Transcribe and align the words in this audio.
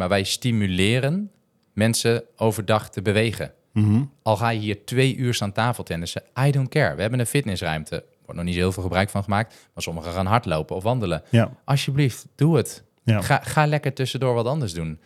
maar 0.00 0.08
wij 0.08 0.22
stimuleren 0.24 1.30
mensen 1.72 2.24
overdag 2.36 2.90
te 2.90 3.02
bewegen. 3.02 3.52
Mhm. 3.72 4.02
Al 4.22 4.36
ga 4.36 4.48
je 4.48 4.60
hier 4.60 4.84
twee 4.84 5.16
uur 5.16 5.36
aan 5.40 5.52
tafel 5.52 5.84
tennissen, 5.84 6.22
I 6.46 6.50
don't 6.50 6.68
care. 6.68 6.94
We 6.94 7.00
hebben 7.00 7.20
een 7.20 7.26
fitnessruimte. 7.26 7.96
Er 7.96 8.04
wordt 8.24 8.36
nog 8.36 8.44
niet 8.44 8.54
zo 8.54 8.60
heel 8.60 8.72
veel 8.72 8.82
gebruik 8.82 9.10
van 9.10 9.22
gemaakt, 9.22 9.68
maar 9.74 9.82
sommigen 9.82 10.12
gaan 10.12 10.26
hardlopen 10.26 10.76
of 10.76 10.82
wandelen. 10.82 11.22
Ja. 11.28 11.50
Alsjeblieft, 11.64 12.26
doe 12.34 12.56
het. 12.56 12.84
Ja. 13.04 13.20
Ga, 13.20 13.40
ga 13.44 13.66
lekker 13.66 13.92
tussendoor 13.92 14.34
wat 14.34 14.46
anders 14.46 14.72
doen. 14.72 15.00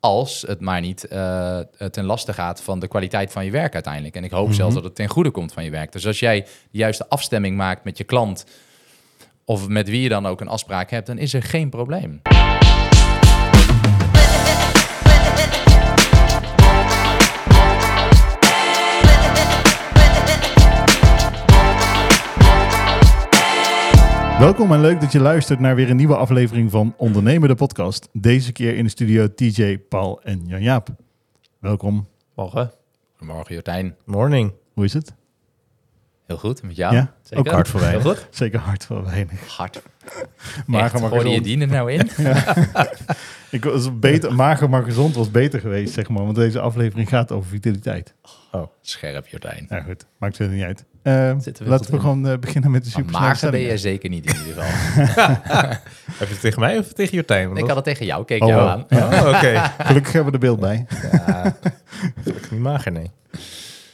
Als 0.00 0.44
het 0.46 0.60
maar 0.60 0.80
niet 0.80 1.04
eh, 1.04 1.58
ten 1.90 2.04
laste 2.04 2.32
gaat 2.32 2.62
van 2.62 2.78
de 2.78 2.88
kwaliteit 2.88 3.32
van 3.32 3.44
je 3.44 3.50
werk 3.50 3.74
uiteindelijk. 3.74 4.16
En 4.16 4.24
ik 4.24 4.30
hoop 4.30 4.52
zelfs 4.52 4.74
dat 4.74 4.84
het 4.84 4.94
ten 4.94 5.08
goede 5.08 5.30
komt 5.30 5.52
van 5.52 5.64
je 5.64 5.70
werk. 5.70 5.92
Dus 5.92 6.06
als 6.06 6.18
jij 6.18 6.40
de 6.70 6.78
juiste 6.78 7.08
afstemming 7.08 7.56
maakt 7.56 7.84
met 7.84 7.98
je 7.98 8.04
klant... 8.04 8.44
of 9.44 9.68
met 9.68 9.88
wie 9.88 10.02
je 10.02 10.08
dan 10.08 10.26
ook 10.26 10.40
een 10.40 10.48
afspraak 10.48 10.90
hebt... 10.90 11.06
dan 11.06 11.18
is 11.18 11.34
er 11.34 11.42
geen 11.42 11.70
probleem. 11.70 12.20
Welkom 24.38 24.72
en 24.72 24.80
leuk 24.80 25.00
dat 25.00 25.12
je 25.12 25.20
luistert 25.20 25.60
naar 25.60 25.74
weer 25.74 25.90
een 25.90 25.96
nieuwe 25.96 26.16
aflevering 26.16 26.70
van 26.70 26.94
Ondernemer 26.96 27.48
de 27.48 27.54
podcast. 27.54 28.08
Deze 28.12 28.52
keer 28.52 28.76
in 28.76 28.84
de 28.84 28.90
studio 28.90 29.34
TJ, 29.34 29.78
Paul 29.78 30.20
en 30.22 30.46
Jan-Jaap. 30.46 30.88
Welkom. 31.58 32.08
Morgen. 32.34 32.72
Goedemorgen 33.16 33.54
Jordijn. 33.54 33.96
Morning. 34.04 34.52
Hoe 34.74 34.84
is 34.84 34.92
het? 34.92 35.14
Heel 36.26 36.36
goed, 36.36 36.62
met 36.62 36.76
jou? 36.76 36.94
Ja, 36.94 37.14
Zeker. 37.22 37.38
ook 37.38 37.52
hard 37.52 37.68
voor 37.68 37.80
Heel 37.80 37.88
weinig. 37.90 38.18
goed. 38.18 38.26
Zeker 38.36 38.58
hard 38.60 38.84
voor 38.84 39.04
weinig. 39.04 39.56
Hard. 39.56 39.82
Mager 40.66 41.00
maar 41.00 41.08
Gooi 41.08 41.22
je 41.22 41.28
gezond. 41.28 41.44
die 41.44 41.60
er 41.60 41.66
nou 41.68 41.92
in? 41.92 42.00
Ik 43.50 43.64
was 43.64 43.98
beter, 43.98 44.34
mager 44.34 44.70
maar 44.70 44.82
gezond 44.82 45.14
was 45.14 45.30
beter 45.30 45.60
geweest, 45.60 45.94
zeg 45.94 46.08
maar. 46.08 46.24
Want 46.24 46.36
deze 46.36 46.60
aflevering 46.60 47.08
gaat 47.08 47.32
over 47.32 47.48
vitaliteit. 47.50 48.14
Scherp 48.80 49.26
Jordijn. 49.26 49.66
Nou 49.68 49.82
goed, 49.82 50.06
maakt 50.18 50.36
verder 50.36 50.54
niet 50.54 50.64
uit. 50.64 50.84
Eh, 51.08 51.36
we 51.58 51.68
laten 51.68 51.90
we 51.90 52.00
gewoon 52.00 52.28
eh, 52.28 52.38
beginnen 52.38 52.70
met 52.70 52.84
de 52.84 52.90
Maar 52.94 53.04
super 53.04 53.20
mager 53.20 53.50
ben 53.50 53.60
je 53.60 53.78
zeker 53.78 54.10
niet 54.10 54.26
in 54.26 54.36
ieder 54.36 54.62
geval. 54.62 54.96
Heb 56.18 56.28
je 56.28 56.34
het 56.34 56.40
tegen 56.40 56.60
mij 56.60 56.78
of 56.78 56.92
tegen 56.92 57.14
Jortijn? 57.14 57.56
Ik 57.56 57.66
had 57.66 57.76
het 57.76 57.84
tegen 57.84 58.06
jou, 58.06 58.24
keek 58.24 58.42
Oh, 58.42 58.48
jou 58.48 58.62
oh. 58.62 58.70
aan. 58.70 58.86
Oh, 58.90 59.28
oké. 59.28 59.72
Gelukkig 59.88 60.12
hebben 60.12 60.32
we 60.32 60.38
er 60.38 60.44
beeld 60.44 60.60
bij. 60.60 60.86
Ja, 61.12 61.56
ik 62.24 62.50
niet 62.50 62.60
mager, 62.60 62.92
nee. 62.92 63.10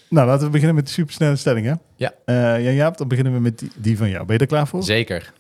Nou, 0.09 0.27
laten 0.27 0.45
we 0.45 0.51
beginnen 0.51 0.75
met 0.75 0.87
de 0.87 0.93
supersnelle 0.93 1.37
stellingen. 1.37 1.81
Ja. 1.97 2.13
Eh 2.25 2.65
Jan-Jaap, 2.65 2.97
dan 2.99 3.09
beginnen 3.09 3.33
we 3.33 3.41
met 3.41 3.59
die, 3.59 3.71
die 3.77 3.97
van 3.99 4.09
jou. 4.09 4.25
Ben 4.25 4.35
je 4.35 4.41
er 4.41 4.47
klaar 4.47 4.67
voor? 4.67 4.83
Zeker. 4.83 5.33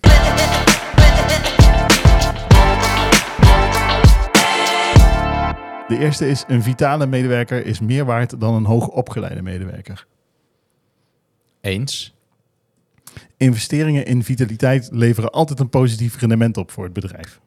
De 5.88 5.98
eerste 5.98 6.28
is, 6.28 6.44
een 6.46 6.62
vitale 6.62 7.06
medewerker 7.06 7.66
is 7.66 7.80
meer 7.80 8.04
waard 8.04 8.40
dan 8.40 8.54
een 8.54 8.64
hoogopgeleide 8.64 9.42
medewerker. 9.42 10.06
Eens. 11.64 12.14
Investeringen 13.36 14.06
in 14.06 14.22
vitaliteit 14.22 14.88
leveren 14.92 15.30
altijd 15.30 15.60
een 15.60 15.68
positief 15.68 16.18
rendement 16.18 16.56
op 16.56 16.70
voor 16.70 16.84
het 16.84 16.92
bedrijf. 16.92 17.40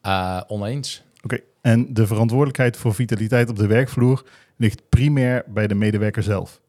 Eh, 0.00 0.40
oneens. 0.46 1.04
Oké, 1.22 1.38
en 1.60 1.94
de 1.94 2.06
verantwoordelijkheid 2.06 2.76
voor 2.76 2.94
vitaliteit 2.94 3.48
op 3.48 3.56
de 3.56 3.66
werkvloer 3.66 4.28
ligt 4.56 4.88
primair 4.88 5.44
bij 5.46 5.66
de 5.66 5.74
medewerker 5.74 6.22
zelf. 6.22 6.60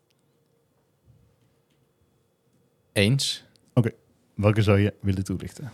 Eens. 2.93 3.43
Welke 4.35 4.61
zou 4.61 4.79
je 4.79 4.93
willen 5.01 5.23
toelichten? 5.23 5.71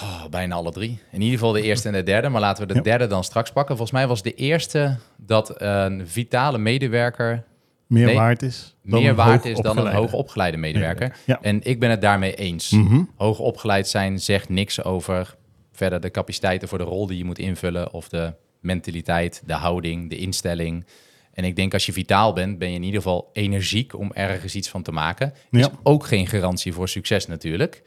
Oh, 0.00 0.24
bijna 0.30 0.54
alle 0.54 0.70
drie. 0.72 0.98
In 1.12 1.20
ieder 1.20 1.38
geval 1.38 1.52
de 1.52 1.62
eerste 1.62 1.88
en 1.88 1.94
de 1.94 2.02
derde. 2.02 2.28
Maar 2.28 2.40
laten 2.40 2.62
we 2.66 2.68
de 2.72 2.78
Ja. 2.78 2.84
derde 2.84 3.06
dan 3.06 3.24
straks 3.24 3.52
pakken. 3.52 3.76
Volgens 3.76 3.98
mij 3.98 4.06
was 4.08 4.22
de 4.22 4.34
eerste 4.34 4.96
dat 5.16 5.60
een 5.60 6.08
vitale 6.08 6.58
medewerker 6.58 7.44
Meer 7.86 8.06
Nee, 8.06 8.14
waard 8.14 8.42
is 8.42 8.74
dan 8.82 9.00
meer 9.00 9.08
een 9.10 9.16
waard 9.16 9.44
is 9.44 9.58
dan 9.60 9.78
een 9.78 9.92
hoogopgeleide 9.94 10.56
medewerker. 10.56 11.16
Ja. 11.26 11.38
En 11.42 11.60
ik 11.62 11.80
ben 11.80 11.90
het 11.90 12.00
daarmee 12.00 12.34
eens. 12.34 12.70
Mhm. 12.70 13.02
Hoogopgeleid 13.16 13.88
zijn 13.88 14.18
zegt 14.20 14.48
niks 14.48 14.84
over 14.84 15.36
verder 15.72 16.00
de 16.00 16.10
capaciteiten 16.10 16.68
voor 16.68 16.78
de 16.78 16.84
rol 16.84 17.06
die 17.06 17.18
je 17.18 17.24
moet 17.24 17.38
invullen. 17.38 17.92
Of 17.92 18.08
de 18.08 18.34
mentaliteit, 18.60 19.42
de 19.46 19.52
houding, 19.52 20.10
de 20.10 20.16
instelling. 20.16 20.86
En 21.32 21.44
ik 21.44 21.56
denk 21.56 21.72
als 21.72 21.86
je 21.86 21.92
vitaal 21.92 22.32
bent, 22.32 22.58
ben 22.58 22.68
je 22.68 22.74
in 22.74 22.82
ieder 22.82 23.02
geval 23.02 23.30
energiek 23.32 23.98
om 23.98 24.12
ergens 24.12 24.54
iets 24.54 24.68
van 24.68 24.82
te 24.82 24.92
maken. 24.92 25.32
Is 25.50 25.60
Ja. 25.60 25.70
ook 25.82 26.06
geen 26.06 26.26
garantie 26.26 26.72
voor 26.72 26.88
succes 26.88 27.26
natuurlijk. 27.26 27.82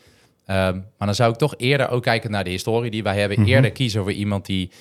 Ehm, 0.46 0.74
maar 0.97 1.07
dan 1.07 1.16
zou 1.16 1.31
ik 1.31 1.38
toch 1.38 1.53
eerder 1.57 1.90
ook 1.90 2.03
kijken 2.03 2.31
naar 2.31 2.44
de 2.44 2.50
historie 2.50 2.91
die 2.91 3.03
wij 3.03 3.19
hebben. 3.19 3.40
Mhm. 3.40 3.50
Eerder 3.50 3.72
kiezen 3.72 4.02
voor 4.02 4.12
iemand 4.12 4.46
die 4.46 4.72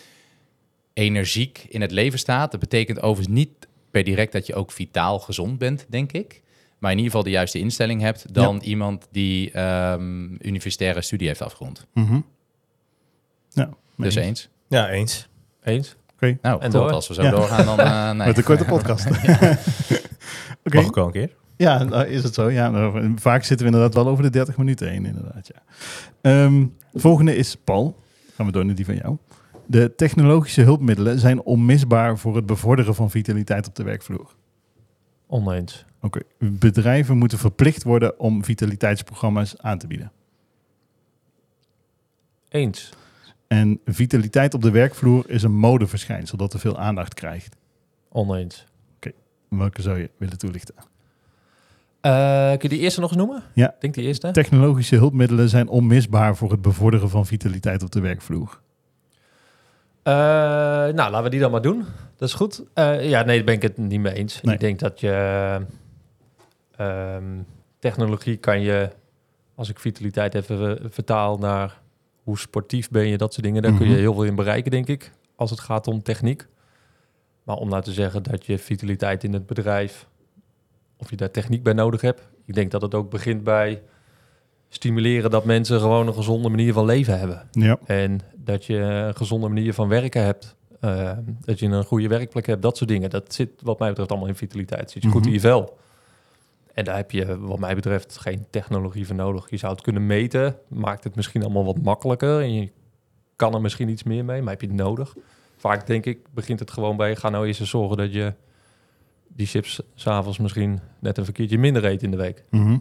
energiek 0.93 1.67
in 1.69 1.81
het 1.81 1.91
leven 1.91 2.19
staat. 2.19 2.51
Dat 2.51 2.61
betekent 2.61 3.03
overigens 3.03 3.37
niet 3.37 3.51
per 3.91 4.05
direct 4.05 4.33
dat 4.33 4.47
je 4.47 4.55
ook 4.55 4.73
vitaal 4.73 5.19
gezond 5.19 5.59
bent, 5.59 5.87
denk 5.89 6.13
ik. 6.13 6.43
Maar 6.79 6.91
in 6.91 6.97
ieder 6.97 7.11
geval 7.13 7.27
de 7.27 7.31
juiste 7.37 7.59
instelling 7.59 8.01
hebt 8.01 8.35
dan 8.35 8.61
iemand 8.61 9.09
die 9.11 9.51
ehm, 9.51 10.25
universitaire 10.39 11.03
studie 11.03 11.27
heeft 11.29 11.43
afgerond. 11.43 11.87
Mhm. 11.95 12.21
Ja, 13.49 13.71
Dus 13.97 14.15
mee 14.15 14.25
eens. 14.25 14.49
Ja, 14.69 14.89
eens. 14.91 15.29
Oké, 15.61 15.71
Eens. 15.71 15.97
Nou, 16.43 16.61
En 16.61 16.71
top. 16.71 16.83
door. 16.83 16.91
Als 16.93 17.09
we 17.09 17.15
zo 17.15 17.23
Ja. 17.23 17.31
doorgaan, 17.31 17.67
dan... 17.67 17.79
eh, 17.81 18.11
nee. 18.19 18.27
met 18.27 18.37
een 18.39 18.45
korte 18.45 18.65
podcast. 18.65 19.07
Oké, 20.67 20.77
Mag 20.77 20.87
ik 20.87 20.95
wel 20.95 21.07
een 21.07 21.13
keer? 21.13 21.31
Ja, 21.61 21.83
nou, 21.83 22.07
is 22.07 22.23
het 22.23 22.35
zo? 22.35 22.51
Ja, 22.51 22.93
vaak 23.17 23.45
zitten 23.45 23.67
we 23.67 23.73
inderdaad 23.73 23.95
wel 23.95 24.13
over 24.13 24.23
de 24.23 24.31
30 24.31 24.57
minuten 24.57 24.89
heen, 24.89 25.07
inderdaad. 25.07 25.51
Ja. 25.55 25.63
Ehm, 26.21 26.67
volgende 26.95 27.37
is 27.37 27.57
Paul. 27.57 27.97
Gaan 28.35 28.47
we 28.47 28.53
door 28.53 28.65
naar 28.65 28.75
die 28.75 28.85
van 28.85 28.95
jou. 28.95 29.17
De 29.67 29.95
technologische 29.95 30.63
hulpmiddelen 30.63 31.19
zijn 31.19 31.43
onmisbaar 31.43 32.19
voor 32.19 32.37
het 32.37 32.47
bevorderen 32.47 32.95
van 32.95 33.11
vitaliteit 33.11 33.69
op 33.69 33.75
de 33.75 33.83
werkvloer. 33.83 34.35
Oneens. 35.27 35.85
Oké, 36.01 36.21
bedrijven 36.39 37.19
moeten 37.19 37.39
verplicht 37.39 37.83
worden 37.83 38.19
om 38.19 38.45
vitaliteitsprogramma's 38.45 39.57
aan 39.59 39.79
te 39.79 39.87
bieden. 39.87 40.13
Eens. 42.49 42.93
En 43.47 43.81
vitaliteit 43.85 44.55
op 44.55 44.63
de 44.63 44.71
werkvloer 44.71 45.31
is 45.31 45.43
een 45.43 45.55
modeverschijnsel 45.55 46.37
dat 46.37 46.51
te 46.51 46.59
veel 46.59 46.79
aandacht 46.79 47.15
krijgt. 47.15 47.57
Oneens. 48.09 48.69
Welke 49.49 49.83
zou 49.83 49.99
je 49.99 50.11
willen 50.17 50.39
toelichten? 50.39 50.75
Eh, 52.01 52.49
kun 52.51 52.59
je 52.61 52.69
die 52.69 52.79
eerste 52.79 53.01
nog 53.01 53.09
eens 53.11 53.19
noemen? 53.19 53.43
Ja. 53.55 53.69
Ik 53.69 53.81
denk 53.81 53.95
die 53.95 54.05
eerste. 54.05 54.31
Technologische 54.31 54.97
hulpmiddelen 54.97 55.49
zijn 55.49 55.69
onmisbaar 55.69 56.37
voor 56.37 56.51
het 56.51 56.63
bevorderen 56.63 57.09
van 57.11 57.27
vitaliteit 57.27 57.83
op 57.83 57.91
de 57.91 58.01
werkvloer. 58.01 58.61
Eh, 60.03 60.13
nou, 60.13 60.95
laten 60.95 61.23
we 61.23 61.29
die 61.31 61.41
dan 61.41 61.51
maar 61.51 61.63
doen. 61.63 61.85
Dat 62.17 62.29
is 62.29 62.35
goed. 62.35 62.63
Eh, 62.75 63.09
ja, 63.09 63.23
nee, 63.23 63.37
daar 63.37 63.45
ben 63.45 63.55
ik 63.55 63.63
het 63.63 63.77
niet 63.79 64.01
mee 64.01 64.15
eens. 64.15 64.41
Nee. 64.41 64.55
Ik 64.55 64.61
denk 64.61 64.79
dat 64.79 65.01
je... 65.01 65.61
ehm, 66.77 67.25
technologie 67.79 68.37
kan 68.37 68.61
je, 68.61 68.91
als 69.55 69.69
ik 69.69 69.79
vitaliteit 69.79 70.35
even 70.35 70.79
vertaal 70.91 71.39
naar 71.39 71.81
hoe 72.23 72.39
sportief 72.39 72.91
ben 72.91 73.07
je, 73.07 73.17
dat 73.17 73.33
soort 73.33 73.47
dingen, 73.47 73.63
daar 73.63 73.73
kun 73.73 73.85
je 73.87 73.91
Mhm. 73.93 74.01
heel 74.01 74.15
veel 74.15 74.25
in 74.25 74.35
bereiken, 74.35 74.71
denk 74.71 74.87
ik, 74.87 75.13
als 75.37 75.51
het 75.51 75.61
gaat 75.61 75.87
om 75.87 76.03
techniek. 76.03 76.47
Maar 77.43 77.57
om 77.57 77.69
nou 77.69 77.83
te 77.83 77.93
zeggen 77.93 78.23
dat 78.23 78.47
je 78.47 78.59
vitaliteit 78.59 79.25
in 79.25 79.33
het 79.33 79.47
bedrijf, 79.47 80.07
of 81.01 81.11
je 81.11 81.17
daar 81.17 81.31
techniek 81.31 81.63
bij 81.63 81.73
nodig 81.73 82.01
hebt, 82.01 82.29
ik 82.45 82.55
denk 82.55 82.71
dat 82.71 82.83
het 82.83 82.95
ook 82.95 83.11
begint 83.11 83.45
bij 83.45 83.83
stimuleren 84.69 85.31
dat 85.31 85.45
mensen 85.45 85.81
gewoon 85.81 86.07
een 86.07 86.15
gezonde 86.15 86.49
manier 86.49 86.73
van 86.73 86.85
leven 86.85 87.19
hebben. 87.19 87.49
Ja, 87.53 87.79
En 87.85 88.21
dat 88.37 88.65
je 88.65 88.77
een 88.77 89.17
gezonde 89.17 89.49
manier 89.49 89.75
van 89.75 89.89
werken 89.89 90.25
hebt. 90.25 90.57
Eh, 90.81 91.13
dat 91.41 91.59
je 91.59 91.67
een 91.67 91.85
goede 91.85 92.09
werkplek 92.09 92.47
hebt, 92.47 92.63
dat 92.63 92.77
soort 92.77 92.91
dingen. 92.91 93.11
Dat 93.11 93.35
zit 93.35 93.51
wat 93.63 93.79
mij 93.79 93.89
betreft 93.89 94.11
allemaal 94.11 94.29
in 94.29 94.35
vitaliteit. 94.37 94.91
Zit 94.91 95.03
je 95.03 95.09
goed 95.09 95.19
Mhm. 95.21 95.29
in 95.29 95.35
je 95.35 95.41
vel. 95.41 95.79
En 96.75 96.85
daar 96.85 96.97
heb 96.97 97.11
je 97.11 97.39
wat 97.39 97.59
mij 97.59 97.75
betreft 97.75 98.19
geen 98.19 98.47
technologie 98.51 99.07
voor 99.07 99.17
nodig. 99.17 99.51
Je 99.51 99.57
zou 99.57 99.73
het 99.73 99.83
kunnen 99.83 100.07
meten, 100.07 100.57
maakt 100.69 101.05
het 101.05 101.15
misschien 101.17 101.43
allemaal 101.43 101.65
wat 101.65 101.83
makkelijker. 101.83 102.41
En 102.41 102.53
je 102.55 102.71
kan 103.37 103.55
er 103.55 103.61
misschien 103.61 103.89
iets 103.89 104.03
meer 104.03 104.25
mee, 104.25 104.43
maar 104.43 104.51
heb 104.53 104.61
je 104.61 104.67
het 104.67 104.77
nodig? 104.77 105.15
Vaak 105.57 105.87
denk 105.87 106.07
ik, 106.07 106.19
begint 106.35 106.61
het 106.61 106.71
gewoon 106.71 106.97
bij... 106.97 107.17
ga 107.17 107.29
nou 107.29 107.47
eerst 107.47 107.61
eens 107.61 107.71
zorgen 107.71 107.97
dat 107.97 108.13
je 108.13 108.33
die 109.37 109.47
chips 109.47 109.81
s'avonds 109.95 110.39
misschien 110.39 110.81
net 111.01 111.19
een 111.19 111.33
keertje 111.33 111.59
minder 111.59 111.85
eet 111.85 112.03
in 112.03 112.11
de 112.11 112.17
week. 112.17 112.45
Mhm. 112.51 112.79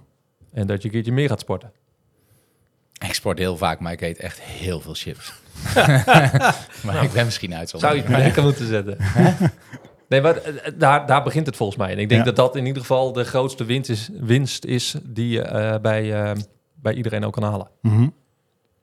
En 0.51 0.67
dat 0.67 0.81
je 0.81 0.87
een 0.87 0.93
keertje 0.93 1.11
meer 1.11 1.27
gaat 1.29 1.39
sporten. 1.39 1.71
Ik 3.07 3.13
sport 3.13 3.37
heel 3.37 3.57
vaak, 3.57 3.79
maar 3.79 3.91
ik 3.91 4.01
eet 4.01 4.17
echt 4.17 4.41
heel 4.41 4.79
veel 4.79 4.93
chips. 4.93 5.33
maar 6.85 7.03
ik 7.03 7.11
ben 7.13 7.25
misschien 7.25 7.67
Zou 7.67 7.95
je 7.95 8.01
het 8.01 8.09
maar 8.09 8.19
lekker 8.19 8.43
moeten 8.43 8.67
zetten. 8.67 8.97
Nee, 10.09 10.21
maar 10.21 10.35
eh, 10.37 10.67
eh, 10.67 10.73
daar, 10.77 11.05
daar 11.07 11.23
begint 11.23 11.45
het 11.45 11.55
volgens 11.55 11.77
mij. 11.77 11.91
En 11.91 11.97
ik 11.97 12.09
denk 12.09 12.19
Ja. 12.21 12.25
dat 12.25 12.35
dat 12.35 12.55
in 12.55 12.65
ieder 12.65 12.81
geval 12.81 13.13
de 13.13 13.23
grootste 13.23 13.63
winst 13.65 13.89
is, 13.89 14.09
winst 14.19 14.65
is 14.65 14.95
die 15.03 15.29
je 15.29 15.41
eh, 15.41 15.79
bij, 15.81 16.13
eh, 16.23 16.35
bij 16.75 16.93
iedereen 16.93 17.23
ook 17.25 17.33
kan 17.33 17.43
halen. 17.43 17.67
Mhm. 17.81 18.07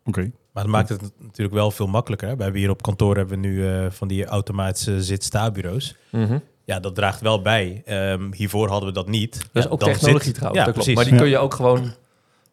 Oké. 0.04 0.20
Maar 0.52 0.62
dat 0.62 0.72
maakt 0.72 0.88
het 0.88 1.00
natuurlijk 1.20 1.54
wel 1.54 1.70
veel 1.70 1.86
makkelijker. 1.86 2.28
hè. 2.28 2.36
We 2.36 2.42
hebben 2.42 2.60
hier 2.60 2.70
op 2.70 2.82
kantoor 2.82 3.16
hebben 3.16 3.40
we 3.40 3.46
nu 3.48 3.68
eh, 3.68 3.86
van 3.90 4.08
die 4.08 4.24
automatische 4.24 5.02
zit-sta-bureaus. 5.02 5.96
Ja, 6.66 6.80
dat 6.80 6.94
draagt 6.94 7.20
wel 7.20 7.42
bij. 7.42 7.82
Ehm, 7.84 8.32
hiervoor 8.32 8.68
hadden 8.68 8.88
we 8.88 8.94
dat 8.94 9.08
niet. 9.08 9.32
Dat 9.32 9.40
is 9.52 9.62
Ja, 9.64 9.68
ook 9.70 9.80
dan 9.80 9.88
technologie 9.92 10.24
zit- 10.24 10.34
trouwens, 10.34 10.60
Ja, 10.64 10.72
dat 10.72 10.74
klopt. 10.74 10.88
precies. 10.88 10.94
Maar 10.94 11.04
die 11.04 11.12
Ja. 11.14 11.20
kun 11.20 11.28
je 11.28 11.38
ook 11.38 11.54
gewoon... 11.54 11.92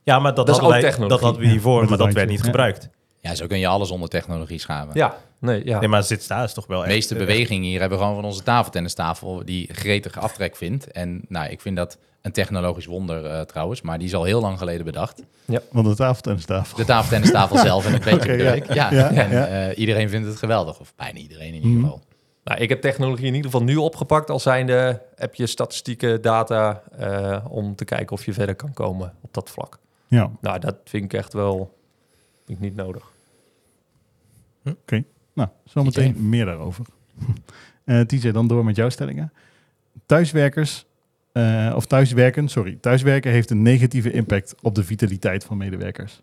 Ja, 0.03 0.19
maar 0.19 0.33
dat, 0.33 0.45
Dat 0.45 0.55
is 0.55 0.61
hadden 0.61 0.81
wij, 0.81 1.07
dat 1.07 1.19
hadden 1.21 1.41
we 1.41 1.47
hiervoor, 1.47 1.89
maar 1.89 1.97
dat 1.97 2.13
werd 2.13 2.29
niet 2.29 2.39
ja. 2.39 2.45
gebruikt. 2.45 2.89
Ja, 3.19 3.35
zo 3.35 3.47
kun 3.47 3.59
je 3.59 3.67
alles 3.67 3.91
onder 3.91 4.09
technologie 4.09 4.59
schaven. 4.59 4.91
Ja, 4.93 5.17
nee, 5.39 5.65
ja. 5.65 5.79
Nee, 5.79 5.87
maar 5.89 6.03
zit 6.03 6.23
staan 6.23 6.43
is 6.43 6.53
toch 6.53 6.67
wel 6.67 6.81
De 6.81 6.87
meeste 6.87 7.15
bewegingen 7.15 7.63
hier 7.69 7.79
hebben 7.79 7.97
we 7.97 8.03
gewoon 8.03 8.19
van 8.19 8.29
onze 8.29 8.43
tafeltennistafel 8.43 9.41
die 9.45 9.69
gretig 9.73 10.19
aftrek 10.19 10.55
vindt. 10.55 10.91
En 10.91 11.21
nou, 11.27 11.49
ik 11.49 11.61
vind 11.61 11.75
dat 11.75 11.97
een 12.21 12.31
technologisch 12.31 12.85
wonder 12.85 13.25
eh, 13.25 13.41
trouwens, 13.41 13.81
maar 13.81 13.97
die 13.97 14.07
is 14.07 14.13
al 14.13 14.23
heel 14.23 14.41
lang 14.41 14.57
geleden 14.57 14.85
bedacht. 14.85 15.23
Want 15.71 15.87
de 15.87 15.95
tafeltennistafel. 15.95 16.77
De 16.77 16.85
tafeltennistafel 16.85 17.57
zelf 17.57 17.85
en 17.85 17.93
het 17.93 18.03
beetje 18.03 18.31
bedoel 18.31 18.45
ja. 18.45 18.53
Ja, 18.53 18.91
Ja, 18.93 19.11
en 19.11 19.29
ja. 19.31 19.45
eh, 19.47 19.77
iedereen 19.77 20.09
vindt 20.09 20.27
het 20.27 20.37
geweldig, 20.37 20.79
of 20.79 20.93
bijna 20.95 21.19
iedereen 21.19 21.47
in 21.47 21.53
ieder 21.53 21.69
Mhm. 21.69 21.81
geval. 21.81 22.01
Nou, 22.43 22.61
ik 22.61 22.69
heb 22.69 22.81
technologie 22.81 23.25
in 23.25 23.35
ieder 23.35 23.51
geval 23.51 23.65
nu 23.65 23.75
opgepakt 23.75 24.29
als 24.29 24.43
zijnde 24.43 25.01
heb 25.15 25.35
je 25.35 25.47
statistieken, 25.47 26.21
data 26.21 26.83
eh, 26.97 27.45
om 27.49 27.75
te 27.75 27.85
kijken 27.85 28.15
of 28.15 28.25
je 28.25 28.33
verder 28.33 28.55
kan 28.55 28.73
komen 28.73 29.13
op 29.21 29.33
dat 29.33 29.49
vlak. 29.49 29.79
Ja, 30.07 30.31
Nou, 30.41 30.59
dat 30.59 30.75
vind 30.83 31.03
ik 31.03 31.13
echt 31.13 31.33
wel 31.33 31.77
vind 32.45 32.57
ik 32.57 32.63
niet 32.63 32.75
nodig. 32.75 33.11
nou, 35.33 35.49
zometeen 35.65 36.29
meer 36.29 36.45
daarover. 36.45 36.85
Eh 37.83 37.99
TJ, 37.99 38.31
dan 38.31 38.47
door 38.47 38.65
met 38.65 38.75
jouw 38.75 38.89
stellingen. 38.89 39.33
Thuiswerkers, 40.05 40.85
eh, 41.31 41.73
of 41.75 41.85
thuiswerken, 41.85 42.47
sorry. 42.47 42.77
Thuiswerken 42.81 43.31
heeft 43.31 43.49
een 43.49 43.61
negatieve 43.61 44.11
impact 44.11 44.55
op 44.61 44.75
de 44.75 44.83
vitaliteit 44.83 45.43
van 45.43 45.57
medewerkers. 45.57 46.21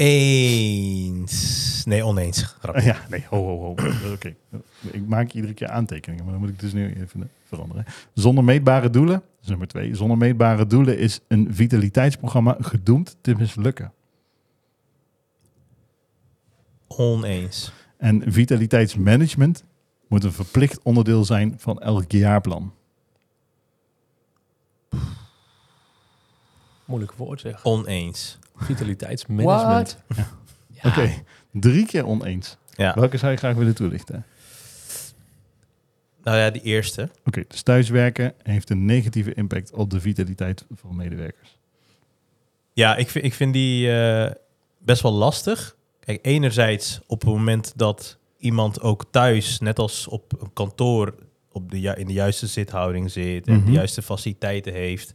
Eens. 0.00 1.82
Nee, 1.84 2.04
oneens. 2.04 2.42
Grapje. 2.42 2.82
Ja, 2.82 2.96
nee, 3.10 3.24
ho, 3.28 3.46
ho, 3.46 3.58
ho. 3.58 3.70
Oké. 4.12 4.34
Ik 4.90 5.06
maak 5.06 5.32
iedere 5.32 5.54
keer 5.54 5.68
aantekeningen, 5.68 6.24
maar 6.24 6.32
dan 6.32 6.42
moet 6.42 6.50
ik 6.50 6.60
dus 6.60 6.72
nu 6.72 6.94
even 6.94 7.30
veranderen. 7.44 7.84
Zonder 8.14 8.44
meetbare 8.44 8.90
doelen, 8.90 9.14
dat 9.14 9.42
is 9.42 9.48
nummer 9.48 9.66
twee. 9.66 9.94
Zonder 9.94 10.16
meetbare 10.16 10.66
doelen 10.66 10.98
is 10.98 11.20
een 11.28 11.48
vitaliteitsprogramma 11.54 12.56
gedoemd 12.60 13.16
te 13.20 13.34
mislukken. 13.34 13.92
Oneens. 16.88 17.72
En 17.96 18.22
vitaliteitsmanagement 18.32 19.64
moet 20.08 20.24
een 20.24 20.32
verplicht 20.32 20.82
onderdeel 20.82 21.24
zijn 21.24 21.54
van 21.58 21.78
elk 21.78 22.12
jaarplan. 22.12 22.72
Moeilijk 26.90 27.12
woord 27.12 27.40
zeg. 27.40 27.64
Oneens. 27.64 28.38
Vitaliteitsmanagement. 28.56 29.98
Ja. 30.16 30.28
Oké, 30.90 31.10
drie 31.52 31.86
keer 31.86 32.06
oneens. 32.06 32.56
Ja. 32.74 32.94
Welke 32.94 33.16
zou 33.16 33.32
je 33.32 33.38
graag 33.38 33.54
willen 33.54 33.74
toelichten? 33.74 34.24
Nou 36.22 36.36
ja, 36.38 36.50
die 36.50 36.62
eerste. 36.62 37.10
Oké, 37.24 37.44
dus 37.48 37.62
thuiswerken 37.62 38.32
heeft 38.42 38.70
een 38.70 38.84
negatieve 38.84 39.34
impact 39.34 39.72
op 39.72 39.90
de 39.90 40.00
vitaliteit 40.00 40.64
van 40.74 40.96
medewerkers. 40.96 41.58
Ja, 42.72 42.96
ik 42.96 43.10
vind, 43.10 43.24
ik 43.24 43.34
vind 43.34 43.52
die 43.52 43.92
eh, 43.92 44.30
best 44.78 45.02
wel 45.02 45.12
lastig. 45.12 45.76
Kijk, 46.00 46.18
enerzijds 46.26 47.00
op 47.06 47.20
het 47.20 47.30
moment 47.30 47.72
dat 47.76 48.18
iemand 48.38 48.80
ook 48.80 49.04
thuis, 49.10 49.58
net 49.58 49.78
als 49.78 50.08
op 50.08 50.32
een 50.42 50.52
kantoor, 50.52 51.14
op 51.52 51.70
de, 51.70 51.78
in 51.96 52.06
de 52.06 52.12
juiste 52.12 52.46
zithouding 52.46 53.10
zit 53.10 53.46
en 53.46 53.54
Mhm. 53.56 53.64
de 53.66 53.72
juiste 53.72 54.02
faciliteiten 54.02 54.72
heeft, 54.72 55.14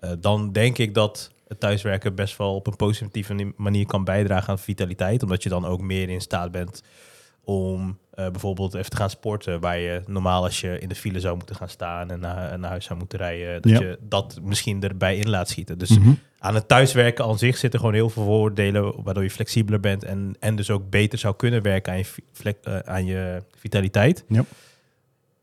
eh, 0.00 0.10
dan 0.18 0.52
denk 0.52 0.78
ik 0.78 0.94
dat 0.94 1.30
het 1.48 1.60
thuiswerken 1.60 2.14
best 2.14 2.36
wel 2.36 2.54
op 2.54 2.66
een 2.66 2.76
positieve 2.76 3.34
ni- 3.34 3.52
manier 3.56 3.86
kan 3.86 4.04
bijdragen 4.04 4.48
aan 4.48 4.58
vitaliteit. 4.58 5.22
Omdat 5.22 5.42
je 5.42 5.48
dan 5.48 5.64
ook 5.66 5.80
meer 5.80 6.08
in 6.08 6.20
staat 6.20 6.50
bent 6.50 6.82
om 7.44 7.98
eh, 8.10 8.30
bijvoorbeeld 8.30 8.74
even 8.74 8.90
te 8.90 8.96
gaan 8.96 9.10
sporten, 9.10 9.60
waar 9.60 9.78
je 9.78 10.02
normaal 10.06 10.42
als 10.44 10.60
je 10.60 10.78
in 10.78 10.88
de 10.88 10.94
file 10.94 11.20
zou 11.20 11.36
moeten 11.36 11.56
gaan 11.56 11.68
staan 11.68 12.10
en 12.10 12.20
naar, 12.20 12.58
naar 12.58 12.70
huis 12.70 12.84
zou 12.84 12.98
moeten 12.98 13.18
rijden, 13.18 13.62
dat 13.62 13.72
Ja. 13.72 13.80
je 13.80 13.98
dat 14.02 14.38
misschien 14.42 14.82
erbij 14.82 15.16
in 15.16 15.30
laat 15.30 15.48
schieten. 15.48 15.78
Dus 15.78 15.98
Mhm. 15.98 16.12
aan 16.38 16.54
het 16.54 16.68
thuiswerken 16.68 17.24
aan 17.24 17.38
zich 17.38 17.56
zitten 17.56 17.80
gewoon 17.80 17.94
heel 17.94 18.10
veel 18.10 18.24
voordelen, 18.24 19.02
waardoor 19.02 19.22
je 19.22 19.30
flexibeler 19.30 19.80
bent 19.80 20.04
en, 20.04 20.36
en 20.40 20.56
dus 20.56 20.70
ook 20.70 20.90
beter 20.90 21.18
zou 21.18 21.36
kunnen 21.36 21.62
werken 21.62 21.92
aan 21.92 21.98
je, 21.98 22.54
eh, 22.62 22.78
aan 22.78 23.06
je 23.06 23.42
vitaliteit. 23.56 24.24
Ja. 24.28 24.44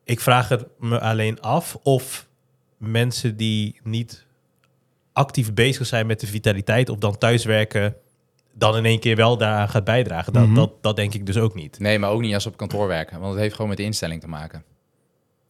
Ik 0.03 0.19
vraag 0.19 0.49
het 0.49 0.65
me 0.79 0.99
alleen 0.99 1.41
af 1.41 1.77
of 1.83 2.27
mensen 2.77 3.37
die 3.37 3.79
niet 3.83 4.25
actief 5.17 5.53
bezig 5.53 5.85
zijn 5.85 6.07
met 6.07 6.19
de 6.19 6.27
vitaliteit, 6.27 6.89
of 6.89 6.97
dan 6.97 7.17
thuiswerken, 7.17 7.95
dan 8.53 8.77
in 8.77 8.85
één 8.85 8.99
keer 8.99 9.15
wel 9.15 9.37
daaraan 9.37 9.69
gaat 9.69 9.83
bijdragen. 9.83 10.33
Dat, 10.33 10.45
Mhm. 10.45 10.55
dat, 10.55 10.71
dat 10.81 10.95
denk 10.95 11.13
ik 11.13 11.25
dus 11.25 11.37
ook 11.37 11.55
niet. 11.55 11.79
Nee, 11.79 11.99
maar 11.99 12.09
ook 12.09 12.21
niet 12.21 12.33
als 12.33 12.43
ze 12.43 12.49
op 12.49 12.57
kantoor 12.57 12.87
werken, 12.87 13.19
want 13.19 13.31
het 13.31 13.41
heeft 13.41 13.53
gewoon 13.53 13.69
met 13.69 13.77
de 13.77 13.83
instelling 13.83 14.21
te 14.21 14.27
maken. 14.27 14.63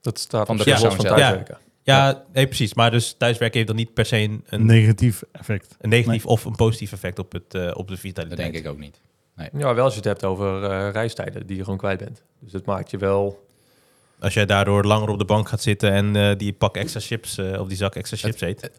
Dat 0.01 0.19
staat 0.19 0.45
Van 0.47 0.57
van 0.57 0.65
de 0.65 0.71
persoon 0.71 0.91
van 0.95 1.05
zelf. 1.05 1.17
thuiswerken. 1.17 1.57
Ja, 1.83 2.23
nee, 2.33 2.45
precies. 2.47 2.73
Maar 2.73 2.91
dus 2.91 3.15
thuiswerken 3.17 3.55
heeft 3.55 3.67
dan 3.67 3.77
niet 3.77 3.93
per 3.93 4.05
se 4.05 4.17
een, 4.17 4.43
een, 4.49 4.65
Negatief 4.65 5.23
effect. 5.31 5.75
een 5.79 5.89
negatief 5.89 6.25
of 6.25 6.45
een 6.45 6.55
positief 6.55 6.91
effect 6.91 7.19
op, 7.19 7.31
het, 7.31 7.53
eh, 7.53 7.71
op 7.73 7.87
de 7.87 7.97
vitaliteit. 7.97 8.29
Dat 8.43 8.53
denk 8.53 8.65
ik 8.65 8.71
ook 8.71 8.79
niet. 8.79 8.99
Ja, 9.57 9.73
wel 9.73 9.83
als 9.83 9.93
je 9.93 9.99
het 9.99 10.07
hebt 10.07 10.23
over 10.23 10.63
eh, 10.63 10.91
reistijden 10.91 11.47
die 11.47 11.57
je 11.57 11.63
gewoon 11.63 11.77
kwijt 11.77 11.99
bent. 11.99 12.21
Dus 12.39 12.51
dat 12.51 12.65
maakt 12.65 12.91
je 12.91 12.97
wel... 12.97 13.45
Als 14.19 14.33
jij 14.33 14.45
daardoor 14.45 14.83
langer 14.83 15.09
op 15.09 15.17
de 15.19 15.25
bank 15.25 15.49
gaat 15.49 15.61
zitten 15.61 15.91
en 15.91 16.15
eh, 16.15 16.37
die 16.37 16.53
pak 16.53 16.75
extra 16.77 16.99
chips 16.99 17.37
eh, 17.37 17.59
of 17.59 17.67
die 17.67 17.77
zak 17.77 17.95
extra 17.95 18.17
chips 18.17 18.41
eet. 18.41 18.71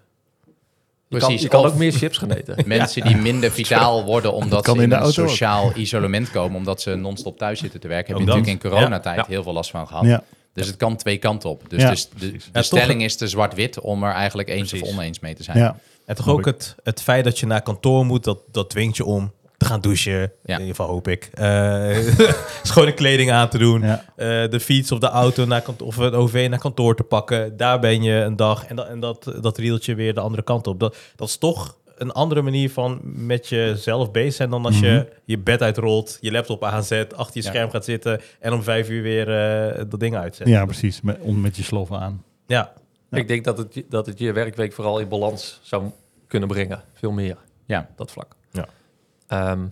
Je 1.11 1.19
kan, 1.19 1.27
Precies, 1.29 1.43
je 1.45 1.49
kan 1.49 1.65
ook 1.65 1.75
meer 1.75 1.93
chips 1.93 2.19
gaan 2.19 2.31
eten. 2.31 2.57
Mensen 2.67 3.03
die 3.03 3.17
minder 3.17 3.51
vitaal 3.51 4.05
worden 4.05 4.33
omdat 4.33 4.65
ze 4.65 4.73
in 4.83 4.93
een 4.93 4.99
ook. 5.01 5.13
sociaal 5.13 5.73
isolement 5.75 6.31
komen, 6.31 6.57
omdat 6.57 6.81
ze 6.81 6.95
non-stop 6.95 7.39
thuis 7.39 7.59
zitten 7.61 7.81
te 7.81 7.89
werken, 7.89 8.09
heb 8.13 8.19
je 8.23 8.27
natuurlijk 8.29 8.63
in 8.65 8.71
coronatijd 8.71 9.17
Ja. 9.17 9.25
heel 9.29 9.43
veel 9.43 9.53
last 9.53 9.71
van 9.71 9.87
gehad. 9.87 10.05
Ja, 10.05 10.23
Dus 10.53 10.67
het 10.67 10.77
kan 10.77 10.97
twee 10.97 11.19
kanten 11.19 11.51
op. 11.51 11.63
Dus 11.69 11.83
Ja, 11.83 11.91
dus 11.91 12.09
de, 12.09 12.17
de 12.19 12.27
precies. 12.31 12.49
Ja, 12.53 12.63
stelling 12.63 13.03
is 13.03 13.17
te 13.17 13.29
zwart-wit 13.29 13.81
om 13.81 14.05
er 14.05 14.13
eigenlijk 14.13 14.49
eens 14.49 14.69
Precies. 14.71 14.89
of 14.89 14.95
oneens 14.95 15.21
mee 15.21 15.35
te 15.35 15.43
zijn. 15.43 15.59
ja. 15.59 15.77
En 16.07 16.15
toch 16.15 16.29
ook 16.29 16.45
het, 16.45 16.75
het 16.83 17.03
feit 17.03 17.25
dat 17.25 17.39
je 17.39 17.47
naar 17.47 17.63
kantoor 17.63 18.07
moet, 18.07 18.25
dat, 18.25 18.39
dat 18.53 18.71
dwingt 18.71 18.97
je 18.97 19.05
om 19.05 19.33
te 19.59 19.65
gaan 19.67 19.81
douchen. 19.81 20.21
Ja. 20.21 20.55
In 20.55 20.61
ieder 20.61 20.67
geval 20.67 20.87
hoop 20.89 21.09
ik. 21.09 21.31
Eh, 21.35 21.97
schone 22.63 22.93
kleding 22.93 23.31
aan 23.31 23.49
te 23.49 23.59
doen. 23.59 23.81
ja. 23.83 24.05
Eh, 24.17 24.27
de 24.51 24.61
fiets 24.61 24.93
of 24.93 24.99
de 24.99 25.07
auto 25.09 25.45
naar 25.45 25.61
kantoor, 25.63 25.87
of 25.87 25.97
het 25.97 26.15
OV 26.15 26.47
naar 26.51 26.59
kantoor 26.59 26.97
te 26.97 27.03
pakken. 27.03 27.57
Daar 27.57 27.81
ben 27.81 28.03
je 28.03 28.13
een 28.15 28.37
dag 28.37 28.67
en, 28.67 28.77
dat, 28.77 28.87
en 28.87 29.01
dat, 29.01 29.33
dat 29.41 29.59
rieltje 29.59 29.95
weer 29.95 30.15
de 30.15 30.21
andere 30.21 30.43
kant 30.43 30.67
op. 30.67 30.81
Dat, 30.81 30.97
dat 31.17 31.29
is 31.29 31.37
toch 31.37 31.77
een 31.97 32.13
andere 32.13 32.43
manier 32.43 32.71
van 32.71 33.01
met 33.03 33.49
jezelf 33.49 34.11
bezig 34.11 34.35
zijn 34.35 34.51
dan 34.51 34.65
als 34.65 34.75
Mhm. 34.81 34.85
je 34.85 35.07
je 35.25 35.39
bed 35.39 35.63
uitrolt, 35.63 36.19
je 36.21 36.31
laptop 36.31 36.65
aanzet, 36.65 37.17
achter 37.17 37.37
je 37.37 37.43
Ja. 37.43 37.49
scherm 37.51 37.71
gaat 37.71 37.85
zitten 37.85 38.21
en 38.41 38.53
om 38.53 38.63
vijf 38.63 38.89
uur 38.89 39.03
weer 39.03 39.29
eh, 39.69 39.85
dat 39.89 40.01
ding 40.01 40.17
uitzet. 40.17 40.49
ja 40.49 40.65
precies. 40.65 41.01
Met, 41.01 41.19
om 41.21 41.41
met 41.41 41.57
je 41.57 41.63
slof 41.63 41.93
aan. 41.93 42.25
Ja. 42.47 42.73
Ja. 43.11 43.19
Ik 43.19 43.29
denk 43.29 43.45
dat 43.45 43.59
het, 43.59 43.75
je- 43.75 43.87
dat 43.89 44.07
het 44.07 44.19
je 44.19 44.33
werkweek 44.33 44.73
vooral 44.73 44.99
in 44.99 45.09
balans 45.09 45.61
zou 45.63 45.85
kunnen 46.27 46.49
brengen. 46.49 46.83
Veel 46.95 47.11
meer, 47.13 47.37
Ja. 47.67 47.89
dat 47.97 48.11
vlak. 48.11 48.37
Ja. 49.29 49.51
Ehm, 49.51 49.67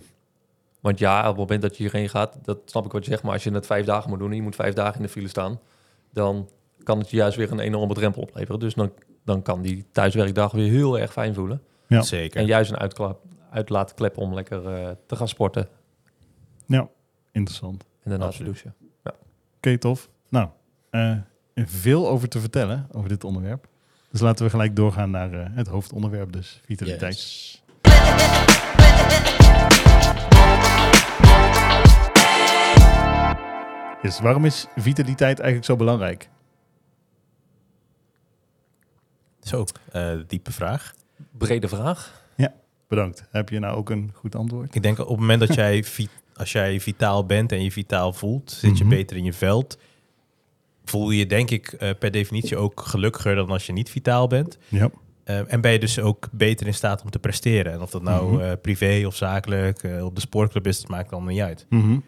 want 0.79 0.99
ja, 0.99 1.19
op 1.19 1.27
het 1.27 1.37
moment 1.37 1.61
dat 1.61 1.77
je 1.77 1.83
hierheen 1.83 2.09
gaat, 2.09 2.37
dat 2.43 2.57
snap 2.65 2.85
ik 2.85 2.91
wat 2.91 3.05
je 3.05 3.11
zegt, 3.11 3.23
maar 3.23 3.33
als 3.33 3.43
je 3.43 3.51
het 3.51 3.65
vijf 3.65 3.85
dagen 3.85 4.09
moet 4.09 4.19
doen 4.19 4.29
en 4.29 4.35
je 4.35 4.41
moet 4.41 4.55
vijf 4.55 4.73
dagen 4.73 4.95
in 4.95 5.01
de 5.01 5.09
file 5.09 5.27
staan, 5.27 5.59
dan 6.11 6.49
kan 6.83 6.99
het 6.99 7.09
je 7.09 7.17
juist 7.17 7.37
weer 7.37 7.51
een 7.51 7.59
enorme 7.59 7.93
drempel 7.93 8.21
opleveren. 8.21 8.59
Dus 8.59 8.73
dan, 8.73 8.91
dan 9.25 9.41
kan 9.41 9.61
die 9.61 9.85
thuiswerkdag 9.91 10.51
weer 10.51 10.69
heel 10.71 10.99
erg 10.99 11.11
fijn 11.11 11.33
voelen. 11.33 11.61
Ja. 11.87 12.01
zeker. 12.01 12.39
En 12.39 12.45
juist 12.45 12.71
een 12.71 12.77
uitklap, 12.77 13.23
uitlaatklep 13.51 14.17
om 14.17 14.33
lekker 14.33 14.67
eh, 14.67 14.89
te 15.05 15.15
gaan 15.15 15.27
sporten 15.27 15.67
Ja, 16.65 16.87
interessant. 17.31 17.85
en 18.03 18.09
daarna 18.09 18.29
te 18.29 18.43
douchen. 18.43 18.75
Oké, 19.57 19.77
tof. 19.77 20.09
Nou, 20.29 20.47
eh, 20.89 21.15
veel 21.55 22.07
over 22.07 22.27
te 22.29 22.39
vertellen 22.39 22.87
over 22.91 23.09
dit 23.09 23.23
onderwerp. 23.23 23.67
Dus 24.11 24.21
laten 24.21 24.45
we 24.45 24.51
gelijk 24.51 24.75
doorgaan 24.75 25.11
naar 25.11 25.33
eh, 25.33 25.45
het 25.49 25.67
hoofdonderwerp, 25.67 26.31
dus 26.31 26.61
vitaliteit. 26.65 27.13
Yes. 27.15 27.63
Yes, 34.01 34.19
waarom 34.19 34.45
is 34.45 34.65
vitaliteit 34.75 35.37
eigenlijk 35.39 35.65
zo 35.65 35.75
belangrijk? 35.75 36.29
Zo, 39.41 39.65
eh, 39.91 40.11
diepe 40.27 40.51
vraag. 40.51 40.93
Brede 41.37 41.67
vraag. 41.67 42.25
Bedankt. 42.89 43.23
Heb 43.31 43.49
je 43.49 43.59
nou 43.59 43.77
ook 43.77 43.89
een 43.89 44.11
goed 44.13 44.35
antwoord? 44.35 44.75
Ik 44.75 44.81
denk 44.81 44.99
op 44.99 45.07
het 45.07 45.19
moment 45.19 45.39
dat 45.39 45.53
jij, 45.53 45.85
als 46.35 46.51
jij 46.51 46.79
vitaal 46.79 47.25
bent 47.25 47.51
en 47.51 47.63
je 47.63 47.71
vitaal 47.71 48.13
voelt, 48.13 48.51
zit 48.51 48.77
je 48.77 48.83
Mhm. 48.83 48.93
beter 48.95 49.17
in 49.17 49.23
je 49.23 49.33
veld. 49.33 49.77
Voel 50.85 51.09
je 51.09 51.25
denk 51.25 51.49
ik 51.49 51.67
eh, 51.73 51.89
per 51.99 52.11
definitie 52.11 52.57
ook 52.57 52.81
gelukkiger 52.81 53.35
dan 53.35 53.49
als 53.49 53.65
je 53.65 53.73
niet 53.73 53.89
vitaal 53.89 54.27
bent. 54.27 54.57
Ja. 54.67 54.89
Eh, 55.27 55.53
en 55.53 55.61
ben 55.61 55.71
je 55.71 55.79
dus 55.79 55.99
ook 55.99 56.27
beter 56.31 56.67
in 56.67 56.73
staat 56.73 57.01
om 57.03 57.09
te 57.09 57.19
presteren. 57.19 57.71
En 57.73 57.81
of 57.81 57.89
dat 57.89 58.01
nou 58.01 58.33
Mhm. 58.33 58.41
eh, 58.41 58.51
privé 58.61 59.03
of 59.07 59.15
zakelijk, 59.15 59.83
eh, 59.83 60.05
op 60.05 60.15
de 60.15 60.21
sportclub 60.21 60.67
is, 60.67 60.79
dat 60.81 60.89
maakt 60.89 61.09
dan 61.09 61.25
niet 61.25 61.39
uit. 61.41 61.65
Mhm. 61.69 61.99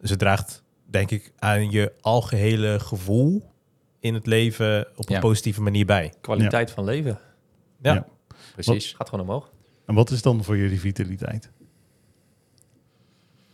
Dus 0.00 0.10
het 0.10 0.18
draagt 0.18 0.62
denk 0.84 1.10
ik 1.10 1.32
aan 1.38 1.70
je 1.70 1.92
algehele 2.00 2.80
gevoel 2.80 3.50
in 4.00 4.14
het 4.14 4.26
leven 4.26 4.86
op 4.96 5.08
een 5.08 5.14
Ja. 5.14 5.20
positieve 5.20 5.62
manier 5.62 5.86
bij. 5.86 6.12
Kwaliteit 6.20 6.70
van 6.70 6.84
leven. 6.84 7.18
Ja. 7.82 7.94
Ja. 7.94 8.06
Precies. 8.52 8.92
Gaat 8.92 9.08
gewoon 9.08 9.24
omhoog. 9.26 9.52
En 9.86 9.94
wat 9.94 10.10
is 10.10 10.22
dan 10.22 10.44
voor 10.44 10.56
jullie 10.56 10.80
vitaliteit? 10.80 11.50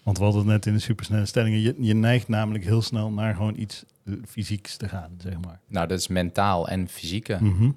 Want 0.03 0.19
we 0.19 0.25
hadden 0.25 0.43
het 0.43 0.51
net 0.51 0.67
in 0.67 0.73
de 0.73 0.79
supersnelle 0.79 1.27
stellingen. 1.27 1.61
Je, 1.61 1.75
je 1.79 1.95
neigt 1.95 2.29
namelijk 2.29 2.65
heel 2.65 2.83
snel 2.83 3.11
naar 3.11 3.35
gewoon 3.35 3.57
iets 3.59 3.85
fysieks 4.27 4.77
te 4.77 4.89
gaan, 4.89 5.11
zeg 5.19 5.41
maar. 5.41 5.61
Nou, 5.67 5.87
dat 5.89 5.99
is 5.99 6.09
mentaal 6.09 6.69
en 6.69 6.89
fysieke, 6.89 7.39
Mhm. 7.41 7.65
eh, 7.65 7.71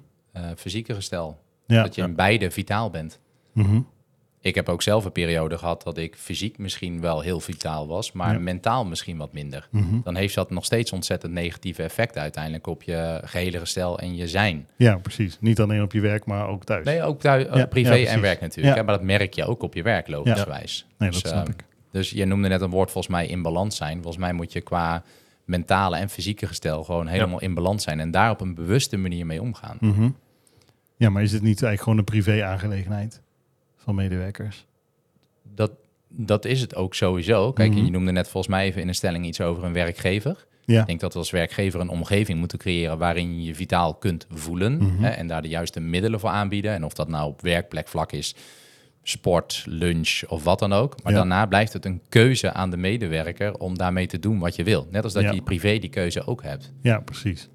fysieke 0.56 0.94
gestel. 0.94 1.38
Ja. 1.66 1.82
Dat 1.82 1.94
je 1.94 2.02
in 2.02 2.14
beide 2.14 2.50
vitaal 2.50 2.90
bent. 2.90 3.20
Mhm. 3.52 3.80
Ik 4.40 4.54
heb 4.54 4.68
ook 4.68 4.82
zelf 4.82 5.04
een 5.04 5.12
periode 5.12 5.58
gehad 5.58 5.82
dat 5.82 5.98
ik 5.98 6.16
fysiek 6.16 6.58
misschien 6.58 7.00
wel 7.00 7.20
heel 7.20 7.40
vitaal 7.40 7.86
was, 7.86 8.12
maar 8.12 8.32
Ja. 8.32 8.38
mentaal 8.38 8.84
misschien 8.84 9.16
wat 9.16 9.32
minder. 9.32 9.68
Mhm. 9.70 10.00
Dan 10.04 10.14
heeft 10.14 10.34
dat 10.34 10.50
nog 10.50 10.64
steeds 10.64 10.92
ontzettend 10.92 11.32
negatieve 11.32 11.82
effecten 11.82 12.20
uiteindelijk 12.22 12.66
op 12.66 12.82
je 12.82 13.20
gehele 13.24 13.58
gestel 13.58 13.98
en 13.98 14.16
je 14.16 14.28
zijn. 14.28 14.66
Ja, 14.76 14.96
precies. 14.96 15.36
Niet 15.40 15.60
alleen 15.60 15.82
op 15.82 15.92
je 15.92 16.00
werk, 16.00 16.24
maar 16.26 16.48
ook 16.48 16.64
thuis. 16.64 16.84
Nee, 16.84 17.02
ook 17.02 17.20
thuis, 17.20 17.46
Ja, 17.54 17.66
privé 17.66 17.94
ja, 17.94 18.10
en 18.10 18.20
werk 18.20 18.40
natuurlijk. 18.40 18.76
Maar 18.76 18.96
dat 18.96 19.02
merk 19.02 19.34
je 19.34 19.44
ook 19.44 19.62
op 19.62 19.74
je 19.74 19.82
werk, 19.82 20.08
logischwijs. 20.08 20.86
Nee, 20.98 21.10
dat 21.10 21.22
Dus, 21.22 21.30
snap 21.30 21.42
ehm, 21.46 21.50
ik. 21.52 21.64
Dus 21.90 22.10
je 22.10 22.24
noemde 22.24 22.48
net 22.48 22.60
een 22.60 22.70
woord 22.70 22.90
volgens 22.90 23.14
mij 23.14 23.26
in 23.26 23.42
balans 23.42 23.76
zijn. 23.76 23.94
Volgens 23.94 24.16
mij 24.16 24.32
moet 24.32 24.52
je 24.52 24.60
qua 24.60 25.02
mentale 25.44 25.96
en 25.96 26.08
fysieke 26.08 26.46
gestel 26.46 26.84
gewoon 26.84 27.06
helemaal 27.06 27.40
in 27.40 27.54
balans 27.54 27.82
zijn 27.82 28.00
en 28.00 28.10
daar 28.10 28.30
op 28.30 28.40
een 28.40 28.54
bewuste 28.54 28.96
manier 28.96 29.26
mee 29.26 29.40
omgaan. 29.42 29.76
Mhm. 29.80 30.08
Ja, 30.96 31.10
maar 31.10 31.22
is 31.22 31.32
het 31.32 31.42
niet 31.42 31.62
eigenlijk 31.62 31.82
gewoon 31.82 31.98
een 31.98 32.04
privé-aangelegenheid 32.04 33.20
van 33.76 33.94
medewerkers? 33.94 34.66
Dat, 35.54 35.70
dat 36.08 36.44
is 36.44 36.60
het 36.60 36.74
ook 36.74 36.94
sowieso. 36.94 37.52
Kijk, 37.52 37.70
Mhm. 37.74 37.84
je 37.84 37.90
noemde 37.90 38.12
net 38.12 38.28
volgens 38.28 38.52
mij 38.54 38.64
even 38.66 38.80
in 38.80 38.88
een 38.88 38.94
stelling 38.94 39.26
iets 39.26 39.40
over 39.40 39.64
een 39.64 39.72
werkgever. 39.72 40.46
Ja. 40.64 40.80
Ik 40.80 40.86
denk 40.86 41.00
dat 41.00 41.12
we 41.12 41.18
als 41.18 41.30
werkgever 41.30 41.80
een 41.80 41.88
omgeving 41.88 42.38
moeten 42.38 42.58
creëren 42.58 42.98
waarin 42.98 43.38
je 43.40 43.44
je 43.46 43.54
vitaal 43.54 43.94
kunt 43.94 44.26
voelen 44.30 44.76
Mhm. 44.76 45.02
hè, 45.02 45.08
en 45.08 45.26
daar 45.26 45.42
de 45.42 45.48
juiste 45.48 45.80
middelen 45.80 46.20
voor 46.20 46.30
aanbieden. 46.30 46.72
En 46.72 46.84
of 46.84 46.92
dat 46.94 47.08
nou 47.08 47.28
op 47.30 47.40
werkplekvlak 47.40 48.12
is, 48.12 48.34
sport, 49.02 49.64
lunch 49.68 50.22
of 50.28 50.44
wat 50.44 50.58
dan 50.58 50.72
ook. 50.72 51.02
Maar 51.02 51.12
Ja. 51.12 51.18
daarna 51.18 51.46
blijft 51.46 51.72
het 51.72 51.84
een 51.84 52.02
keuze 52.08 52.52
aan 52.52 52.70
de 52.70 52.76
medewerker 52.76 53.54
om 53.58 53.78
daarmee 53.78 54.06
te 54.06 54.18
doen 54.18 54.38
wat 54.38 54.56
je 54.56 54.64
wil. 54.64 54.86
Net 54.90 55.04
als 55.04 55.12
dat 55.12 55.22
Ja. 55.22 55.32
je 55.32 55.42
privé 55.42 55.78
die 55.78 55.90
keuze 55.90 56.26
ook 56.26 56.42
hebt. 56.42 56.72
Ja, 56.82 57.00
precies. 57.00 57.48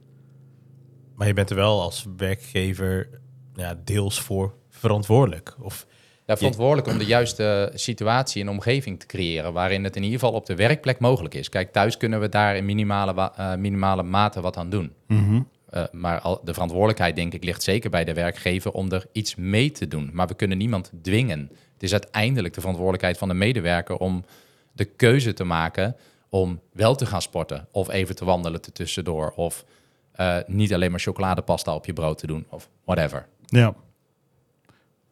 Maar 1.15 1.27
je 1.27 1.33
bent 1.33 1.49
er 1.49 1.55
wel 1.55 1.81
als 1.81 2.07
werkgever 2.17 3.09
ja, 3.59 3.77
deels 3.83 4.21
voor 4.21 4.53
verantwoordelijk. 4.69 5.55
Of 5.61 5.85
Ja, 6.25 6.37
verantwoordelijk 6.37 6.87
om 6.87 6.97
de 6.97 7.05
juiste 7.05 7.71
situatie 7.73 8.41
en 8.41 8.49
omgeving 8.49 8.99
te 8.99 9.05
creëren 9.05 9.53
waarin 9.53 9.83
het 9.83 9.95
in 9.95 10.03
ieder 10.03 10.19
geval 10.19 10.35
op 10.35 10.45
de 10.45 10.55
werkplek 10.55 10.99
mogelijk 10.99 11.33
is. 11.33 11.49
Kijk, 11.49 11.71
thuis 11.71 11.97
kunnen 11.97 12.19
we 12.19 12.29
daar 12.29 12.55
in 12.55 12.65
minimale, 12.65 13.31
eh, 13.35 13.55
minimale 13.55 14.03
mate 14.03 14.41
wat 14.41 14.57
aan 14.57 14.69
doen. 14.69 14.93
Mhm. 15.07 15.41
Eh, 15.69 15.83
maar 15.91 16.19
al, 16.19 16.41
de 16.43 16.53
verantwoordelijkheid, 16.53 17.15
denk 17.15 17.33
ik, 17.33 17.43
ligt 17.43 17.63
zeker 17.63 17.89
bij 17.89 18.03
de 18.03 18.13
werkgever 18.13 18.71
om 18.71 18.91
er 18.91 19.05
iets 19.11 19.35
mee 19.35 19.71
te 19.71 19.87
doen. 19.87 20.09
Maar 20.13 20.27
we 20.27 20.33
kunnen 20.35 20.57
niemand 20.57 20.91
dwingen. 21.01 21.49
Het 21.73 21.83
is 21.83 21.91
uiteindelijk 21.91 22.53
de 22.53 22.59
verantwoordelijkheid 22.59 23.17
van 23.17 23.27
de 23.27 23.33
medewerker 23.33 23.97
om 23.97 24.25
de 24.71 24.85
keuze 24.85 25.33
te 25.33 25.43
maken 25.43 25.95
om 26.29 26.59
wel 26.73 26.95
te 26.95 27.05
gaan 27.05 27.21
sporten. 27.21 27.67
Of 27.71 27.89
even 27.89 28.15
te 28.15 28.25
wandelen 28.25 28.61
tussendoor. 28.73 29.33
Of 29.35 29.65
eh, 30.11 30.37
niet 30.45 30.73
alleen 30.73 30.91
maar 30.91 30.99
chocoladepasta 30.99 31.75
op 31.75 31.85
je 31.85 31.93
brood 31.93 32.17
te 32.17 32.27
doen. 32.27 32.45
Of 32.49 32.69
whatever. 32.83 33.27
Ja. 33.49 33.75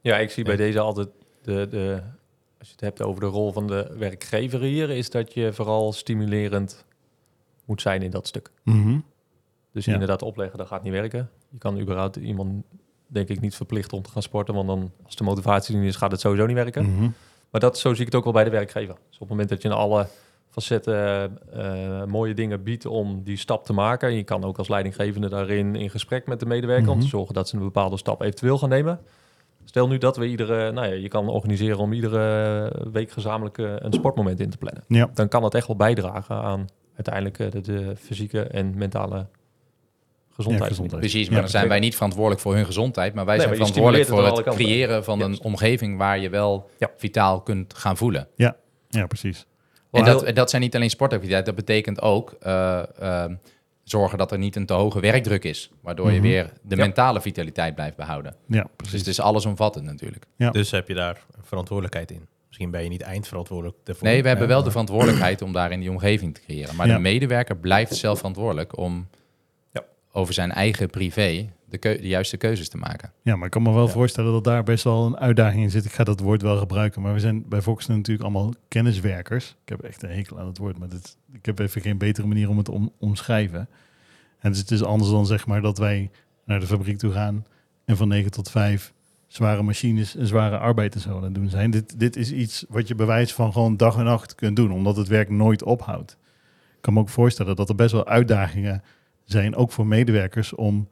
Ja, 0.01 0.17
ik 0.17 0.29
zie 0.31 0.43
bij 0.43 0.55
deze 0.55 0.79
altijd 0.79 1.09
de, 1.41 1.67
de, 1.69 2.01
als 2.59 2.67
je 2.67 2.73
het 2.73 2.81
hebt 2.81 3.01
over 3.01 3.21
de 3.21 3.27
rol 3.27 3.51
van 3.51 3.67
de 3.67 3.95
werkgever 3.97 4.61
hier, 4.61 4.89
is 4.89 5.09
dat 5.09 5.33
je 5.33 5.53
vooral 5.53 5.93
stimulerend 5.93 6.85
moet 7.65 7.81
zijn 7.81 8.01
in 8.01 8.11
dat 8.11 8.27
stuk. 8.27 8.51
Mhm. 8.63 8.99
Dus 9.71 9.85
Ja. 9.85 9.93
inderdaad 9.93 10.21
opleggen, 10.21 10.57
dat 10.57 10.67
gaat 10.67 10.83
niet 10.83 10.91
werken. 10.93 11.29
Je 11.49 11.57
kan 11.57 11.79
überhaupt 11.79 12.15
iemand, 12.15 12.63
denk 13.07 13.29
ik, 13.29 13.39
niet 13.41 13.55
verplichten 13.55 13.97
om 13.97 14.03
te 14.03 14.09
gaan 14.09 14.21
sporten, 14.21 14.53
want 14.53 14.67
dan, 14.67 14.91
als 15.05 15.15
de 15.15 15.23
motivatie 15.23 15.75
niet 15.75 15.87
is, 15.89 15.95
gaat 15.95 16.11
het 16.11 16.19
sowieso 16.19 16.45
niet 16.45 16.55
werken. 16.55 16.85
Mhm. 16.93 17.09
Maar 17.49 17.61
dat, 17.61 17.77
zo 17.77 17.89
zie 17.91 17.99
ik 17.99 18.05
het 18.05 18.15
ook 18.15 18.23
wel 18.23 18.33
bij 18.33 18.43
de 18.43 18.49
werkgever. 18.49 18.95
Dus 19.07 19.13
op 19.13 19.19
het 19.19 19.29
moment 19.29 19.49
dat 19.49 19.61
je 19.61 19.67
in 19.67 19.73
alle 19.73 20.07
facetten 20.61 21.37
eh, 21.53 22.03
mooie 22.03 22.33
dingen 22.33 22.63
biedt 22.63 22.85
om 22.85 23.23
die 23.23 23.37
stap 23.37 23.65
te 23.65 23.73
maken, 23.73 24.09
en 24.09 24.15
je 24.15 24.23
kan 24.23 24.43
ook 24.43 24.57
als 24.57 24.67
leidinggevende 24.67 25.29
daarin 25.29 25.75
in 25.75 25.89
gesprek 25.89 26.27
met 26.27 26.39
de 26.39 26.45
medewerker 26.45 26.87
om 26.89 26.97
te 26.97 27.05
Mhm. 27.05 27.15
zorgen 27.15 27.33
dat 27.33 27.49
ze 27.49 27.55
een 27.55 27.61
bepaalde 27.63 27.97
stap 27.97 28.21
eventueel 28.21 28.57
gaan 28.57 28.69
nemen. 28.69 28.99
Stel 29.65 29.87
nu 29.87 29.97
dat 29.97 30.17
we 30.17 30.27
iedere, 30.27 30.71
nou 30.71 30.87
ja, 30.87 30.93
je 30.93 31.07
kan 31.07 31.29
organiseren 31.29 31.77
om 31.77 31.93
iedere 31.93 32.71
week 32.91 33.11
gezamenlijk 33.11 33.57
eh, 33.57 33.73
een 33.77 33.93
sportmoment 33.93 34.39
in 34.39 34.49
te 34.49 34.57
plannen. 34.57 34.83
Ja. 34.87 35.09
Dan 35.13 35.27
kan 35.27 35.41
dat 35.41 35.53
echt 35.53 35.67
wel 35.67 35.75
bijdragen 35.75 36.35
aan 36.35 36.67
uiteindelijk 36.95 37.39
eh, 37.39 37.51
de, 37.51 37.61
de 37.61 37.93
fysieke 37.95 38.41
en 38.41 38.77
mentale 38.77 39.25
gezondheid. 40.29 40.63
Ja, 40.63 40.75
gezondheid. 40.75 41.01
Precies, 41.01 41.25
maar 41.27 41.35
Ja, 41.35 41.41
dan 41.41 41.49
zijn 41.49 41.67
wij 41.67 41.79
niet 41.79 41.95
verantwoordelijk 41.95 42.41
voor 42.41 42.55
hun 42.55 42.65
gezondheid. 42.65 43.13
Maar 43.13 43.25
wij 43.25 43.37
Nee, 43.37 43.45
zijn 43.47 43.57
maar 43.59 43.67
verantwoordelijk 43.67 44.09
voor 44.09 44.25
het 44.37 44.45
het 44.45 44.55
creëren 44.55 45.03
van 45.03 45.21
een 45.21 45.39
omgeving 45.41 45.97
waar 45.97 46.19
je 46.19 46.29
wel 46.29 46.69
Ja. 46.77 46.89
vitaal 46.97 47.41
kunt 47.41 47.73
gaan 47.73 47.97
voelen. 47.97 48.27
Ja, 48.35 48.55
precies. 49.07 49.45
En 49.91 50.03
dat, 50.05 50.23
heel- 50.23 50.33
dat 50.33 50.49
zijn 50.49 50.61
niet 50.61 50.75
alleen 50.75 50.89
sportactiviteiten, 50.89 51.55
dat 51.55 51.65
betekent 51.65 52.01
ook 52.01 52.35
eh, 52.41 52.83
eh, 52.99 53.31
zorgen 53.83 54.17
dat 54.17 54.31
er 54.31 54.37
niet 54.37 54.55
een 54.55 54.65
te 54.65 54.73
hoge 54.73 54.99
werkdruk 54.99 55.43
is. 55.43 55.71
Waardoor 55.81 56.07
je 56.11 56.19
Mhm. 56.19 56.27
weer 56.27 56.49
de 56.61 56.75
Ja. 56.75 56.81
mentale 56.81 57.21
vitaliteit 57.21 57.75
blijft 57.75 57.95
behouden. 57.95 58.35
Ja, 58.47 58.61
Dus 58.61 58.69
precies. 58.75 58.99
het 58.99 59.07
is 59.07 59.19
allesomvattend 59.19 59.85
natuurlijk. 59.85 60.25
Ja. 60.35 60.51
Dus 60.51 60.71
heb 60.71 60.87
je 60.87 60.93
daar 60.93 61.21
verantwoordelijkheid 61.41 62.11
in. 62.11 62.27
Misschien 62.47 62.71
ben 62.71 62.83
je 62.83 62.89
niet 62.89 63.01
eindverantwoordelijk 63.01 63.77
daarvoor. 63.83 64.07
Nee, 64.07 64.21
we 64.21 64.27
hebben 64.27 64.47
wel 64.47 64.63
de 64.63 64.69
verantwoordelijkheid 64.71 65.41
om 65.41 65.51
daar 65.53 65.71
in 65.71 65.79
die 65.79 65.89
omgeving 65.89 66.33
te 66.35 66.41
creëren. 66.41 66.75
Maar 66.75 66.87
Ja. 66.87 66.93
de 66.95 66.99
medewerker 67.01 67.57
blijft 67.57 67.95
zelf 67.95 68.17
verantwoordelijk 68.17 68.77
om 68.77 69.07
Ja. 69.71 69.83
over 70.11 70.33
zijn 70.33 70.51
eigen 70.51 70.89
privé 70.89 71.49
de, 71.69 71.77
keu- 71.77 71.97
de 72.01 72.07
juiste 72.07 72.37
keuzes 72.37 72.69
te 72.69 72.77
maken. 72.77 73.11
Ja, 73.21 73.35
maar 73.35 73.45
ik 73.45 73.51
kan 73.51 73.61
me 73.61 73.73
wel 73.73 73.85
Ja. 73.85 73.91
voorstellen 73.91 74.31
dat 74.31 74.43
daar 74.43 74.63
best 74.63 74.83
wel 74.83 75.05
een 75.05 75.17
uitdaging 75.17 75.63
in 75.63 75.69
zit. 75.71 75.85
Ik 75.85 75.91
ga 75.91 76.03
dat 76.03 76.19
woord 76.19 76.41
wel 76.41 76.57
gebruiken, 76.57 77.01
maar 77.01 77.13
we 77.13 77.19
zijn 77.19 77.47
bij 77.49 77.61
Volkswagen 77.61 77.95
natuurlijk 78.01 78.25
allemaal 78.29 78.53
kenniswerkers. 78.67 79.55
Ik 79.63 79.69
heb 79.69 79.81
echt 79.81 80.03
een 80.03 80.09
hekel 80.09 80.39
aan 80.39 80.47
het 80.47 80.57
woord, 80.57 80.77
maar 80.79 80.89
dit, 80.89 81.17
ik 81.33 81.45
heb 81.45 81.59
even 81.59 81.81
geen 81.81 81.97
betere 81.97 82.27
manier 82.27 82.49
om 82.49 82.57
het 82.57 82.69
om, 82.69 82.91
omschrijven. 82.99 83.69
En 84.39 84.51
dus 84.51 84.59
het 84.59 84.71
is 84.71 84.83
anders 84.83 85.11
dan 85.11 85.25
zeg 85.25 85.47
maar 85.47 85.61
dat 85.61 85.77
wij 85.77 86.11
naar 86.45 86.59
de 86.59 86.67
fabriek 86.67 86.97
toe 86.97 87.11
gaan 87.11 87.45
en 87.85 87.97
van 87.97 88.07
9 88.07 88.31
tot 88.31 88.49
5 88.51 88.93
zware 89.27 89.63
machines 89.63 90.15
en 90.15 90.27
zware 90.27 90.57
arbeid 90.57 90.95
en 90.95 91.01
zo 91.01 91.15
aan 91.17 91.23
het 91.23 91.35
doen 91.35 91.49
zijn. 91.49 91.71
Dit, 91.71 91.99
dit 91.99 92.15
is 92.15 92.31
iets 92.31 92.65
wat 92.69 92.87
je 92.87 92.95
bewijs 92.95 93.33
van 93.33 93.51
gewoon 93.51 93.77
dag 93.77 93.97
en 93.97 94.03
nacht 94.03 94.35
kunt 94.35 94.55
doen, 94.55 94.71
omdat 94.71 94.95
het 94.97 95.07
werk 95.07 95.29
nooit 95.29 95.63
ophoudt. 95.63 96.17
Ik 96.75 96.81
kan 96.81 96.93
me 96.93 96.99
ook 96.99 97.09
voorstellen 97.09 97.55
dat 97.55 97.69
er 97.69 97.75
best 97.75 97.91
wel 97.91 98.07
uitdagingen 98.07 98.83
zijn, 99.23 99.55
ook 99.55 99.71
voor 99.71 99.87
medewerkers, 99.87 100.53
om 100.55 100.87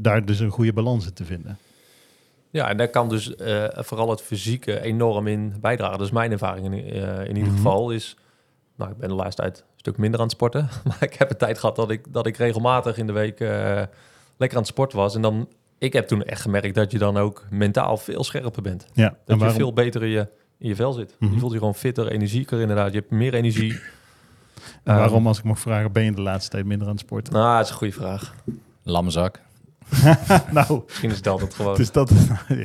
daar 0.00 0.24
dus 0.24 0.38
een 0.40 0.50
goede 0.50 0.72
balans 0.72 1.06
in 1.06 1.12
te 1.12 1.24
vinden. 1.24 1.58
Ja, 2.50 2.68
en 2.68 2.76
daar 2.76 2.88
kan 2.88 3.08
dus 3.08 3.34
eh, 3.36 3.64
vooral 3.74 4.10
het 4.10 4.22
fysieke 4.22 4.80
enorm 4.80 5.26
in 5.26 5.54
bijdragen. 5.60 5.98
Dus 5.98 6.10
mijn 6.10 6.32
ervaring 6.32 6.66
in, 6.66 6.72
eh, 6.92 7.20
in 7.20 7.26
ieder 7.36 7.42
Mhm. 7.52 7.56
geval 7.56 7.90
is... 7.90 8.16
Nou, 8.76 8.90
ik 8.90 8.96
ben 8.96 9.08
de 9.08 9.14
laatste 9.14 9.42
tijd 9.42 9.58
een 9.58 9.64
stuk 9.76 9.96
minder 9.96 10.20
aan 10.20 10.26
het 10.26 10.34
sporten. 10.34 10.68
Maar 10.84 10.96
ik 11.02 11.14
heb 11.14 11.30
een 11.30 11.36
tijd 11.36 11.58
gehad 11.58 11.76
dat 11.76 11.90
ik, 11.90 12.04
dat 12.12 12.26
ik 12.26 12.36
regelmatig 12.36 12.96
in 12.96 13.06
de 13.06 13.12
week 13.12 13.40
eh, 13.40 13.48
lekker 14.36 14.56
aan 14.58 14.62
het 14.64 14.66
sporten 14.72 14.98
was. 14.98 15.14
En 15.14 15.22
dan, 15.22 15.48
ik 15.78 15.92
heb 15.92 16.06
toen 16.06 16.22
echt 16.24 16.40
gemerkt 16.40 16.74
dat 16.74 16.92
je 16.92 16.98
dan 16.98 17.16
ook 17.16 17.44
mentaal 17.50 17.96
veel 17.96 18.24
scherper 18.24 18.62
bent. 18.62 18.86
Ja, 18.92 19.16
Dat 19.24 19.40
je 19.40 19.50
veel 19.50 19.72
beter 19.72 20.02
in 20.02 20.08
je, 20.10 20.28
in 20.58 20.68
je 20.68 20.76
vel 20.76 20.92
zit. 20.92 21.16
Mhm. 21.18 21.32
Je 21.32 21.38
voelt 21.38 21.52
je 21.52 21.58
gewoon 21.58 21.74
fitter, 21.74 22.08
energieker 22.08 22.60
inderdaad. 22.60 22.92
Je 22.92 22.98
hebt 22.98 23.10
meer 23.10 23.34
energie. 23.34 23.72
En 24.82 24.96
waarom, 24.96 25.16
Ehm, 25.18 25.26
als 25.26 25.38
ik 25.38 25.44
mag 25.44 25.58
vragen, 25.58 25.92
ben 25.92 26.04
je 26.04 26.12
de 26.12 26.20
laatste 26.20 26.50
tijd 26.50 26.64
minder 26.64 26.86
aan 26.86 26.92
het 26.92 27.02
sporten? 27.02 27.32
nou, 27.32 27.56
dat 27.56 27.64
is 27.64 27.70
een 27.70 27.76
goede 27.76 27.92
vraag. 27.92 28.34
Lammenzak. 28.88 29.40
nou, 30.50 30.82
Misschien 30.86 31.10
is 31.10 31.16
het 31.16 31.26
altijd 31.26 31.54
gewoon... 31.54 31.76
dus 31.76 31.92
dat... 31.92 32.10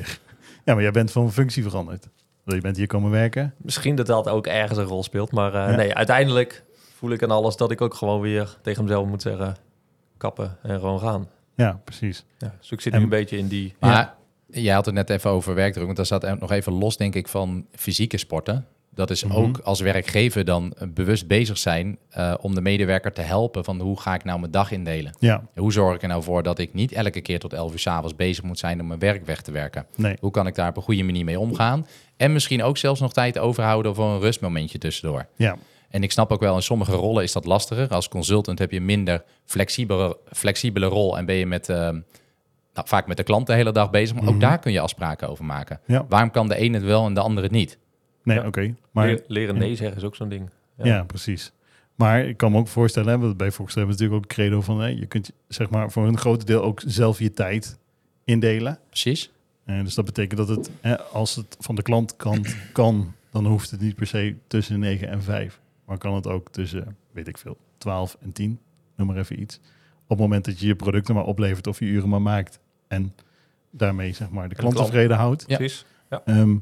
ja, 0.65 0.73
maar 0.73 0.81
jij 0.81 0.91
bent 0.91 1.11
van 1.11 1.31
functie 1.31 1.63
veranderd. 1.63 2.07
Je 2.45 2.61
bent 2.61 2.77
hier 2.77 2.87
komen 2.87 3.11
werken. 3.11 3.53
Misschien 3.57 3.95
dat 3.95 4.05
dat 4.05 4.27
ook 4.29 4.47
ergens 4.47 4.77
een 4.79 4.85
rol 4.85 5.03
speelt. 5.03 5.31
Maar 5.31 5.53
eh, 5.53 5.69
Ja. 5.69 5.75
nee, 5.75 5.95
uiteindelijk 5.95 6.63
voel 6.95 7.11
ik 7.11 7.23
aan 7.23 7.31
alles 7.31 7.55
dat 7.55 7.71
ik 7.71 7.81
ook 7.81 7.93
gewoon 7.93 8.21
weer 8.21 8.57
tegen 8.61 8.83
mezelf 8.83 9.07
moet 9.07 9.21
zeggen... 9.21 9.55
kappen 10.17 10.57
en 10.61 10.79
gewoon 10.79 10.99
gaan. 10.99 11.29
Ja, 11.55 11.79
precies. 11.83 12.25
Ja, 12.37 12.55
dus 12.59 12.71
ik 12.71 12.81
zit 12.81 12.93
En- 12.93 12.97
nu 12.99 13.03
een 13.03 13.09
beetje 13.09 13.37
in 13.37 13.47
die... 13.47 13.75
Maar 13.79 14.15
jij 14.47 14.73
had 14.73 14.85
het 14.85 14.93
net 14.95 15.09
even 15.09 15.29
over 15.29 15.55
werkdruk, 15.55 15.85
want 15.85 15.97
daar 15.97 16.05
staat 16.05 16.25
ook 16.25 16.39
nog 16.39 16.51
even 16.51 16.73
los, 16.73 16.97
denk 16.97 17.15
ik, 17.15 17.27
van 17.27 17.65
fysieke 17.71 18.17
sporten. 18.17 18.65
Dat 18.95 19.09
is 19.09 19.23
Mhm. 19.23 19.35
ook 19.35 19.57
als 19.59 19.79
werkgever 19.79 20.45
dan 20.45 20.73
eh, 20.77 20.87
bewust 20.93 21.27
bezig 21.27 21.57
zijn 21.57 21.97
eh, 22.09 22.33
om 22.41 22.55
de 22.55 22.61
medewerker 22.61 23.13
te 23.13 23.21
helpen 23.21 23.63
van 23.63 23.79
hoe 23.79 23.99
ga 23.99 24.13
ik 24.13 24.23
nou 24.23 24.39
mijn 24.39 24.51
dag 24.51 24.71
indelen. 24.71 25.15
Ja, 25.19 25.43
Hoe 25.55 25.71
zorg 25.73 25.95
ik 25.95 26.01
er 26.01 26.07
nou 26.07 26.23
voor 26.23 26.43
dat 26.43 26.59
ik 26.59 26.73
niet 26.73 26.91
elke 26.91 27.21
keer 27.21 27.39
tot 27.39 27.53
11 27.53 27.71
uur 27.71 27.79
's 27.79 27.87
avonds 27.87 28.15
bezig 28.15 28.43
moet 28.43 28.59
zijn 28.59 28.81
om 28.81 28.87
mijn 28.87 28.99
werk 28.99 29.25
weg 29.25 29.41
te 29.41 29.51
werken? 29.51 29.85
nee. 29.95 30.17
Hoe 30.19 30.31
kan 30.31 30.47
ik 30.47 30.55
daar 30.55 30.69
op 30.69 30.77
een 30.77 30.83
goede 30.83 31.03
manier 31.03 31.25
mee 31.25 31.39
omgaan? 31.39 31.87
En 32.17 32.33
misschien 32.33 32.63
ook 32.63 32.77
zelfs 32.77 32.99
nog 32.99 33.13
tijd 33.13 33.37
overhouden 33.39 33.95
voor 33.95 34.05
een 34.05 34.19
rustmomentje 34.19 34.77
tussendoor. 34.77 35.25
Ja, 35.35 35.55
En 35.89 36.03
ik 36.03 36.11
snap 36.11 36.31
ook 36.31 36.39
wel, 36.39 36.55
in 36.55 36.61
sommige 36.61 36.91
rollen 36.95 37.23
is 37.23 37.31
dat 37.31 37.45
lastiger. 37.45 37.87
Als 37.89 38.07
consultant 38.09 38.59
heb 38.59 38.71
je 38.71 38.77
een 38.77 38.85
minder 38.85 39.23
flexibele, 39.45 40.17
flexibele 40.31 40.85
rol 40.85 41.17
en 41.17 41.25
ben 41.25 41.35
je 41.35 41.45
met, 41.45 41.69
eh, 41.69 41.77
nou, 41.77 42.87
vaak 42.87 43.07
met 43.07 43.17
de 43.17 43.23
klant 43.23 43.47
de 43.47 43.53
hele 43.53 43.71
dag 43.71 43.89
bezig. 43.89 44.15
Maar 44.15 44.23
Mhm. 44.23 44.33
ook 44.33 44.39
daar 44.39 44.59
kun 44.59 44.71
je 44.71 44.79
afspraken 44.79 45.29
over 45.29 45.45
maken. 45.45 45.79
ja. 45.85 46.05
Waarom 46.09 46.31
kan 46.31 46.47
de 46.47 46.55
ene 46.55 46.77
het 46.77 46.85
wel 46.85 47.05
en 47.05 47.13
de 47.13 47.19
andere 47.21 47.47
het 47.47 47.55
niet? 47.55 47.77
Nee, 48.23 48.37
Ja. 48.37 48.47
oké. 48.47 48.75
Maar 48.91 49.05
Leer- 49.07 49.23
leren 49.27 49.55
ja. 49.55 49.61
nee 49.61 49.75
zeggen 49.75 49.97
is 49.97 50.03
ook 50.03 50.15
zo'n 50.15 50.29
ding. 50.29 50.49
Ja. 50.83 51.03
precies. 51.03 51.51
Maar 51.95 52.25
ik 52.25 52.37
kan 52.37 52.51
me 52.51 52.57
ook 52.57 52.67
voorstellen, 52.67 53.09
hè, 53.13 53.17
want 53.19 53.37
bij 53.37 53.51
Fox 53.51 53.75
hebben 53.75 53.95
we 53.95 54.01
natuurlijk 54.01 54.25
ook 54.25 54.31
credo 54.35 54.61
van, 54.61 54.95
je 54.97 55.05
kunt 55.05 55.31
zeg 55.47 55.69
maar 55.69 55.91
voor 55.91 56.07
een 56.07 56.17
groot 56.17 56.47
deel 56.47 56.63
ook 56.63 56.81
zelf 56.85 57.19
je 57.19 57.33
tijd 57.33 57.77
indelen. 58.23 58.79
Precies. 58.89 59.31
En 59.65 59.83
dus 59.83 59.93
dat 59.95 60.05
betekent 60.05 60.37
dat 60.37 60.47
het, 60.47 60.69
hè, 60.81 60.99
als 61.01 61.35
het 61.35 61.57
van 61.59 61.75
de 61.75 61.81
klantkant 61.81 62.55
kan, 62.71 63.13
dan 63.31 63.45
hoeft 63.45 63.71
het 63.71 63.81
niet 63.81 63.95
per 63.95 64.07
se 64.07 64.35
tussen 64.47 64.79
9 64.79 65.07
en 65.07 65.21
5. 65.23 65.59
Maar 65.85 65.97
kan 65.97 66.13
het 66.15 66.27
ook 66.27 66.49
tussen, 66.51 66.95
weet 67.11 67.27
ik 67.27 67.37
veel, 67.37 67.57
12 67.77 68.17
en 68.21 68.31
10, 68.31 68.59
noem 68.95 69.07
maar 69.07 69.17
even 69.17 69.41
iets. 69.41 69.59
Op 70.03 70.09
het 70.09 70.19
moment 70.19 70.45
dat 70.45 70.59
je 70.59 70.67
je 70.67 70.75
producten 70.75 71.15
maar 71.15 71.23
oplevert 71.25 71.67
of 71.67 71.79
je 71.79 71.85
uren 71.85 72.09
maar 72.09 72.21
maakt. 72.21 72.59
En 72.87 73.13
daarmee 73.71 74.13
zeg 74.13 74.29
maar 74.29 74.49
de 74.49 74.55
klant 74.55 74.75
tevreden 74.75 75.17
houdt. 75.17 75.43
Ja. 75.47 75.57
Precies. 75.57 75.85
Ehm, 76.25 76.55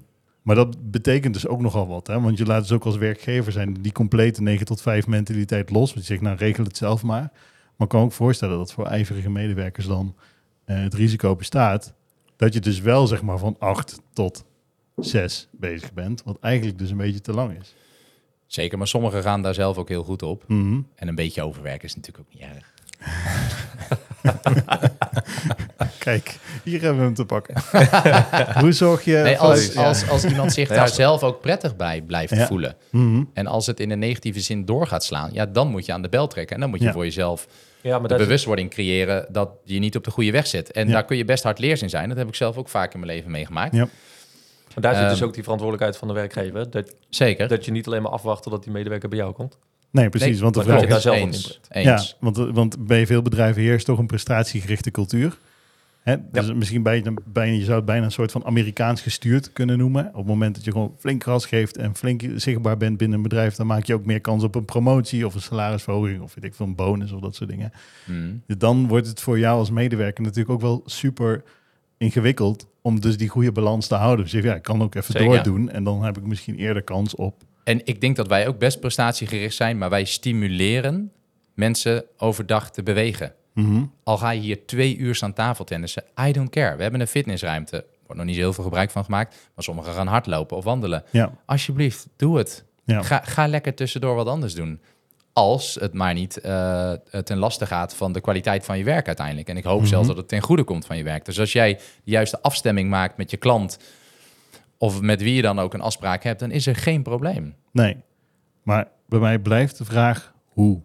Maar 0.50 0.58
dat 0.58 0.92
betekent 0.92 1.34
dus 1.34 1.48
ook 1.48 1.62
nogal 1.62 1.88
wat. 1.88 2.08
Hè? 2.08 2.22
Want 2.22 2.38
je 2.38 2.46
laat 2.46 2.62
dus 2.62 2.72
ook 2.72 2.86
als 2.86 2.98
werkgever 2.98 3.52
zijn 3.52 3.74
die 3.74 3.92
complete 3.92 4.42
9 4.42 4.66
tot 4.66 4.82
5 4.82 5.08
mentaliteit 5.08 5.70
los. 5.70 5.94
Want 5.94 6.06
je 6.06 6.12
zegt, 6.14 6.22
nou 6.22 6.38
regel 6.38 6.64
het 6.64 6.78
zelf 6.78 7.04
maar. 7.04 7.32
Maar 7.76 7.88
ik 7.88 7.88
kan 7.88 8.02
ook 8.02 8.12
voorstellen 8.12 8.58
dat 8.58 8.74
voor 8.74 8.86
ijverige 8.86 9.30
medewerkers 9.30 9.86
dan 9.86 10.16
eh, 10.66 10.80
het 10.80 10.94
risico 10.94 11.36
bestaat 11.36 11.94
dat 12.36 12.54
je 12.54 12.60
dus 12.60 12.80
wel 12.80 13.08
zeg 13.08 13.22
maar 13.22 13.38
van 13.38 13.56
8 13.60 14.02
tot 14.14 14.46
6 14.96 15.48
bezig 15.52 15.94
bent. 15.94 16.24
Wat 16.24 16.38
eigenlijk 16.40 16.78
dus 16.78 16.90
een 16.90 16.98
beetje 16.98 17.22
te 17.22 17.34
lang 17.34 17.60
is. 17.60 17.76
Zeker, 18.46 18.78
maar 18.78 18.88
sommigen 18.88 19.22
gaan 19.24 19.42
daar 19.42 19.54
zelf 19.54 19.78
ook 19.78 19.90
heel 19.90 20.04
goed 20.04 20.24
op. 20.24 20.44
Mhm. 20.48 20.82
En 20.96 21.08
een 21.08 21.16
beetje 21.16 21.44
overwerken 21.44 21.88
is 21.88 21.96
natuurlijk 21.96 22.28
ook 22.28 22.34
niet 22.34 22.50
erg. 22.50 22.74
Kijk, 26.00 26.40
hier 26.64 26.82
hebben 26.82 26.98
we 27.00 27.04
hem 27.06 27.14
te 27.14 27.26
pakken. 27.26 27.56
Hoe 28.64 28.72
zorg 28.72 29.04
je... 29.06 29.16
Nee, 29.16 29.38
als, 29.38 29.74
ja. 29.74 29.84
als, 29.88 30.10
als 30.10 30.26
iemand 30.26 30.54
zich 30.54 30.68
daar 30.80 30.90
zelf 30.90 31.24
ook 31.24 31.42
prettig 31.42 31.76
bij 31.76 32.02
blijft 32.02 32.36
Ja. 32.36 32.48
voelen. 32.48 32.76
Mhm. 32.92 33.24
En 33.34 33.48
als 33.48 33.66
het 33.68 33.80
in 33.80 33.92
een 33.92 34.00
negatieve 34.00 34.40
zin 34.40 34.66
door 34.66 34.88
gaat 34.88 35.04
slaan, 35.04 35.30
ja, 35.34 35.46
dan 35.46 35.68
moet 35.68 35.86
je 35.86 35.94
aan 35.94 36.02
de 36.02 36.10
bel 36.10 36.28
trekken. 36.28 36.56
En 36.56 36.62
dan 36.62 36.70
moet 36.70 36.80
je 36.80 36.86
Ja. 36.86 36.92
voor 36.92 37.04
jezelf 37.04 37.48
Ja, 37.82 38.00
maar 38.00 38.08
de 38.08 38.14
is, 38.16 38.22
bewustwording 38.22 38.70
creëren 38.70 39.26
dat 39.32 39.50
je 39.64 39.80
niet 39.80 39.96
op 39.96 40.04
de 40.04 40.12
goede 40.12 40.32
weg 40.32 40.48
zit. 40.48 40.72
En 40.72 40.88
Ja. 40.88 40.94
daar 40.94 41.06
kun 41.06 41.18
je 41.18 41.26
best 41.26 41.44
hard 41.44 41.60
leers 41.60 41.82
in 41.82 41.90
zijn. 41.90 42.10
Dat 42.10 42.18
heb 42.18 42.28
ik 42.28 42.36
zelf 42.36 42.58
ook 42.58 42.70
vaak 42.70 42.94
in 42.94 43.00
mijn 43.00 43.12
leven 43.12 43.32
meegemaakt. 43.32 43.76
Ja. 43.76 43.88
maar 44.76 44.84
daar 44.84 44.96
zit 44.96 45.10
dus 45.10 45.18
Ehm, 45.20 45.28
ook 45.28 45.34
die 45.34 45.44
verantwoordelijkheid 45.44 46.00
van 46.00 46.08
de 46.08 46.14
werkgever. 46.14 46.70
Dat, 46.70 46.96
Zeker. 47.10 47.48
dat 47.48 47.66
je 47.66 47.72
niet 47.72 47.88
alleen 47.88 48.02
maar 48.02 48.12
afwacht 48.12 48.44
totdat 48.44 48.64
die 48.64 48.72
medewerker 48.72 49.10
bij 49.10 49.18
jou 49.18 49.34
komt. 49.34 49.58
Nee, 49.92 50.10
precies. 50.10 50.30
Nee, 50.32 50.40
want 50.42 50.54
de 50.54 50.60
maar 50.60 50.68
vraag 50.68 50.80
dat 50.80 50.90
je 50.90 50.96
is... 50.98 51.04
daar 51.04 51.14
zelf 51.14 51.26
eens. 51.26 51.38
inbrengt. 51.44 51.86
Ja, 51.88 51.92
eens. 51.94 52.18
want, 52.20 52.38
want 52.56 52.86
bij 52.88 53.06
veel 53.06 53.22
bedrijven 53.22 53.62
heerst 53.62 53.86
toch 53.86 53.98
een 54.00 54.08
prestatiegerichte 54.08 54.92
cultuur. 54.92 55.38
Hè? 56.02 56.16
Dus 56.32 56.54
misschien 56.54 56.84
bijna, 56.84 57.14
bijna, 57.26 57.54
je 57.54 57.64
zou 57.64 57.76
het 57.76 57.86
bijna 57.86 58.06
een 58.06 58.12
soort 58.12 58.32
van 58.32 58.46
Amerikaans 58.46 59.02
gestuurd 59.02 59.54
kunnen 59.54 59.78
noemen. 59.78 60.08
Op 60.08 60.16
het 60.16 60.26
moment 60.26 60.56
dat 60.56 60.64
je 60.64 60.72
gewoon 60.72 60.96
flink 60.98 61.24
gas 61.24 61.46
geeft 61.46 61.78
en 61.78 61.96
flink 61.96 62.22
zichtbaar 62.36 62.78
bent 62.78 62.98
binnen 62.98 63.18
een 63.18 63.24
bedrijf, 63.24 63.56
dan 63.56 63.68
maak 63.68 63.84
je 63.86 63.94
ook 63.94 64.06
meer 64.06 64.22
kans 64.22 64.44
op 64.44 64.56
een 64.56 64.66
promotie 64.66 65.26
of 65.26 65.36
een 65.36 65.42
salarisverhoging 65.42 66.22
of 66.22 66.34
weet 66.34 66.44
ik 66.44 66.56
veel, 66.56 66.66
een 66.66 66.76
bonus 66.76 67.12
of 67.12 67.22
dat 67.22 67.36
soort 67.36 67.50
dingen. 67.50 67.72
Dus 68.46 68.58
dan 68.58 68.88
wordt 68.88 69.08
het 69.08 69.22
voor 69.22 69.40
jou 69.40 69.60
als 69.60 69.72
medewerker 69.72 70.24
natuurlijk 70.24 70.50
ook 70.50 70.62
wel 70.62 70.84
super 70.86 71.44
ingewikkeld 71.98 72.68
om 72.82 73.00
dus 73.00 73.18
die 73.18 73.30
goede 73.30 73.52
balans 73.52 73.88
te 73.88 73.96
houden. 73.96 74.26
Dus 74.26 74.44
ja, 74.44 74.56
ik 74.56 74.64
kan 74.64 74.82
ook 74.82 74.96
even 74.96 75.14
Zeker. 75.14 75.30
doordoen 75.30 75.70
en 75.70 75.84
dan 75.84 76.04
heb 76.04 76.18
ik 76.18 76.24
misschien 76.24 76.56
eerder 76.56 76.84
kans 76.84 77.16
op. 77.16 77.44
En 77.64 77.82
ik 77.86 78.02
denk 78.02 78.16
dat 78.16 78.28
wij 78.28 78.48
ook 78.48 78.60
best 78.60 78.80
prestatiegericht 78.80 79.56
zijn, 79.56 79.78
maar 79.78 79.90
wij 79.90 80.04
stimuleren 80.04 81.12
mensen 81.54 82.06
overdag 82.18 82.72
te 82.72 82.84
bewegen. 82.84 83.34
Mhm. 83.62 83.84
Al 84.04 84.18
ga 84.18 84.30
je 84.30 84.40
hier 84.42 84.66
twee 84.66 84.98
uur 84.98 85.16
staan 85.16 85.34
tafeltennissen, 85.34 86.04
I 86.28 86.32
don't 86.32 86.50
care. 86.50 86.76
We 86.76 86.82
hebben 86.82 87.02
een 87.02 87.08
fitnessruimte. 87.08 87.76
Er 87.78 87.86
wordt 88.06 88.18
nog 88.18 88.26
niet 88.26 88.36
zo 88.36 88.42
heel 88.42 88.54
veel 88.54 88.64
gebruik 88.64 88.92
van 88.92 89.04
gemaakt, 89.04 89.36
maar 89.56 89.64
sommigen 89.64 89.94
gaan 89.94 90.08
hardlopen 90.08 90.58
of 90.58 90.64
wandelen. 90.64 91.04
Ja, 91.12 91.32
Alsjeblieft, 91.46 92.08
doe 92.16 92.38
het. 92.38 92.64
ja. 92.86 93.02
Ga, 93.02 93.22
ga 93.26 93.48
lekker 93.48 93.74
tussendoor 93.76 94.16
wat 94.16 94.28
anders 94.28 94.54
doen. 94.54 94.82
Als 95.34 95.78
het 95.80 95.94
maar 95.94 96.14
niet 96.14 96.38
eh, 96.38 96.92
ten 97.24 97.38
laste 97.38 97.66
gaat 97.66 97.96
van 97.96 98.12
de 98.14 98.22
kwaliteit 98.22 98.66
van 98.66 98.78
je 98.78 98.84
werk 98.84 99.08
uiteindelijk. 99.08 99.48
En 99.50 99.58
ik 99.58 99.64
hoop 99.64 99.80
Mhm. 99.80 99.88
zelfs 99.90 100.08
dat 100.08 100.18
het 100.18 100.28
ten 100.28 100.42
goede 100.42 100.64
komt 100.64 100.86
van 100.86 100.98
je 100.98 101.04
werk. 101.04 101.26
Dus 101.26 101.40
als 101.40 101.52
jij 101.52 101.74
de 102.04 102.12
juiste 102.12 102.42
afstemming 102.42 102.90
maakt 102.90 103.18
met 103.18 103.32
je 103.32 103.38
klant... 103.38 103.78
of 104.78 105.02
met 105.02 105.22
wie 105.22 105.34
je 105.34 105.42
dan 105.42 105.60
ook 105.60 105.74
een 105.74 105.82
afspraak 105.82 106.24
hebt... 106.24 106.40
dan 106.40 106.52
is 106.52 106.68
er 106.68 106.76
geen 106.76 107.04
probleem. 107.04 107.56
Nee. 107.72 107.98
Maar 108.64 108.88
bij 109.08 109.20
mij 109.20 109.40
blijft 109.40 109.78
de 109.78 109.86
vraag 109.86 110.34
hoe. 110.48 110.82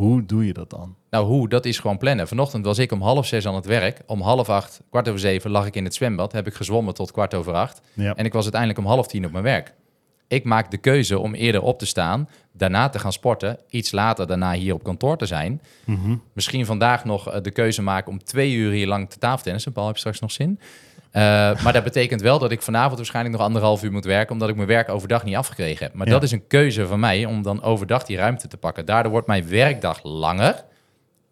Hoe 0.00 0.26
doe 0.26 0.46
je 0.46 0.52
dat 0.52 0.70
dan? 0.70 0.96
Nou, 1.10 1.26
hoe? 1.26 1.48
Dat 1.48 1.64
is 1.64 1.78
gewoon 1.78 1.98
plannen. 1.98 2.28
Vanochtend 2.28 2.64
was 2.64 2.78
ik 2.78 2.92
om 2.92 3.02
half 3.02 3.26
zes 3.26 3.46
aan 3.46 3.54
het 3.54 3.66
werk. 3.66 4.02
Om 4.06 4.20
half 4.20 4.48
acht, 4.48 4.80
kwart 4.90 5.08
over 5.08 5.20
zeven, 5.20 5.50
lag 5.50 5.66
ik 5.66 5.76
in 5.76 5.84
het 5.84 5.94
zwembad. 5.94 6.32
Heb 6.32 6.46
ik 6.46 6.54
gezwommen 6.54 6.94
tot 6.94 7.12
kwart 7.12 7.34
over 7.34 7.52
acht. 7.52 7.80
Ja. 7.92 8.14
En 8.14 8.24
ik 8.24 8.32
was 8.32 8.42
uiteindelijk 8.42 8.80
om 8.80 8.86
half 8.86 9.06
tien 9.06 9.24
op 9.24 9.32
mijn 9.32 9.44
werk. 9.44 9.74
Ik 10.28 10.44
maak 10.44 10.70
de 10.70 10.76
keuze 10.76 11.18
om 11.18 11.34
eerder 11.34 11.62
op 11.62 11.78
te 11.78 11.86
staan, 11.86 12.28
daarna 12.52 12.88
te 12.88 12.98
gaan 12.98 13.12
sporten, 13.12 13.58
iets 13.70 13.92
later 13.92 14.26
daarna 14.26 14.52
hier 14.52 14.74
op 14.74 14.82
kantoor 14.82 15.16
te 15.16 15.26
zijn. 15.26 15.60
Mhm. 15.84 16.16
Misschien 16.32 16.66
vandaag 16.66 17.04
nog 17.04 17.30
eh, 17.30 17.42
de 17.42 17.50
keuze 17.50 17.82
maken 17.82 18.12
om 18.12 18.24
twee 18.24 18.52
uur 18.52 18.72
hier 18.72 18.86
lang 18.86 19.10
te 19.10 19.18
tafeltennissen. 19.18 19.72
Paul, 19.72 19.86
heb 19.86 19.94
je 19.94 20.00
straks 20.00 20.20
nog 20.20 20.32
zin? 20.32 20.60
Eh, 21.10 21.22
maar 21.62 21.72
dat 21.72 21.84
betekent 21.84 22.20
wel 22.20 22.38
dat 22.38 22.50
ik 22.50 22.62
vanavond 22.62 22.96
waarschijnlijk 22.96 23.36
nog 23.36 23.44
anderhalf 23.46 23.82
uur 23.82 23.92
moet 23.92 24.04
werken, 24.04 24.32
omdat 24.32 24.48
ik 24.48 24.56
mijn 24.56 24.68
werk 24.68 24.88
overdag 24.88 25.24
niet 25.24 25.36
afgekregen 25.36 25.84
heb. 25.86 25.94
Maar 25.94 26.06
Ja. 26.06 26.12
dat 26.12 26.22
is 26.22 26.32
een 26.32 26.46
keuze 26.46 26.86
van 26.86 27.00
mij 27.00 27.24
om 27.24 27.42
dan 27.42 27.62
overdag 27.62 28.04
die 28.04 28.16
ruimte 28.16 28.48
te 28.48 28.56
pakken. 28.56 28.84
Daardoor 28.86 29.12
wordt 29.12 29.26
mijn 29.26 29.48
werkdag 29.48 30.00
langer. 30.02 30.64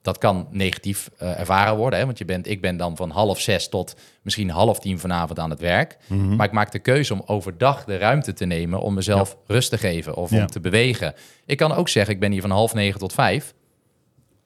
Dat 0.02 0.18
kan 0.18 0.48
negatief 0.50 1.10
eh, 1.18 1.38
ervaren 1.40 1.76
worden, 1.76 1.98
hè? 1.98 2.04
want 2.04 2.18
je 2.18 2.24
bent, 2.24 2.48
ik 2.48 2.60
ben 2.60 2.76
dan 2.76 2.96
van 2.96 3.10
half 3.10 3.40
zes 3.40 3.68
tot 3.68 3.96
misschien 4.22 4.50
half 4.50 4.78
tien 4.80 4.98
vanavond 4.98 5.38
aan 5.38 5.50
het 5.50 5.60
werk. 5.60 5.96
Mhm. 6.06 6.36
Maar 6.36 6.46
ik 6.46 6.52
maak 6.52 6.72
de 6.72 6.78
keuze 6.78 7.12
om 7.12 7.22
overdag 7.26 7.84
de 7.84 7.96
ruimte 7.96 8.32
te 8.32 8.44
nemen 8.44 8.80
om 8.80 8.94
mezelf 8.94 9.36
rust 9.46 9.70
te 9.70 9.78
geven 9.78 10.14
of 10.14 10.30
Ja. 10.30 10.40
om 10.40 10.46
te 10.46 10.60
bewegen. 10.60 11.14
Ik 11.46 11.56
kan 11.56 11.72
ook 11.72 11.88
zeggen, 11.88 12.14
ik 12.14 12.20
ben 12.20 12.32
hier 12.32 12.40
van 12.40 12.50
half 12.50 12.74
negen 12.74 12.98
tot 13.00 13.12
vijf. 13.12 13.54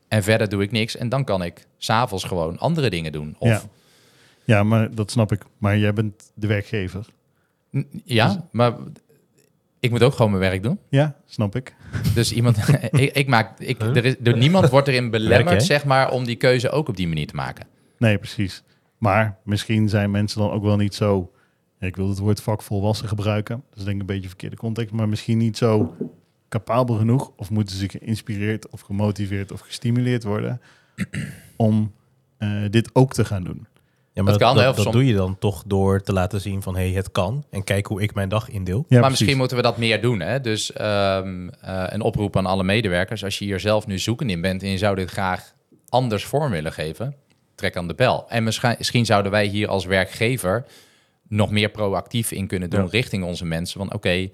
En 0.08 0.22
verder 0.22 0.48
doe 0.48 0.62
ik 0.62 0.70
niks. 0.72 0.96
En 0.96 1.08
dan 1.08 1.24
kan 1.24 1.42
ik 1.42 1.66
s'avonds 1.78 2.24
gewoon 2.24 2.58
andere 2.58 2.90
dingen 2.90 3.12
doen. 3.12 3.36
Of, 3.38 3.66
Ja. 4.44 4.62
maar 4.62 4.94
dat 4.94 5.10
snap 5.10 5.32
ik. 5.32 5.42
Maar 5.58 5.78
jij 5.78 5.92
bent 5.92 6.30
de 6.34 6.46
werkgever. 6.46 7.06
N- 7.76 8.02
ja, 8.04 8.48
maar 8.50 8.74
ik 9.80 9.90
moet 9.90 10.02
ook 10.02 10.12
gewoon 10.14 10.30
mijn 10.30 10.42
werk 10.42 10.62
doen. 10.62 10.78
Ja, 10.88 11.16
snap 11.26 11.56
ik. 11.56 11.74
Dus 12.14 12.32
iemand, 12.32 12.56
ik, 12.90 13.14
ik 13.16 13.26
maak, 13.28 13.58
ik, 13.60 13.80
er 13.80 14.04
is, 14.04 14.14
door 14.18 14.36
niemand 14.36 14.68
wordt 14.68 14.88
erin 14.88 15.10
belemmerd, 15.10 15.48
Werk, 15.48 15.60
zeg 15.60 15.84
maar, 15.84 16.10
om 16.10 16.24
die 16.24 16.36
keuze 16.36 16.70
ook 16.70 16.88
op 16.88 16.96
die 16.96 17.08
manier 17.08 17.26
te 17.26 17.34
maken. 17.34 17.66
Nee, 17.98 18.18
precies. 18.18 18.62
Maar 18.98 19.38
misschien 19.44 19.88
zijn 19.88 20.10
mensen 20.10 20.40
dan 20.40 20.50
ook 20.50 20.62
wel 20.62 20.76
niet 20.76 20.94
zo... 20.94 21.32
Ik 21.80 21.96
wil 21.96 22.08
het 22.08 22.18
woord 22.18 22.42
vakvolwassen 22.42 23.08
gebruiken. 23.08 23.62
Dat 23.70 23.78
is 23.78 23.84
denk 23.84 23.94
ik 23.94 24.00
een 24.00 24.06
beetje 24.06 24.22
een 24.22 24.28
verkeerde 24.28 24.56
context. 24.56 24.92
Maar 24.94 25.08
misschien 25.08 25.38
niet 25.38 25.56
zo 25.56 25.96
capabel 26.48 26.96
genoeg. 26.96 27.32
Of 27.36 27.50
moeten 27.50 27.76
ze 27.76 27.88
geïnspireerd 27.88 28.68
of 28.68 28.80
gemotiveerd 28.80 29.52
of 29.52 29.60
gestimuleerd 29.60 30.24
worden... 30.24 30.60
om 31.56 31.92
eh, 32.38 32.50
dit 32.70 32.90
ook 32.92 33.12
te 33.12 33.24
gaan 33.24 33.44
doen. 33.44 33.66
Ja, 34.14 34.22
maar 34.22 34.32
Dat 34.32 34.40
dat, 34.40 34.48
kan, 34.48 34.58
hè, 34.58 34.62
dat, 34.62 34.70
of 34.70 34.76
dat 34.76 34.84
som- 34.84 34.92
doe 35.02 35.06
je 35.10 35.14
dan 35.14 35.38
toch 35.38 35.62
door 35.66 36.02
te 36.02 36.12
laten 36.12 36.40
zien 36.40 36.62
van... 36.62 36.76
hé, 36.76 36.82
hey, 36.86 36.92
het 36.96 37.10
kan. 37.12 37.44
En 37.50 37.64
kijk 37.64 37.86
hoe 37.86 38.02
ik 38.02 38.14
mijn 38.14 38.28
dag 38.28 38.48
indeel. 38.48 38.76
Ja, 38.76 38.84
maar 38.88 38.98
precies. 39.00 39.18
misschien 39.18 39.36
moeten 39.38 39.56
we 39.56 39.62
dat 39.62 39.76
meer 39.76 40.00
doen. 40.00 40.20
Hè? 40.20 40.40
Dus 40.40 40.72
ehm, 40.72 41.48
eh, 41.48 41.84
een 41.86 42.00
oproep 42.00 42.36
aan 42.36 42.46
alle 42.46 42.64
medewerkers. 42.64 43.24
Als 43.24 43.38
je 43.38 43.44
hier 43.44 43.60
zelf 43.60 43.86
nu 43.86 43.98
zoekend 43.98 44.30
in 44.30 44.40
bent 44.40 44.62
en 44.62 44.68
je 44.68 44.78
zou 44.78 44.96
dit 44.96 45.10
graag 45.10 45.52
anders 45.88 46.24
vorm 46.24 46.50
willen 46.50 46.72
geven, 46.72 47.14
trek 47.54 47.76
aan 47.76 47.88
de 47.88 47.94
bel. 47.94 48.24
En 48.28 48.44
misschien, 48.44 48.74
misschien 48.78 49.04
zouden 49.06 49.32
wij 49.32 49.46
hier 49.46 49.68
als 49.68 49.84
werkgever 49.84 50.64
nog 51.28 51.50
meer 51.50 51.68
proactief 51.68 52.32
in 52.32 52.46
kunnen 52.46 52.70
doen 52.70 52.82
Ja. 52.82 52.88
richting 52.90 53.24
onze 53.24 53.44
mensen. 53.44 53.78
Van 53.78 53.92
oké, 53.92 54.30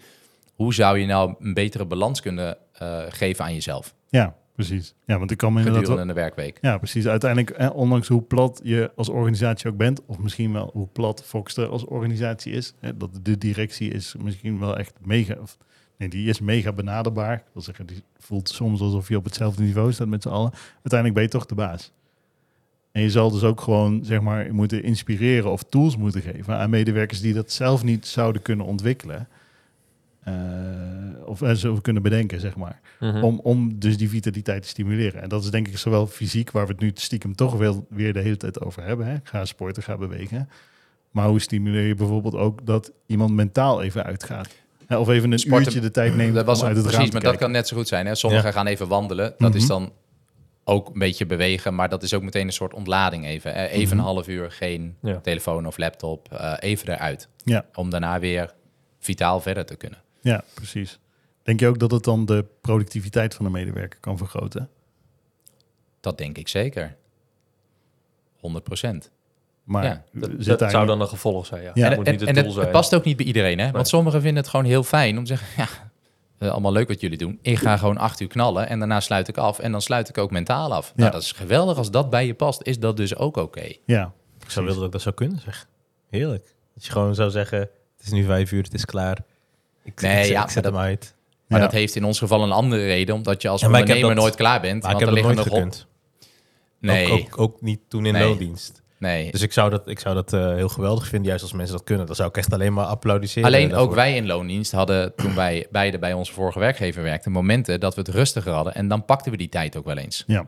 hoe 0.55 0.75
zou 0.75 0.99
je 0.99 1.07
nou 1.07 1.35
een 1.41 1.55
betere 1.55 1.85
balans 1.85 2.21
kunnen 2.21 2.57
eh, 2.73 2.99
geven 3.09 3.45
aan 3.45 3.55
jezelf 3.55 3.95
Ja, 4.09 4.35
precies. 4.67 4.95
Ja, 5.07 5.19
want 5.19 5.31
ik 5.31 5.37
kan 5.37 5.53
me 5.53 5.59
inderdaad... 5.59 5.83
wel- 5.83 5.91
gedurende 5.91 6.15
de 6.15 6.21
werkweek? 6.21 6.59
Ja, 6.61 6.79
precies. 6.79 7.07
Uiteindelijk, 7.07 7.51
eh, 7.51 7.71
ondanks 7.75 8.09
hoe 8.09 8.23
plat 8.23 8.61
je 8.63 8.91
als 8.97 9.09
organisatie 9.09 9.71
ook 9.71 9.77
bent, 9.77 10.07
of 10.07 10.19
misschien 10.19 10.53
wel 10.53 10.71
hoe 10.73 10.87
plat 10.93 11.25
Foxter 11.25 11.69
als 11.69 11.85
organisatie 11.85 12.53
is, 12.53 12.75
hè, 12.81 12.97
dat 12.97 13.21
de 13.23 13.39
directie 13.39 13.91
is 13.91 14.15
misschien 14.23 14.59
wel 14.59 14.79
echt 14.79 14.93
mega, 15.01 15.35
of, 15.41 15.59
nee, 15.99 16.09
die 16.09 16.29
is 16.29 16.41
mega 16.41 16.73
benaderbaar. 16.73 17.35
Ik 17.35 17.53
wil 17.53 17.63
zeggen, 17.63 17.87
die 17.87 18.03
voelt 18.19 18.49
soms 18.49 18.81
alsof 18.81 19.09
je 19.09 19.17
op 19.17 19.25
hetzelfde 19.25 19.63
niveau 19.63 19.93
staat 19.93 20.09
met 20.09 20.23
z'n 20.23 20.29
allen. 20.29 20.51
Uiteindelijk 20.75 21.15
ben 21.15 21.23
je 21.23 21.29
toch 21.29 21.47
de 21.47 21.55
baas. 21.55 21.93
En 22.93 23.03
je 23.03 23.11
zal 23.11 23.31
dus 23.31 23.43
ook 23.43 23.61
gewoon, 23.61 24.05
zeg 24.05 24.21
maar, 24.21 24.55
moeten 24.55 24.83
inspireren 24.83 25.51
of 25.51 25.63
tools 25.63 25.97
moeten 25.97 26.23
geven 26.23 26.57
aan 26.57 26.71
medewerkers 26.71 27.21
die 27.21 27.35
dat 27.35 27.53
zelf 27.53 27.85
niet 27.85 28.07
zouden 28.07 28.43
kunnen 28.43 28.67
ontwikkelen. 28.67 29.29
Eh, 30.23 30.35
of 31.29 31.43
eh, 31.43 31.53
zo 31.53 31.75
kunnen 31.75 32.03
bedenken, 32.03 32.41
zeg 32.41 32.57
maar. 32.57 32.81
Mhm. 33.01 33.23
Om, 33.25 33.41
om 33.43 33.79
dus 33.79 33.97
die 33.97 34.09
vitaliteit 34.09 34.63
te 34.63 34.69
stimuleren. 34.69 35.23
En 35.23 35.29
dat 35.29 35.45
is 35.45 35.51
denk 35.51 35.69
ik 35.69 35.79
zowel 35.79 36.07
fysiek, 36.07 36.51
waar 36.51 36.67
we 36.67 36.73
het 36.73 36.81
nu 36.81 36.91
stiekem 36.95 37.35
toch 37.35 37.55
wel 37.57 37.87
weer 37.91 38.13
de 38.13 38.21
hele 38.21 38.37
tijd 38.37 38.61
over 38.61 38.83
hebben. 38.85 39.07
Hè? 39.07 39.17
Ga 39.23 39.45
sporten, 39.45 39.83
ga 39.83 39.97
bewegen. 39.97 40.49
Maar 41.11 41.27
hoe 41.29 41.41
stimuleer 41.41 41.87
je 41.87 41.95
bijvoorbeeld 41.95 42.35
ook 42.35 42.67
dat 42.67 42.93
iemand 43.07 43.35
mentaal 43.35 43.83
even 43.83 44.05
uitgaat? 44.05 44.49
Hè, 44.87 44.97
Of 44.97 45.09
even 45.09 45.33
een 45.33 45.39
Sporten- 45.39 45.65
uurtje 45.67 45.81
de 45.81 45.91
tijd 45.91 46.17
neemt 46.17 46.35
Dat 46.35 46.47
was 46.47 46.61
om 46.61 46.67
uit 46.67 46.77
het 46.77 46.85
precies, 46.85 47.01
raam 47.01 47.11
te 47.11 47.13
maar 47.23 47.33
dat 47.33 47.41
kan 47.41 47.51
net 47.51 47.69
zo 47.69 47.77
goed 47.77 47.89
zijn. 47.89 48.07
Hè? 48.07 48.15
Sommigen 48.15 48.47
Ja. 48.47 48.53
gaan 48.53 48.67
even 48.67 48.89
wandelen. 48.89 49.35
Dat 49.39 49.55
is 49.55 49.61
Mhm. 49.63 49.69
dan 49.71 49.93
ook 50.65 50.89
een 50.89 50.99
beetje 50.99 51.27
bewegen, 51.27 51.75
maar 51.75 51.89
dat 51.89 52.03
is 52.03 52.15
ook 52.15 52.23
meteen 52.23 52.47
een 52.47 52.53
soort 52.53 52.75
ontlading 52.75 53.27
even. 53.27 53.55
Eh, 53.55 53.73
Even 53.73 53.97
Mhm. 53.97 53.99
een 53.99 54.13
half 54.13 54.29
uur 54.29 54.51
geen 54.51 54.97
Ja. 55.03 55.21
telefoon 55.21 55.67
of 55.67 55.79
laptop, 55.79 56.33
eh, 56.33 56.53
even 56.59 56.93
eruit. 56.95 57.29
Ja. 57.45 57.65
Om 57.75 57.91
daarna 57.91 58.19
weer 58.21 58.55
vitaal 58.99 59.41
verder 59.41 59.65
te 59.65 59.77
kunnen. 59.77 59.99
Ja, 60.21 60.45
precies. 60.55 60.99
Denk 61.49 61.61
je 61.61 61.67
ook 61.67 61.79
dat 61.79 61.91
het 61.91 62.05
dan 62.05 62.25
de 62.25 62.45
productiviteit 62.61 63.35
van 63.35 63.45
de 63.45 63.51
medewerker 63.51 64.01
kan 64.01 64.17
vergroten? 64.19 64.69
Dat 66.01 66.19
denk 66.19 66.39
ik 66.39 66.49
zeker. 66.49 66.97
100 68.41 68.65
procent. 68.65 69.11
Maar 69.65 69.85
Ja, 69.85 70.05
Dat, 70.13 70.31
zit 70.31 70.45
dat 70.47 70.59
daar 70.59 70.71
zou 70.71 70.87
dan 70.87 71.01
een 71.01 71.09
gevolg 71.09 71.47
zijn, 71.47 71.63
ja. 71.63 71.71
Ja. 71.75 71.83
Het 71.83 71.91
en 71.93 71.97
moet 71.99 72.07
en- 72.07 72.13
niet 72.13 72.21
het 72.21 72.29
en 72.29 72.35
doel 72.35 72.45
het, 72.45 72.53
zijn. 72.53 72.65
het 72.67 72.75
past 72.75 72.95
ook 72.95 73.05
niet 73.05 73.17
bij 73.17 73.27
iedereen, 73.27 73.59
hè? 73.59 73.65
Nee. 73.65 73.73
Want 73.73 73.89
sommigen 73.89 74.21
vinden 74.21 74.43
het 74.43 74.51
gewoon 74.51 74.67
heel 74.67 74.83
fijn 74.83 75.19
om 75.19 75.25
te 75.25 75.37
zeggen... 75.37 75.49
ja, 75.63 75.69
eh, 76.39 76.51
allemaal 76.51 76.73
leuk 76.73 76.89
wat 76.89 77.01
jullie 77.01 77.19
doen. 77.19 77.39
Ik 77.43 77.59
ga 77.59 77.77
gewoon 77.77 77.99
acht 77.99 78.21
uur 78.21 78.29
knallen 78.29 78.69
en 78.69 78.79
daarna 78.79 79.01
sluit 79.01 79.29
ik 79.29 79.37
af. 79.37 79.59
En 79.59 79.73
dan 79.73 79.83
sluit 79.83 80.09
ik 80.09 80.19
ook 80.19 80.31
mentaal 80.31 80.75
af. 80.75 80.93
Nou, 80.95 81.07
Ja. 81.07 81.13
dat 81.15 81.23
is 81.23 81.33
geweldig. 81.33 81.77
Als 81.77 81.91
dat 81.91 82.11
bij 82.11 82.27
je 82.27 82.35
past, 82.35 82.63
is 82.63 82.79
dat 82.79 82.97
dus 82.97 83.17
ook 83.17 83.37
oké. 83.37 83.73
Ja, 83.85 84.13
Ik 84.41 84.51
zou 84.51 84.65
willen 84.65 84.79
dat 84.81 84.87
ik 84.87 84.93
dat 84.93 85.03
zou 85.03 85.15
kunnen, 85.15 85.41
zeg. 85.41 85.69
Heerlijk. 86.11 86.55
Dat 86.75 86.85
je 86.85 86.93
gewoon 86.93 87.15
zou 87.15 87.31
zeggen... 87.31 87.59
Het 87.59 88.07
is 88.07 88.11
nu 88.11 88.25
vijf 88.25 88.53
uur, 88.53 88.63
het 88.63 88.75
is 88.75 88.85
klaar. 88.85 89.19
Ik, 89.83 90.01
Nee, 90.01 90.25
ik, 90.25 90.31
ja, 90.31 90.43
ik 90.45 90.51
zet 90.51 90.65
hem 90.65 90.77
uit. 90.77 91.15
Maar 91.49 91.59
Ja. 91.59 91.65
dat 91.65 91.75
heeft 91.75 91.97
in 91.97 92.05
ons 92.05 92.19
geval 92.19 92.43
een 92.43 92.53
andere 92.53 92.85
reden, 92.87 93.15
omdat 93.15 93.43
je 93.43 93.49
als 93.49 93.63
ik 93.63 93.67
ondernemer 93.69 94.03
dat- 94.15 94.15
nooit 94.17 94.35
klaar 94.35 94.61
bent. 94.61 94.83
Maar 94.83 94.93
ik 94.93 94.97
want 94.97 94.99
heb 94.99 95.09
er 95.09 95.15
liggen 95.29 95.35
nog 95.51 95.55
gekund. 95.55 95.87
Nee, 96.81 97.11
Ook, 97.13 97.19
ook, 97.21 97.39
ook 97.41 97.61
niet 97.61 97.81
toen 97.89 98.07
in 98.07 98.13
Nee. 98.13 98.23
loondienst. 98.29 98.83
nee. 98.99 99.31
Dus 99.31 99.43
ik 99.43 99.53
zou 99.53 99.71
dat, 99.71 99.89
ik 99.89 99.99
zou 99.99 100.15
dat 100.15 100.33
eh, 100.33 100.55
heel 100.55 100.69
geweldig 100.69 101.07
vinden, 101.07 101.29
juist 101.29 101.43
als 101.43 101.53
mensen 101.53 101.77
dat 101.77 101.85
kunnen. 101.85 102.07
Dan 102.07 102.15
zou 102.15 102.29
ik 102.29 102.37
echt 102.37 102.53
alleen 102.53 102.73
maar 102.73 102.85
applaudisseren. 102.85 103.49
Alleen 103.49 103.69
daarvoor. 103.69 103.89
ook 103.89 103.95
wij 103.95 104.17
in 104.17 104.27
loondienst 104.27 104.73
hadden, 104.73 105.15
toen 105.17 105.35
wij 105.35 105.67
beide 105.71 105.99
bij 105.99 106.13
onze 106.13 106.33
vorige 106.33 106.59
werkgever 106.59 107.03
werkten, 107.03 107.33
momenten 107.33 107.81
dat 107.81 107.95
we 107.95 108.01
het 108.01 108.11
rustiger 108.11 108.53
hadden. 108.53 108.75
En 108.75 108.89
dan 108.89 109.05
pakten 109.05 109.31
we 109.33 109.37
die 109.39 109.49
tijd 109.49 109.77
ook 109.77 109.85
wel 109.85 109.97
eens. 109.97 110.25
Ja. 110.27 110.47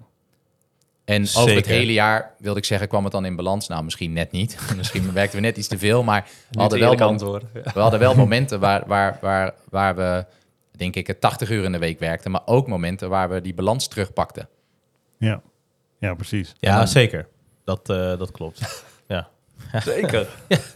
En 1.04 1.22
over 1.36 1.54
het 1.54 1.66
hele 1.66 1.92
jaar, 1.92 2.34
wilde 2.38 2.58
ik 2.58 2.64
zeggen, 2.64 2.88
kwam 2.88 3.02
het 3.04 3.12
dan 3.12 3.24
in 3.24 3.36
balans. 3.36 3.68
Nou, 3.68 3.84
misschien 3.84 4.12
net 4.12 4.32
niet. 4.32 4.58
misschien 4.76 5.12
werkten 5.12 5.40
we 5.40 5.46
net 5.46 5.56
iets 5.56 5.68
te 5.68 5.78
veel. 5.78 6.02
Maar 6.02 6.28
we 6.50 6.60
hadden, 6.60 6.78
wel 6.78 6.96
we 7.74 7.80
hadden 7.80 8.00
wel 8.00 8.14
momenten 8.14 8.60
waar, 8.60 8.82
waar, 8.86 9.18
waar, 9.20 9.54
waar 9.70 9.96
we, 9.96 10.24
denk 10.80 10.96
ik, 10.96 11.06
het 11.06 11.20
80 11.20 11.50
uur 11.50 11.64
in 11.64 11.72
de 11.72 11.78
week 11.78 11.98
werkten. 11.98 12.30
Maar 12.30 12.42
ook 12.44 12.66
momenten 12.66 13.08
waar 13.08 13.28
we 13.30 13.40
die 13.40 13.54
balans 13.54 13.88
terugpakten. 13.88 14.48
Ja. 15.18 15.42
ja, 15.98 16.14
precies. 16.14 16.54
Ja, 16.58 16.76
dan- 16.76 16.88
zeker. 16.88 17.26
Dat, 17.64 17.90
eh, 17.90 18.18
dat 18.18 18.30
klopt. 18.30 18.84
ja. 19.08 19.28
Zeker. 19.84 20.28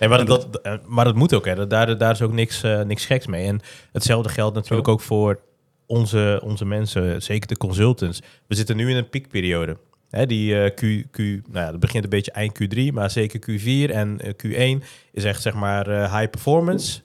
Nee, 0.00 0.08
maar, 0.08 0.24
dat, 0.24 0.52
dat- 0.52 0.62
eh, 0.62 0.74
maar 0.86 1.04
dat 1.04 1.14
moet 1.14 1.34
ook. 1.34 1.44
Hè. 1.44 1.66
Daar, 1.66 1.98
daar 1.98 2.12
is 2.12 2.22
ook 2.22 2.32
niks, 2.32 2.62
eh, 2.62 2.80
niks 2.82 3.06
geks 3.06 3.26
mee. 3.26 3.46
En 3.46 3.60
hetzelfde 3.92 4.28
geldt 4.28 4.54
natuurlijk 4.54 4.88
ook 4.88 5.00
voor 5.00 5.40
onze, 5.86 6.40
onze 6.44 6.64
mensen, 6.64 7.22
zeker 7.22 7.48
de 7.48 7.56
consultants. 7.56 8.22
We 8.46 8.54
zitten 8.54 8.76
nu 8.76 8.90
in 8.90 8.96
een 8.96 9.08
piekperiode. 9.08 9.76
Hè, 10.08 10.26
die 10.26 10.60
eh, 10.62 10.74
Q, 10.74 11.10
Q, 11.10 11.18
nou 11.18 11.40
ja, 11.64 11.70
dat 11.70 11.80
begint 11.80 12.04
een 12.04 12.10
beetje 12.10 12.30
eind 12.32 12.58
Q3, 12.62 12.92
maar 12.92 13.10
zeker 13.10 13.40
Q4 13.40 13.92
en 13.94 14.20
eh, 14.20 14.76
Q1 14.78 14.84
is 15.12 15.24
echt 15.24 15.42
zeg 15.42 15.54
maar 15.54 15.86
eh, 15.86 16.14
high 16.18 16.30
performance, 16.30 17.00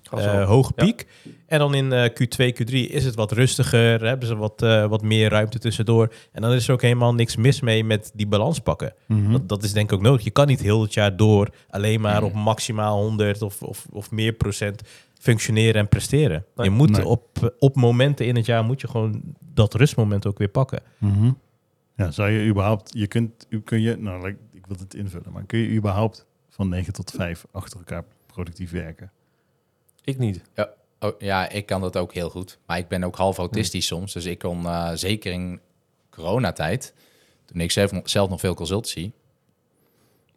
hoge 0.45 0.71
Ja. 0.75 0.83
piek. 0.85 1.07
En 1.47 1.59
dan 1.59 1.73
in 1.75 1.93
eh, 1.93 2.09
Q2, 2.09 2.53
Q3 2.61 2.73
is 2.73 3.05
het 3.05 3.15
wat 3.15 3.31
rustiger, 3.31 4.05
hebben 4.07 4.27
ze 4.27 4.35
wat, 4.35 4.59
wat 4.89 5.01
meer 5.01 5.29
ruimte 5.29 5.59
tussendoor. 5.59 6.13
En 6.31 6.41
dan 6.41 6.51
is 6.51 6.67
er 6.67 6.73
ook 6.73 6.81
helemaal 6.81 7.13
niks 7.13 7.35
mis 7.35 7.61
mee 7.61 7.83
met 7.83 8.11
die 8.13 8.27
balans 8.27 8.59
pakken. 8.59 8.93
Mhm. 9.07 9.31
Dat, 9.31 9.49
dat 9.49 9.63
is 9.63 9.73
denk 9.73 9.91
ik 9.91 9.95
ook 9.97 10.03
nodig. 10.03 10.23
Je 10.23 10.31
kan 10.31 10.47
niet 10.47 10.61
heel 10.61 10.81
het 10.81 10.93
jaar 10.93 11.15
door 11.15 11.49
alleen 11.69 12.01
maar 12.01 12.23
op 12.23 12.33
maximaal 12.33 13.01
100 13.01 13.41
of, 13.41 13.61
of, 13.61 13.85
of 13.91 14.11
meer 14.11 14.33
procent 14.33 14.81
functioneren 15.19 15.75
en 15.81 15.87
presteren. 15.87 16.45
Nee. 16.55 16.65
je 16.69 16.75
moet 16.75 16.89
Nee. 16.91 17.05
op, 17.05 17.53
op 17.59 17.75
momenten 17.75 18.25
in 18.25 18.35
het 18.35 18.45
jaar 18.45 18.63
moet 18.63 18.81
je 18.81 18.87
gewoon 18.87 19.21
dat 19.53 19.73
rustmoment 19.73 20.25
ook 20.27 20.37
weer 20.37 20.47
pakken. 20.47 20.81
Mhm. 20.97 21.31
Ja, 21.95 22.11
zou 22.11 22.29
je 22.29 22.49
überhaupt, 22.49 22.89
je 22.93 23.07
kunt, 23.07 23.45
u- 23.49 23.61
kun 23.61 23.81
je, 23.81 23.95
nou, 23.97 24.29
ik 24.51 24.65
wil 24.67 24.77
het 24.79 24.93
invullen, 24.93 25.31
maar 25.31 25.43
kun 25.45 25.59
je 25.59 25.69
überhaupt 25.69 26.25
van 26.49 26.69
9 26.69 26.93
tot 26.93 27.11
5 27.11 27.45
achter 27.51 27.77
elkaar 27.77 28.03
productief 28.25 28.71
werken? 28.71 29.11
Ik 30.03 30.17
niet. 30.17 30.41
Oh, 30.99 31.11
ja, 31.19 31.49
ik 31.49 31.65
kan 31.65 31.81
dat 31.81 31.97
ook 31.97 32.13
heel 32.13 32.29
goed. 32.29 32.59
Maar 32.65 32.77
ik 32.77 32.87
ben 32.87 33.03
ook 33.03 33.15
half 33.15 33.37
autistisch 33.37 33.85
soms. 33.85 34.13
Dus 34.13 34.25
ik 34.25 34.39
kon 34.39 34.65
eh, 34.65 34.91
zeker 34.93 35.31
in 35.31 35.59
coronatijd, 36.09 36.93
toen 37.45 37.59
ik 37.61 37.71
zelf, 37.71 37.91
zelf 38.03 38.29
nog 38.29 38.39
veel 38.39 38.53
consultancy. 38.53 39.11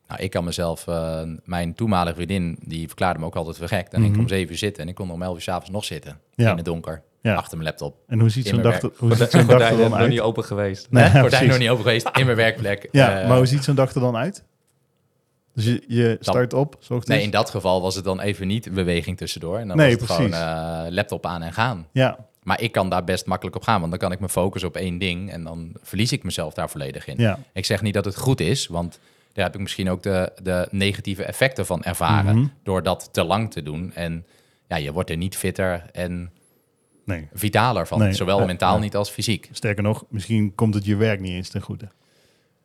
Nou, 0.08 0.20
ik 0.22 0.30
kan 0.30 0.44
mezelf, 0.44 0.86
eh, 0.88 1.22
mijn 1.44 1.74
toenmalige 1.74 2.14
vriendin, 2.14 2.58
die 2.62 2.86
verklaarde 2.86 3.18
me 3.20 3.26
ook 3.26 3.36
altijd 3.36 3.56
voor 3.56 3.68
gek. 3.68 3.90
Dan 3.90 4.02
ik 4.04 4.10
Mhm. 4.10 4.20
om 4.20 4.28
zeven 4.28 4.52
uur 4.52 4.58
zitten 4.58 4.82
en 4.82 4.88
ik 4.88 4.94
kon 4.94 5.10
om 5.10 5.22
elf 5.22 5.34
uur 5.34 5.40
s'avonds 5.42 5.70
nog 5.70 5.84
zitten. 5.84 6.20
Ja. 6.34 6.50
In 6.50 6.56
het 6.56 6.64
donker, 6.64 7.02
Ja. 7.26 7.34
achter 7.34 7.56
mijn 7.58 7.68
laptop. 7.68 7.96
En 8.06 8.20
hoe 8.20 8.28
ziet 8.28 8.46
zo'n 8.46 8.62
dag, 8.62 8.80
werk. 8.80 8.82
er- 8.82 8.90
hoe 8.96 9.14
ziet 9.14 9.30
zo'n 9.30 9.46
dag 9.46 9.70
er 9.70 9.76
dan 9.76 9.90
nog 9.90 9.98
uit? 9.98 10.08
niet 10.08 10.20
open 10.20 10.44
geweest. 10.44 10.86
Nee, 10.90 11.04
ja, 11.04 11.22
nog 11.22 11.58
niet 11.58 11.68
open 11.68 11.84
geweest, 11.84 12.08
in 12.12 12.24
mijn 12.24 12.36
werkplek. 12.36 12.88
Ja, 12.92 13.20
Eh, 13.20 13.28
maar 13.28 13.36
hoe 13.36 13.46
ziet 13.46 13.64
zo'n 13.64 13.74
dag 13.74 13.94
er 13.94 14.00
dan 14.00 14.16
uit? 14.16 14.44
Dus 15.54 15.64
je, 15.64 15.82
je 15.88 16.16
start 16.20 16.52
op? 16.52 16.78
Nee, 17.04 17.22
in 17.22 17.30
dat 17.30 17.50
geval 17.50 17.80
was 17.82 17.94
het 17.94 18.04
dan 18.04 18.20
even 18.20 18.46
niet 18.46 18.72
beweging 18.74 19.16
tussendoor. 19.16 19.58
En 19.58 19.68
dan 19.68 19.76
Nee, 19.76 19.96
was 19.98 20.00
het 20.08 20.10
gewoon 20.10 20.32
eh, 20.32 20.80
laptop 20.90 21.26
aan 21.26 21.42
en 21.42 21.52
gaan. 21.52 21.86
Ja, 21.92 22.18
Maar 22.42 22.60
ik 22.60 22.72
kan 22.72 22.88
daar 22.88 23.04
best 23.04 23.26
makkelijk 23.26 23.56
op 23.56 23.62
gaan, 23.62 23.78
want 23.78 23.90
dan 23.90 24.00
kan 24.00 24.12
ik 24.12 24.20
me 24.20 24.28
focussen 24.28 24.68
op 24.68 24.76
één 24.76 24.98
ding 24.98 25.30
en 25.30 25.44
dan 25.44 25.72
verlies 25.82 26.12
ik 26.12 26.22
mezelf 26.22 26.54
daar 26.54 26.70
volledig 26.70 27.06
in. 27.06 27.14
ja. 27.18 27.38
Ik 27.52 27.64
zeg 27.64 27.82
niet 27.82 27.94
dat 27.94 28.04
het 28.04 28.16
goed 28.16 28.40
is, 28.40 28.66
want 28.66 28.98
daar 29.32 29.44
heb 29.44 29.54
ik 29.54 29.60
misschien 29.60 29.90
ook 29.90 30.02
de, 30.02 30.32
de 30.42 30.68
negatieve 30.70 31.24
effecten 31.24 31.66
van 31.66 31.82
ervaren 31.84 32.36
Mhm. 32.38 32.46
door 32.62 32.82
dat 32.82 33.08
te 33.12 33.24
lang 33.24 33.50
te 33.50 33.62
doen. 33.62 33.92
En 33.94 34.26
ja, 34.68 34.76
je 34.76 34.92
wordt 34.92 35.10
er 35.10 35.16
niet 35.16 35.36
fitter 35.36 35.84
en 35.92 36.30
Nee. 37.06 37.28
vitaler 37.32 37.86
van, 37.86 37.98
Nee, 37.98 38.12
zowel 38.12 38.44
mentaal 38.46 38.78
niet 38.78 38.96
als 38.96 39.10
fysiek. 39.10 39.48
Sterker 39.52 39.82
nog, 39.82 40.04
misschien 40.08 40.54
komt 40.54 40.74
het 40.74 40.84
je 40.84 40.96
werk 40.96 41.20
niet 41.20 41.32
eens 41.32 41.48
ten 41.48 41.60
goede. 41.60 41.88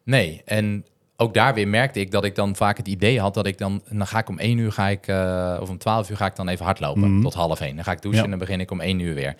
Nee, 0.03 0.41
en 0.45 0.85
ook 1.17 1.33
daar 1.33 1.53
weer 1.53 1.67
merkte 1.67 1.99
ik 1.99 2.11
dat 2.11 2.23
ik 2.23 2.35
dan 2.35 2.55
vaak 2.55 2.77
het 2.77 2.87
idee 2.87 3.19
had 3.19 3.33
dat 3.33 3.45
ik 3.45 3.57
dan, 3.57 3.81
dan 3.89 4.07
ga 4.07 4.19
ik 4.19 4.29
om 4.29 4.39
één 4.39 4.57
uur 4.57 4.71
ga 4.71 4.87
ik, 4.87 5.07
eh, 5.07 5.57
of 5.61 5.69
om 5.69 5.77
twaalf 5.77 6.09
uur 6.09 6.17
ga 6.17 6.25
ik 6.25 6.35
dan 6.35 6.47
even 6.47 6.65
hardlopen 6.65 7.13
Mhm. 7.13 7.21
tot 7.21 7.33
half 7.33 7.59
één. 7.61 7.75
Dan 7.75 7.83
ga 7.83 7.91
ik 7.91 8.01
douchen 8.01 8.19
Ja. 8.19 8.23
en 8.25 8.29
dan 8.37 8.39
begin 8.47 8.59
ik 8.59 8.71
om 8.71 8.81
één 8.81 8.99
uur 8.99 9.13
weer. 9.15 9.35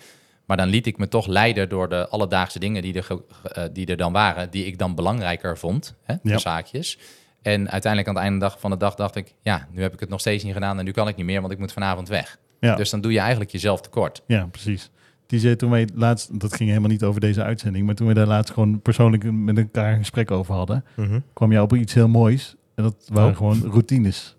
Maar 0.46 0.56
dan 0.56 0.68
liet 0.68 0.86
ik 0.86 0.98
me 0.98 1.08
toch 1.08 1.26
leiden 1.26 1.68
door 1.68 1.88
de 1.88 2.08
alledaagse 2.08 2.58
dingen 2.58 2.82
die 2.82 2.94
er, 2.94 3.06
eh, 3.42 3.64
die 3.72 3.86
er 3.86 3.96
dan 3.96 4.12
waren, 4.12 4.50
die 4.50 4.66
ik 4.66 4.78
dan 4.78 4.94
belangrijker 4.94 5.58
vond, 5.58 5.94
hè, 6.04 6.12
Ja. 6.12 6.18
de 6.22 6.38
zaakjes. 6.38 6.98
En 7.42 7.70
uiteindelijk 7.70 8.08
aan 8.16 8.22
het 8.22 8.24
einde 8.32 8.50
van 8.58 8.70
de 8.70 8.76
dag 8.76 8.94
dacht 8.94 9.16
ik, 9.16 9.34
ja, 9.40 9.68
nu 9.70 9.82
heb 9.82 9.92
ik 9.92 10.00
het 10.00 10.08
nog 10.08 10.20
steeds 10.20 10.44
niet 10.44 10.52
gedaan 10.52 10.78
en 10.78 10.84
nu 10.84 10.90
kan 10.90 11.08
ik 11.08 11.16
niet 11.16 11.26
meer, 11.26 11.40
want 11.40 11.52
ik 11.52 11.58
moet 11.58 11.72
vanavond 11.72 12.08
weg. 12.08 12.38
Ja, 12.68 12.74
Dus 12.76 12.90
dan 12.90 13.00
doe 13.00 13.12
je 13.12 13.18
eigenlijk 13.18 13.50
jezelf 13.50 13.80
tekort. 13.80 14.22
ja 14.26 14.46
precies. 14.50 14.90
Die 15.26 15.40
zei 15.40 15.56
toen 15.56 15.70
wij 15.70 15.88
laatst, 15.94 16.40
dat 16.40 16.54
ging 16.54 16.68
helemaal 16.68 16.90
niet 16.90 17.02
over 17.04 17.20
deze 17.20 17.42
uitzending, 17.42 17.86
maar 17.86 17.94
toen 17.94 18.06
we 18.06 18.14
daar 18.14 18.26
laatst 18.26 18.52
gewoon 18.52 18.80
persoonlijk 18.80 19.32
met 19.32 19.58
elkaar 19.58 19.92
een 19.92 19.98
gesprek 19.98 20.30
over 20.30 20.54
hadden, 20.54 20.84
Mhm. 20.96 21.20
kwam 21.32 21.52
jij 21.52 21.60
op 21.60 21.74
iets 21.74 21.94
heel 21.94 22.08
moois. 22.08 22.56
En 22.74 22.82
dat 22.82 23.08
waren 23.12 23.30
Oh. 23.30 23.36
gewoon 23.36 23.62
routines 23.70 24.36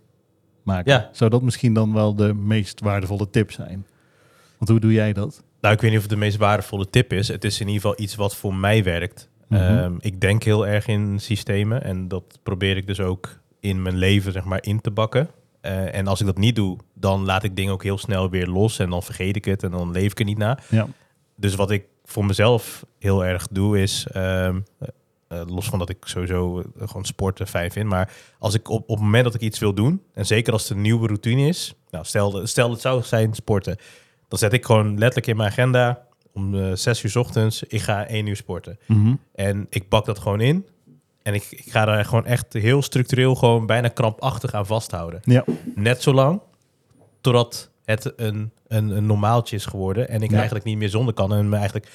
maken. 0.64 0.92
Ja. 0.92 1.10
Zou 1.12 1.30
dat 1.30 1.42
misschien 1.42 1.74
dan 1.74 1.94
wel 1.94 2.16
de 2.16 2.34
meest 2.34 2.80
waardevolle 2.80 3.30
tip 3.30 3.52
zijn? 3.52 3.86
Want 4.58 4.70
hoe 4.72 4.80
doe 4.80 4.92
jij 4.94 5.14
dat? 5.14 5.44
Nou, 5.62 5.74
ik 5.76 5.82
weet 5.82 5.90
niet 5.90 6.00
of 6.00 6.06
het 6.06 6.14
de 6.14 6.20
meest 6.20 6.38
waardevolle 6.38 6.90
tip 6.90 7.14
is. 7.14 7.28
Het 7.28 7.44
is 7.44 7.60
in 7.60 7.68
ieder 7.68 7.82
geval 7.82 8.04
iets 8.04 8.16
wat 8.16 8.36
voor 8.36 8.56
mij 8.56 8.84
werkt. 8.84 9.30
Mhm. 9.48 9.62
Ehm, 9.62 9.94
ik 10.00 10.22
denk 10.22 10.44
heel 10.44 10.68
erg 10.68 10.88
in 10.88 11.20
systemen 11.20 11.84
en 11.84 12.08
dat 12.08 12.40
probeer 12.44 12.78
ik 12.78 12.88
dus 12.88 13.00
ook 13.00 13.40
in 13.60 13.82
mijn 13.82 13.96
leven 13.96 14.32
zeg 14.32 14.44
maar 14.44 14.60
in 14.64 14.82
te 14.82 14.92
bakken. 14.92 15.30
Eh, 15.64 15.96
en 15.96 16.08
als 16.08 16.20
ik 16.20 16.26
dat 16.26 16.38
niet 16.38 16.56
doe, 16.56 16.78
dan 16.94 17.26
laat 17.26 17.44
ik 17.44 17.56
dingen 17.56 17.74
ook 17.74 17.84
heel 17.84 17.98
snel 17.98 18.30
weer 18.30 18.48
los 18.48 18.80
en 18.80 18.90
dan 18.90 19.04
vergeet 19.04 19.36
ik 19.36 19.46
het 19.46 19.64
en 19.64 19.72
dan 19.72 19.92
leef 19.92 20.12
ik 20.12 20.20
er 20.20 20.26
niet 20.26 20.38
na. 20.38 20.60
Ja. 20.70 20.88
Dus 21.36 21.56
wat 21.56 21.72
ik 21.72 21.86
voor 22.06 22.26
mezelf 22.26 22.86
heel 23.00 23.26
erg 23.26 23.48
doe 23.48 23.82
is, 23.82 24.08
ehm, 24.12 24.60
eh, 24.80 24.88
eh, 25.28 25.48
los 25.48 25.66
van 25.66 25.80
dat 25.80 25.90
ik 25.90 25.98
sowieso 26.00 26.64
gewoon 26.78 27.06
sporten 27.06 27.48
fijn 27.48 27.72
vind, 27.72 27.90
maar 27.90 28.14
als 28.40 28.54
ik 28.54 28.70
op, 28.70 28.82
op 28.82 28.96
het 28.96 29.06
moment 29.06 29.24
dat 29.24 29.34
ik 29.34 29.42
iets 29.42 29.60
wil 29.60 29.74
doen, 29.74 30.02
en 30.14 30.26
zeker 30.26 30.54
als 30.54 30.62
het 30.62 30.72
een 30.72 30.82
nieuwe 30.82 31.08
routine 31.08 31.48
is, 31.48 31.74
nou 31.90 32.06
stel, 32.06 32.48
stel 32.48 32.72
het 32.72 32.82
zou 32.82 33.04
zijn 33.04 33.34
sporten, 33.34 33.78
dan 34.28 34.40
zet 34.40 34.54
ik 34.54 34.66
gewoon 34.66 34.98
letterlijk 34.98 35.28
in 35.28 35.38
mijn 35.38 35.50
agenda 35.50 36.06
om 36.34 36.76
zes 36.76 37.04
uur 37.04 37.12
's 37.12 37.16
ochtends, 37.16 37.64
ik 37.64 37.82
ga 37.82 38.08
één 38.08 38.28
uur 38.28 38.36
sporten. 38.36 38.80
Mhm. 38.86 39.16
En 39.36 39.68
ik 39.70 39.90
bak 39.90 40.06
dat 40.06 40.20
gewoon 40.20 40.42
in. 40.42 40.66
En 41.24 41.34
ik, 41.34 41.48
ik 41.50 41.72
ga 41.72 41.86
daar 41.86 42.06
gewoon 42.06 42.26
echt 42.26 42.54
heel 42.54 42.82
structureel, 42.82 43.36
gewoon 43.36 43.66
bijna 43.66 43.88
krampachtig 43.88 44.54
aan 44.54 44.66
vasthouden. 44.66 45.20
Ja. 45.24 45.44
Net 45.76 46.02
zolang 46.02 46.42
totdat 47.22 47.70
het 47.86 48.14
een, 48.16 48.52
een, 48.68 48.90
een 48.90 49.06
normaaltje 49.06 49.56
is 49.56 49.66
geworden. 49.66 50.10
En 50.10 50.22
ik 50.22 50.30
Ja. 50.30 50.36
eigenlijk 50.36 50.66
niet 50.66 50.78
meer 50.78 50.90
zonder 50.90 51.14
kan. 51.14 51.34
En 51.34 51.50
me 51.50 51.56
eigenlijk 51.56 51.92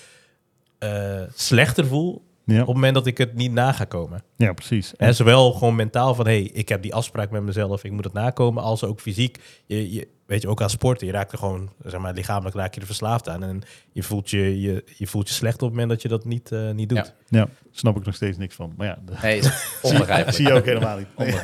eh, 0.78 1.20
slechter 1.34 1.86
voel 1.86 2.26
Ja. 2.54 2.60
op 2.60 2.66
het 2.66 2.74
moment 2.74 2.94
dat 2.94 3.06
ik 3.06 3.18
het 3.18 3.34
niet 3.34 3.52
na 3.52 3.72
ga 3.72 3.84
komen. 3.84 4.22
ja, 4.36 4.52
precies. 4.52 4.96
En 4.96 5.14
zowel 5.14 5.52
gewoon 5.52 5.74
mentaal 5.76 6.14
van, 6.14 6.26
hey, 6.26 6.42
ik 6.42 6.68
heb 6.68 6.82
die 6.82 6.94
afspraak 6.94 7.30
met 7.30 7.42
mezelf, 7.42 7.84
ik 7.84 7.92
moet 7.92 8.04
het 8.04 8.12
nakomen, 8.12 8.62
als 8.62 8.84
ook 8.84 9.00
fysiek. 9.00 9.38
Je, 9.66 9.92
je, 9.92 10.08
weet 10.26 10.42
je, 10.42 10.48
ook 10.48 10.62
aan 10.62 10.70
sporten, 10.70 11.06
je 11.06 11.12
raakt 11.12 11.32
er 11.32 11.38
gewoon, 11.38 11.70
zeg 11.84 12.00
maar, 12.00 12.12
lichamelijk 12.14 12.56
raak 12.56 12.74
je 12.74 12.80
er 12.80 12.86
verslaafd 12.86 13.28
aan. 13.28 13.42
En 13.42 13.62
je 13.92 14.02
voelt 14.02 14.30
je, 14.30 14.60
je, 14.60 14.84
je, 14.96 15.06
voelt 15.06 15.28
je 15.28 15.34
slecht 15.34 15.54
op 15.54 15.60
het 15.60 15.70
moment 15.70 15.88
dat 15.88 16.02
je 16.02 16.08
dat 16.08 16.24
niet, 16.24 16.52
eh, 16.52 16.70
niet 16.70 16.88
doet. 16.88 17.14
Ja. 17.28 17.38
Ja, 17.38 17.48
snap 17.70 17.96
ik 17.96 18.04
nog 18.04 18.14
steeds 18.14 18.38
niks 18.38 18.54
van. 18.54 18.72
Maar 18.76 18.86
ja, 18.86 18.98
dat 19.04 19.22
Nee, 19.22 19.42
onbegrijpelijk. 19.82 20.36
zie 20.36 20.46
je 20.46 20.52
ook 20.52 20.64
helemaal 20.64 20.96
niet. 20.98 21.06
Nee. 21.18 21.32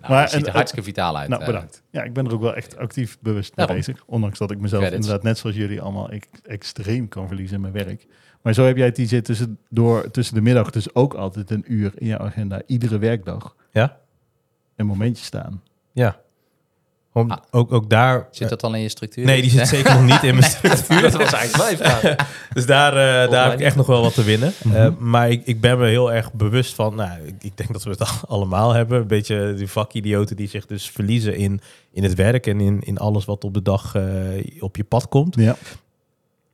Nou, 0.00 0.12
Maar 0.12 0.20
het 0.20 0.30
ziet 0.30 0.40
en- 0.40 0.46
er 0.46 0.54
hartstikke 0.54 0.84
vitaal 0.86 1.16
uit. 1.18 1.28
Nou, 1.28 1.40
eh. 1.40 1.46
bedankt. 1.46 1.82
Ja, 1.90 2.02
ik 2.02 2.12
ben 2.12 2.26
er 2.26 2.32
ook 2.32 2.40
wel 2.40 2.54
echt 2.54 2.76
actief 2.76 3.18
bewust 3.20 3.56
mee 3.56 3.66
bezig. 3.66 4.02
Ondanks 4.06 4.38
dat 4.38 4.50
ik 4.50 4.58
mezelf 4.60 4.82
Credits. 4.82 5.04
inderdaad 5.06 5.26
net 5.28 5.38
zoals 5.38 5.56
jullie 5.56 5.80
allemaal 5.80 6.08
ex- 6.10 6.26
extreem 6.42 7.08
kan 7.08 7.26
verliezen 7.26 7.54
in 7.56 7.60
mijn 7.60 7.72
werk. 7.86 8.06
Maar 8.48 8.56
zo 8.56 8.64
heb 8.66 8.76
jij 8.76 8.86
het 8.86 9.00
zit 9.08 9.24
tussen, 9.24 9.58
door, 9.70 10.10
tussen 10.10 10.34
de 10.34 10.40
middag 10.40 10.70
dus 10.70 10.94
ook 10.94 11.14
altijd 11.14 11.50
een 11.50 11.64
uur 11.66 11.92
in 11.94 12.06
je 12.06 12.18
agenda, 12.18 12.62
iedere 12.66 12.98
werkdag, 12.98 13.54
Ja? 13.72 13.96
een 14.76 14.86
momentje 14.86 15.24
staan. 15.24 15.62
Ja. 15.92 16.20
Gewoon, 17.12 17.30
Ah. 17.30 17.38
ook, 17.50 17.72
ook 17.72 17.90
daar... 17.90 18.28
Zit 18.30 18.48
dat 18.48 18.62
al 18.62 18.74
in 18.74 18.80
je 18.80 18.88
structuur? 18.88 19.24
Nee, 19.24 19.40
die 19.42 19.50
zit 19.50 19.68
zeker 19.68 19.92
nog 19.94 20.02
niet 20.04 20.22
in 20.22 20.34
mijn 20.36 20.50
structuur. 20.56 21.00
dat 21.00 21.12
was 21.12 21.32
eigenlijk 21.32 21.80
mijn 21.80 21.90
vraag. 22.00 22.16
Dus 22.52 22.66
daar, 22.66 22.92
eh, 22.92 23.30
daar 23.30 23.50
heb 23.50 23.58
ik 23.58 23.64
echt 23.66 23.76
nog 23.76 23.86
wel 23.86 24.02
wat 24.02 24.14
te 24.14 24.22
winnen. 24.24 24.52
Mhm. 24.64 24.76
Eh, 24.76 24.88
maar 24.98 25.30
ik, 25.30 25.42
ik 25.46 25.60
ben 25.60 25.78
me 25.78 25.86
heel 25.88 26.12
erg 26.12 26.32
bewust 26.32 26.74
van, 26.74 26.94
nou, 26.94 27.20
ik, 27.26 27.34
ik 27.40 27.56
denk 27.56 27.72
dat 27.72 27.82
we 27.84 27.90
het 27.90 28.00
al- 28.00 28.28
allemaal 28.28 28.72
hebben. 28.72 29.00
Een 29.00 29.06
beetje 29.06 29.54
die 29.56 29.68
vakidioten 29.68 30.36
die 30.36 30.48
zich 30.48 30.66
dus 30.66 30.90
verliezen 30.90 31.36
in, 31.36 31.60
in 31.92 32.02
het 32.02 32.14
werk 32.14 32.46
en 32.46 32.60
in, 32.60 32.80
in 32.80 32.98
alles 32.98 33.24
wat 33.24 33.44
op 33.44 33.54
de 33.54 33.62
dag 33.62 33.94
eh, 33.94 34.04
op 34.60 34.76
je 34.76 34.84
pad 34.84 35.08
komt. 35.08 35.34
Ja, 35.36 35.56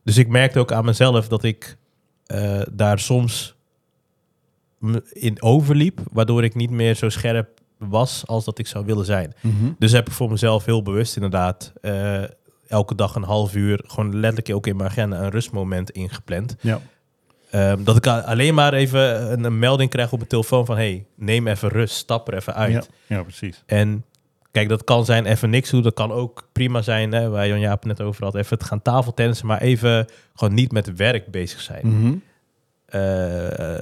Dus 0.05 0.17
ik 0.17 0.29
merkte 0.29 0.59
ook 0.59 0.73
aan 0.73 0.85
mezelf 0.85 1.29
dat 1.29 1.43
ik 1.45 1.77
eh, 2.27 2.61
daar 2.73 2.99
soms 2.99 3.55
in 5.13 5.43
overliep, 5.43 6.01
waardoor 6.13 6.45
ik 6.45 6.55
niet 6.55 6.71
meer 6.71 6.95
zo 6.95 7.09
scherp 7.09 7.61
was 7.79 8.27
als 8.27 8.45
dat 8.45 8.59
ik 8.59 8.67
zou 8.67 8.85
willen 8.85 9.05
zijn. 9.05 9.35
Mhm. 9.41 9.73
Dus 9.79 9.93
heb 9.93 10.07
ik 10.07 10.13
voor 10.13 10.31
mezelf 10.31 10.65
heel 10.65 10.83
bewust 10.83 11.17
inderdaad 11.17 11.73
eh, 11.81 12.23
elke 12.69 12.95
dag 12.95 13.15
een 13.15 13.23
half 13.23 13.55
uur 13.55 13.85
gewoon 13.87 14.17
letterlijk 14.21 14.57
ook 14.57 14.67
in 14.67 14.77
mijn 14.77 14.91
agenda 14.91 15.23
een 15.23 15.31
rustmoment 15.31 15.91
ingepland. 15.91 16.57
Ja. 16.61 16.81
Ehm, 17.51 17.85
dat 17.85 17.97
ik 17.97 18.07
alleen 18.07 18.55
maar 18.55 18.73
even 18.73 19.33
een, 19.33 19.45
een 19.45 19.59
melding 19.59 19.91
krijg 19.91 20.13
op 20.13 20.19
mijn 20.19 20.31
telefoon 20.31 20.67
van 20.67 20.77
hey, 20.77 21.07
neem 21.15 21.47
even 21.47 21.69
rust, 21.69 21.95
stap 21.95 22.29
er 22.29 22.35
even 22.35 22.55
uit. 22.55 22.73
Ja. 23.07 23.17
ja, 23.17 23.23
precies. 23.23 23.63
En 23.67 24.05
kijk, 24.55 24.69
dat 24.69 24.85
kan 24.85 25.05
zijn 25.05 25.27
even 25.27 25.51
niks 25.51 25.71
doen. 25.71 25.83
Dat 25.83 25.95
kan 25.95 26.13
ook 26.13 26.49
prima 26.53 26.83
zijn, 26.83 27.13
hè, 27.13 27.29
waar 27.29 27.49
Jan 27.49 27.61
Jaap 27.61 27.85
net 27.85 28.01
over 28.01 28.25
had. 28.25 28.35
Even 28.35 28.57
het 28.59 28.67
gaan 28.67 28.83
tafeltennissen, 28.83 29.47
maar 29.47 29.61
even 29.61 30.07
gewoon 30.35 30.55
niet 30.55 30.73
met 30.73 30.97
werk 30.97 31.31
bezig 31.31 31.61
zijn. 31.61 32.23
Eh, 32.85 33.81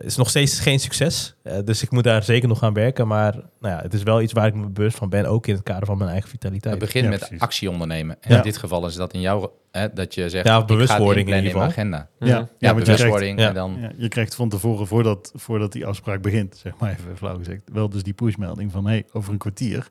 is 0.00 0.16
nog 0.16 0.28
steeds 0.28 0.60
geen 0.60 0.80
succes. 0.80 1.34
Eh, 1.42 1.58
dus 1.64 1.82
ik 1.82 1.90
moet 1.90 2.04
daar 2.04 2.22
zeker 2.22 2.48
nog 2.48 2.62
aan 2.62 2.72
werken. 2.72 3.06
Maar 3.06 3.32
nou 3.60 3.74
ja, 3.76 3.82
het 3.82 3.94
is 3.94 4.02
wel 4.02 4.20
iets 4.20 4.32
waar 4.32 4.46
ik 4.46 4.54
me 4.54 4.68
bewust 4.68 4.96
van 4.96 5.08
ben. 5.08 5.26
Ook 5.26 5.46
in 5.46 5.54
het 5.54 5.62
kader 5.62 5.86
van 5.86 5.98
mijn 5.98 6.10
eigen 6.10 6.28
vitaliteit. 6.30 6.74
Het 6.74 6.84
begint 6.84 7.04
Ja, 7.04 7.10
met 7.10 7.18
precies. 7.18 7.40
actie 7.40 7.70
ondernemen. 7.70 8.16
En 8.20 8.30
Ja. 8.30 8.36
in 8.36 8.42
dit 8.42 8.56
geval 8.56 8.86
is 8.86 8.94
dat 8.94 9.12
in 9.12 9.20
jouw... 9.20 9.52
Hè, 9.70 9.92
dat 9.92 10.14
je 10.14 10.20
zegt, 10.28 10.32
Ja, 10.32 10.38
ik 10.40 10.46
ga 10.46 10.56
het 10.58 10.66
bewustwording 10.66 11.28
in 11.28 11.44
in 11.44 11.56
mijn 11.56 11.68
agenda. 11.70 12.08
Ja, 12.18 12.26
ja, 12.26 12.34
Ja, 12.34 12.38
want 12.38 12.50
je 12.58 12.66
krijgt, 12.68 12.84
bewustwording 12.86 13.38
ja. 13.40 13.48
en 13.48 13.54
dan... 13.54 13.76
ja, 13.80 13.90
je 13.96 14.08
krijgt 14.08 14.34
van 14.34 14.48
tevoren, 14.48 14.86
voordat, 14.86 15.32
voordat 15.34 15.72
die 15.72 15.86
afspraak 15.86 16.22
begint, 16.22 16.56
zeg 16.56 16.72
maar 16.78 16.90
even 16.90 17.16
flauw 17.16 17.36
gezegd, 17.38 17.62
wel 17.72 17.88
dus 17.88 18.02
die 18.02 18.12
pushmelding 18.12 18.72
van, 18.72 18.86
hey, 18.86 19.04
over 19.12 19.32
een 19.32 19.38
kwartier 19.38 19.88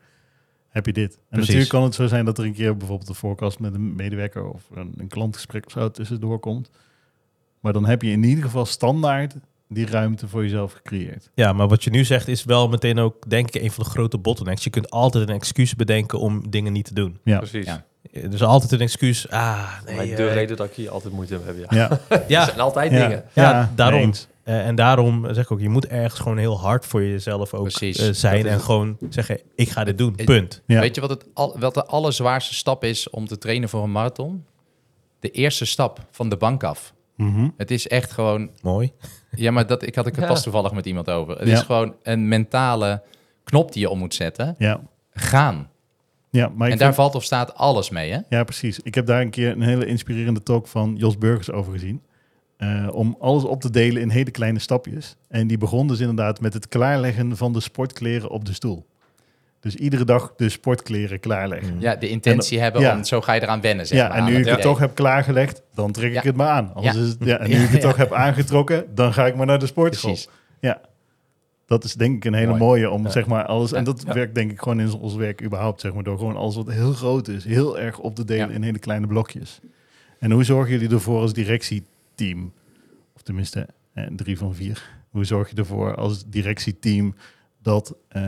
heb 0.69 0.85
je 0.85 0.93
dit. 0.93 1.13
En 1.13 1.19
Precies. 1.29 1.47
natuurlijk 1.47 1.69
kan 1.69 1.83
het 1.83 1.95
zo 1.95 2.07
zijn 2.07 2.25
dat 2.25 2.37
er 2.37 2.45
een 2.45 2.53
keer 2.53 2.77
bijvoorbeeld 2.77 3.09
een 3.09 3.15
voorkast 3.15 3.59
met 3.59 3.73
een 3.73 3.95
medewerker 3.95 4.49
of 4.49 4.61
een, 4.73 4.93
een 4.97 5.07
klantgesprek 5.07 5.65
of 5.65 5.71
zo 5.71 5.91
tussendoor 5.91 6.39
komt. 6.39 6.69
Maar 7.59 7.73
dan 7.73 7.85
heb 7.85 8.01
je 8.01 8.11
in 8.11 8.23
ieder 8.23 8.43
geval 8.43 8.65
standaard 8.65 9.35
die 9.67 9.85
ruimte 9.87 10.27
voor 10.27 10.43
jezelf 10.43 10.73
gecreëerd. 10.73 11.31
Ja, 11.33 11.53
maar 11.53 11.67
wat 11.67 11.83
je 11.83 11.89
nu 11.89 12.05
zegt 12.05 12.27
is 12.27 12.43
wel 12.43 12.67
meteen 12.67 12.99
ook, 12.99 13.29
denk 13.29 13.47
ik, 13.47 13.61
een 13.61 13.71
van 13.71 13.83
de 13.83 13.89
grote 13.89 14.17
bottlenecks. 14.17 14.63
Je 14.63 14.69
kunt 14.69 14.89
altijd 14.89 15.29
een 15.29 15.35
excuus 15.35 15.75
bedenken 15.75 16.19
om 16.19 16.49
dingen 16.49 16.73
niet 16.73 16.85
te 16.85 16.93
doen. 16.93 17.19
Ja, 17.23 17.37
Precies. 17.37 17.65
Ja. 17.65 17.85
Er 18.11 18.33
is 18.33 18.43
altijd 18.43 18.71
een 18.71 18.81
excuus. 18.81 19.29
Ah, 19.29 19.67
nee. 19.85 19.95
Maar 19.95 20.05
eh, 20.05 20.15
de 20.15 20.27
reden 20.27 20.57
dat 20.57 20.67
ik 20.67 20.73
hier 20.73 20.89
altijd 20.89 21.13
moeite 21.13 21.37
mee 21.37 21.45
heb, 21.45 21.69
ja. 21.69 21.77
ja, 21.77 21.99
Er 22.17 22.23
ja, 22.27 22.45
zijn 22.45 22.59
altijd 22.59 22.91
ja, 22.91 23.07
dingen. 23.07 23.23
Ja, 23.33 23.71
daarom. 23.75 23.99
eens. 23.99 24.27
Eh, 24.49 24.67
en 24.67 24.75
daarom 24.75 25.25
zeg 25.33 25.43
ik 25.43 25.51
ook, 25.51 25.59
je 25.59 25.69
moet 25.69 25.87
ergens 25.87 26.19
gewoon 26.19 26.37
heel 26.37 26.59
hard 26.59 26.85
voor 26.85 27.03
jezelf 27.03 27.53
ook 27.53 27.61
Precies. 27.61 27.97
eh, 27.97 28.13
zijn. 28.13 28.45
En 28.47 28.59
gewoon 28.59 28.97
zeggen, 29.09 29.39
ik 29.55 29.69
ga 29.69 29.83
dit 29.83 29.97
doen, 29.97 30.13
Het- 30.15 30.25
punt. 30.25 30.61
Ja. 30.65 30.79
Weet 30.79 30.95
je 30.95 31.01
wat, 31.01 31.09
het 31.09 31.25
al, 31.33 31.55
wat 31.59 31.73
de 31.73 31.85
allerzwaarste 31.85 32.53
stap 32.53 32.83
is 32.83 33.09
om 33.09 33.27
te 33.27 33.37
trainen 33.37 33.69
voor 33.69 33.83
een 33.83 33.91
marathon? 33.91 34.45
De 35.19 35.29
eerste 35.31 35.65
stap 35.65 36.05
van 36.11 36.29
de 36.29 36.37
bank 36.37 36.63
af. 36.63 36.93
Mhm. 37.15 37.49
Het 37.57 37.71
is 37.71 37.87
echt 37.87 38.11
gewoon... 38.11 38.49
Mooi. 38.61 38.91
Ja, 39.31 39.51
maar 39.51 39.67
dat, 39.67 39.83
ik 39.83 39.95
had 39.95 40.07
ik 40.07 40.15
het 40.15 40.23
Ja. 40.27 40.29
pas 40.29 40.43
toevallig 40.43 40.71
met 40.71 40.85
iemand 40.85 41.09
over. 41.09 41.37
Het 41.37 41.47
Ja. 41.47 41.53
is 41.53 41.61
gewoon 41.61 41.95
een 42.03 42.27
mentale 42.27 43.01
knop 43.43 43.71
die 43.71 43.81
je 43.81 43.89
om 43.89 43.99
moet 43.99 44.13
zetten. 44.13 44.55
Ja. 44.57 44.81
Gaan. 45.11 45.69
Ja, 46.29 46.47
maar 46.55 46.69
en 46.69 46.77
daar 46.77 46.85
vind- 46.87 46.95
valt 46.95 47.15
of 47.15 47.23
staat 47.23 47.53
alles 47.55 47.89
mee, 47.89 48.11
hè? 48.11 48.19
Ja, 48.29 48.43
precies. 48.43 48.79
Ik 48.79 48.95
heb 48.95 49.05
daar 49.05 49.21
een 49.21 49.29
keer 49.29 49.51
een 49.51 49.61
hele 49.61 49.85
inspirerende 49.85 50.43
talk 50.43 50.67
van 50.67 50.95
Jos 50.97 51.17
Burgers 51.17 51.51
over 51.51 51.71
gezien. 51.73 52.01
Eh, 52.59 52.87
om 52.91 53.15
alles 53.19 53.43
op 53.43 53.61
te 53.61 53.69
delen 53.69 54.01
in 54.01 54.09
hele 54.09 54.31
kleine 54.31 54.59
stapjes. 54.59 55.15
En 55.27 55.47
die 55.47 55.57
begon 55.57 55.87
dus 55.87 55.99
inderdaad 55.99 56.41
met 56.41 56.53
het 56.53 56.67
klaarleggen 56.67 57.37
van 57.37 57.53
de 57.53 57.59
sportkleren 57.59 58.29
op 58.29 58.45
de 58.45 58.53
stoel. 58.53 58.85
Dus 59.59 59.75
iedere 59.75 60.03
dag 60.05 60.33
de 60.37 60.49
sportkleren 60.49 61.19
klaarleggen. 61.19 61.75
Ja, 61.79 61.95
de 61.95 62.09
intentie 62.09 62.59
hebben, 62.59 62.81
ja. 62.81 62.95
om, 62.95 63.03
zo 63.03 63.21
ga 63.21 63.33
je 63.33 63.41
eraan 63.41 63.61
wennen, 63.61 63.87
zeg 63.87 63.97
Ja, 63.97 64.07
maar, 64.07 64.17
en 64.17 64.23
nu 64.23 64.37
ik 64.37 64.45
het 64.45 64.61
toch 64.61 64.79
heb 64.79 64.95
klaargelegd, 64.95 65.61
dan 65.73 65.91
trek 65.91 66.07
ik 66.09 66.13
Ja. 66.13 66.21
het 66.21 66.35
maar 66.35 66.47
aan. 66.47 66.71
Anders 66.73 66.95
Ja. 66.95 67.01
Is 67.03 67.09
het, 67.09 67.17
ja, 67.19 67.37
en 67.37 67.49
nu 67.57 67.63
ik 67.63 67.69
het 67.69 67.81
toch 67.81 67.97
heb 67.97 68.13
aangetrokken, 68.13 68.85
dan 68.95 69.13
ga 69.13 69.25
ik 69.25 69.35
maar 69.35 69.45
naar 69.45 69.59
de 69.59 69.65
sportschool. 69.65 70.11
Precies. 70.11 70.29
Ja, 70.59 70.81
dat 71.65 71.83
is 71.83 71.93
denk 71.93 72.15
ik 72.15 72.25
een 72.25 72.33
hele 72.33 72.47
Mooi. 72.47 72.59
mooie 72.59 72.89
om 72.89 73.09
zeg 73.09 73.25
maar 73.27 73.45
alles. 73.45 73.71
En 73.71 73.83
dat 73.83 74.03
werkt 74.03 74.35
denk 74.35 74.51
ik 74.51 74.59
gewoon 74.61 74.79
in 74.79 74.93
ons 74.93 75.15
werk 75.15 75.43
überhaupt, 75.43 75.81
zeg 75.81 75.93
maar, 75.93 76.03
door 76.03 76.17
gewoon 76.17 76.35
alles 76.35 76.55
wat 76.55 76.71
heel 76.71 76.93
groot 76.93 77.27
is, 77.27 77.43
heel 77.45 77.79
erg 77.79 77.99
op 77.99 78.15
te 78.15 78.25
delen 78.25 78.51
in 78.51 78.63
hele 78.63 78.79
kleine 78.79 79.07
blokjes. 79.07 79.59
En 80.19 80.31
hoe 80.31 80.43
zorgen 80.43 80.71
jullie 80.71 80.89
ervoor 80.89 81.21
als 81.21 81.33
directieteam, 82.19 82.53
of 83.15 83.21
tenminste 83.21 83.67
eh, 83.93 84.05
drie 84.15 84.37
van 84.37 84.55
vier, 84.55 84.89
hoe 85.09 85.25
zorg 85.25 85.49
je 85.49 85.55
ervoor 85.55 85.95
als 85.95 86.25
directieteam 86.25 87.15
dat 87.61 87.95
eh, 88.07 88.21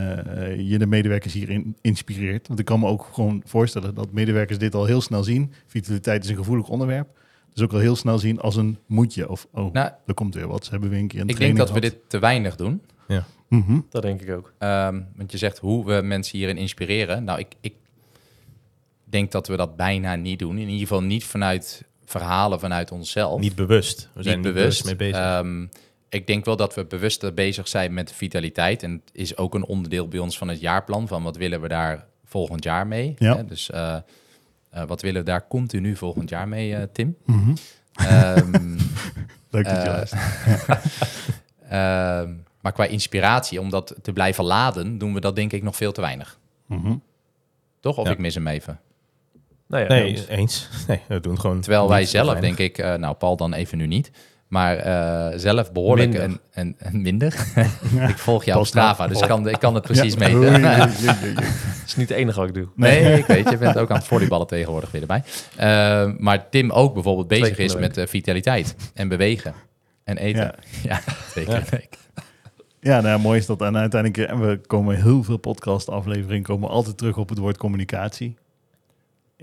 je 0.70 0.78
de 0.78 0.86
medewerkers 0.86 1.32
hierin 1.32 1.76
inspireert? 1.80 2.48
Want 2.48 2.60
ik 2.60 2.64
kan 2.64 2.80
me 2.80 2.86
ook 2.86 3.08
gewoon 3.12 3.42
voorstellen 3.44 3.94
dat 3.94 4.12
medewerkers 4.12 4.58
dit 4.58 4.74
al 4.74 4.84
heel 4.84 5.00
snel 5.00 5.24
zien. 5.24 5.52
Vitaliteit 5.66 6.24
is 6.24 6.30
een 6.30 6.36
gevoelig 6.36 6.68
onderwerp. 6.68 7.20
Dus 7.52 7.62
ook 7.62 7.72
al 7.72 7.78
heel 7.78 7.96
snel 7.96 8.18
zien 8.18 8.40
als 8.40 8.56
een 8.56 8.78
moetje 8.86 9.28
of 9.28 9.46
oh, 9.52 9.72
Nou, 9.72 9.90
er 10.06 10.14
komt 10.14 10.34
weer 10.34 10.46
wat. 10.46 10.64
Ze 10.64 10.70
hebben 10.70 10.90
weer 10.90 10.98
een 10.98 11.08
keer 11.08 11.20
een 11.20 11.28
ik 11.28 11.38
denk 11.38 11.56
dat 11.56 11.72
we 11.72 11.80
dit 11.80 11.96
te 12.06 12.18
weinig 12.18 12.56
doen. 12.56 12.82
Mhm. 13.48 13.80
Dat 13.90 14.02
denk 14.02 14.20
ik 14.22 14.30
ook. 14.30 14.52
Ehm, 14.58 15.00
want 15.16 15.32
je 15.32 15.38
zegt 15.38 15.58
hoe 15.58 15.84
we 15.86 16.02
mensen 16.02 16.38
hierin 16.38 16.56
inspireren. 16.56 17.24
Nou, 17.24 17.38
ik, 17.38 17.54
ik 17.60 17.74
denk 19.04 19.30
dat 19.32 19.48
we 19.48 19.56
dat 19.56 19.76
bijna 19.76 20.14
niet 20.14 20.38
doen. 20.38 20.58
In 20.58 20.68
ieder 20.68 20.80
geval 20.80 21.02
niet 21.02 21.24
vanuit 21.24 21.84
verhalen 22.12 22.60
vanuit 22.60 22.92
onszelf. 22.92 23.40
Niet 23.40 23.54
bewust. 23.54 24.08
We 24.14 24.22
zijn 24.22 24.40
niet 24.40 24.52
bewust. 24.52 24.82
bewust 24.82 24.84
mee 25.00 25.10
bezig. 25.10 25.24
Ehm, 25.26 25.66
ik 26.08 26.26
denk 26.26 26.44
wel 26.44 26.56
dat 26.56 26.74
we 26.74 26.84
bewuster 26.84 27.34
bezig 27.34 27.68
zijn 27.68 27.94
met 27.94 28.12
vitaliteit. 28.12 28.82
En 28.82 28.92
het 28.92 29.10
is 29.12 29.36
ook 29.36 29.54
een 29.54 29.64
onderdeel 29.66 30.08
bij 30.08 30.18
ons 30.18 30.38
van 30.38 30.48
het 30.48 30.60
jaarplan. 30.60 31.08
Van 31.08 31.22
wat 31.22 31.36
willen 31.36 31.60
we 31.60 31.68
daar 31.68 32.06
volgend 32.24 32.64
jaar 32.64 32.86
mee? 32.86 33.14
Ja. 33.18 33.36
Hè, 33.36 33.44
Dus 33.44 33.70
eh, 33.70 33.96
eh, 34.70 34.84
wat 34.86 35.02
willen 35.02 35.20
we 35.20 35.26
daar 35.26 35.48
continu 35.48 35.96
volgend 35.96 36.28
jaar 36.28 36.48
mee, 36.48 36.74
eh, 36.76 36.82
Tim? 36.92 37.16
Mhm. 37.24 37.54
Ehm, 37.94 38.52
Leuk 39.50 39.64
dat 39.64 39.76
je 39.76 39.82
Eh, 39.82 39.86
luistert. 39.86 40.22
ehm, 41.68 42.32
maar 42.60 42.72
qua 42.72 42.84
inspiratie, 42.84 43.60
om 43.60 43.70
dat 43.70 43.94
te 44.02 44.12
blijven 44.12 44.44
laden, 44.44 44.98
doen 44.98 45.14
we 45.14 45.20
dat 45.20 45.36
denk 45.36 45.52
ik 45.52 45.62
nog 45.62 45.76
veel 45.76 45.92
te 45.92 46.00
weinig. 46.00 46.38
Mhm. 46.66 46.94
Toch? 47.80 47.96
Of 47.98 48.06
Ja. 48.06 48.12
ik 48.12 48.18
mis 48.18 48.34
hem 48.34 48.46
even. 48.46 48.80
Nou 49.72 49.84
ja, 49.84 49.88
nee, 49.88 50.04
eens. 50.04 50.26
eens. 50.28 50.68
Nee, 50.88 51.00
we 51.08 51.20
doen 51.20 51.40
gewoon. 51.40 51.60
Terwijl 51.60 51.88
wij 51.88 52.04
zelf, 52.04 52.38
denk 52.38 52.58
ik, 52.58 52.78
eh, 52.78 52.94
nou 52.94 53.14
Paul 53.14 53.36
dan 53.36 53.52
even 53.52 53.78
nu 53.78 53.86
niet, 53.86 54.10
maar 54.48 54.76
eh, 54.76 55.38
zelf 55.38 55.72
behoorlijk 55.72 56.10
Minder. 56.10 56.28
en, 56.28 56.40
en, 56.50 56.74
en 56.78 57.02
minder. 57.02 57.34
ik 58.08 58.18
volg 58.18 58.44
jou 58.44 58.56
op 58.58 58.62
Pas. 58.62 58.68
Strava, 58.68 59.08
dus 59.08 59.20
ik 59.20 59.28
kan, 59.28 59.48
ik 59.48 59.58
kan 59.58 59.74
het 59.74 59.84
precies 59.84 60.14
Ja. 60.14 60.18
meten. 60.18 60.62
Dat 60.62 61.44
is 61.86 61.96
niet 61.96 62.08
het 62.08 62.18
enige 62.18 62.38
wat 62.38 62.48
ik 62.48 62.54
doe. 62.54 62.68
Nee, 62.76 63.18
ik 63.18 63.26
weet, 63.26 63.50
je 63.50 63.58
bent 63.58 63.78
ook 63.78 63.90
aan 63.90 63.96
het 63.96 64.06
volleyballen 64.06 64.46
tegenwoordig 64.46 64.90
weer 64.90 65.00
erbij. 65.00 65.22
Eh, 65.56 66.10
maar 66.18 66.48
Tim 66.48 66.70
ook 66.70 66.94
bijvoorbeeld 66.94 67.28
bezig 67.28 67.58
is 67.58 67.76
met 67.76 68.00
vitaliteit 68.08 68.76
en 68.94 69.08
bewegen 69.08 69.54
en 70.04 70.16
eten. 70.16 70.54
Ja. 70.82 71.00
Week. 71.34 71.98
Ja, 72.80 73.00
nou 73.00 73.08
ja, 73.08 73.18
mooi 73.18 73.38
is 73.38 73.46
dat. 73.46 73.60
En 73.60 73.76
uiteindelijk, 73.76 74.30
en 74.30 74.40
we 74.48 74.60
komen 74.66 75.02
heel 75.02 75.22
veel 75.22 75.36
podcast-afleveringen 75.36 76.42
komen 76.42 76.68
altijd 76.68 76.98
terug 76.98 77.16
op 77.16 77.28
het 77.28 77.38
woord 77.38 77.56
communicatie. 77.56 78.36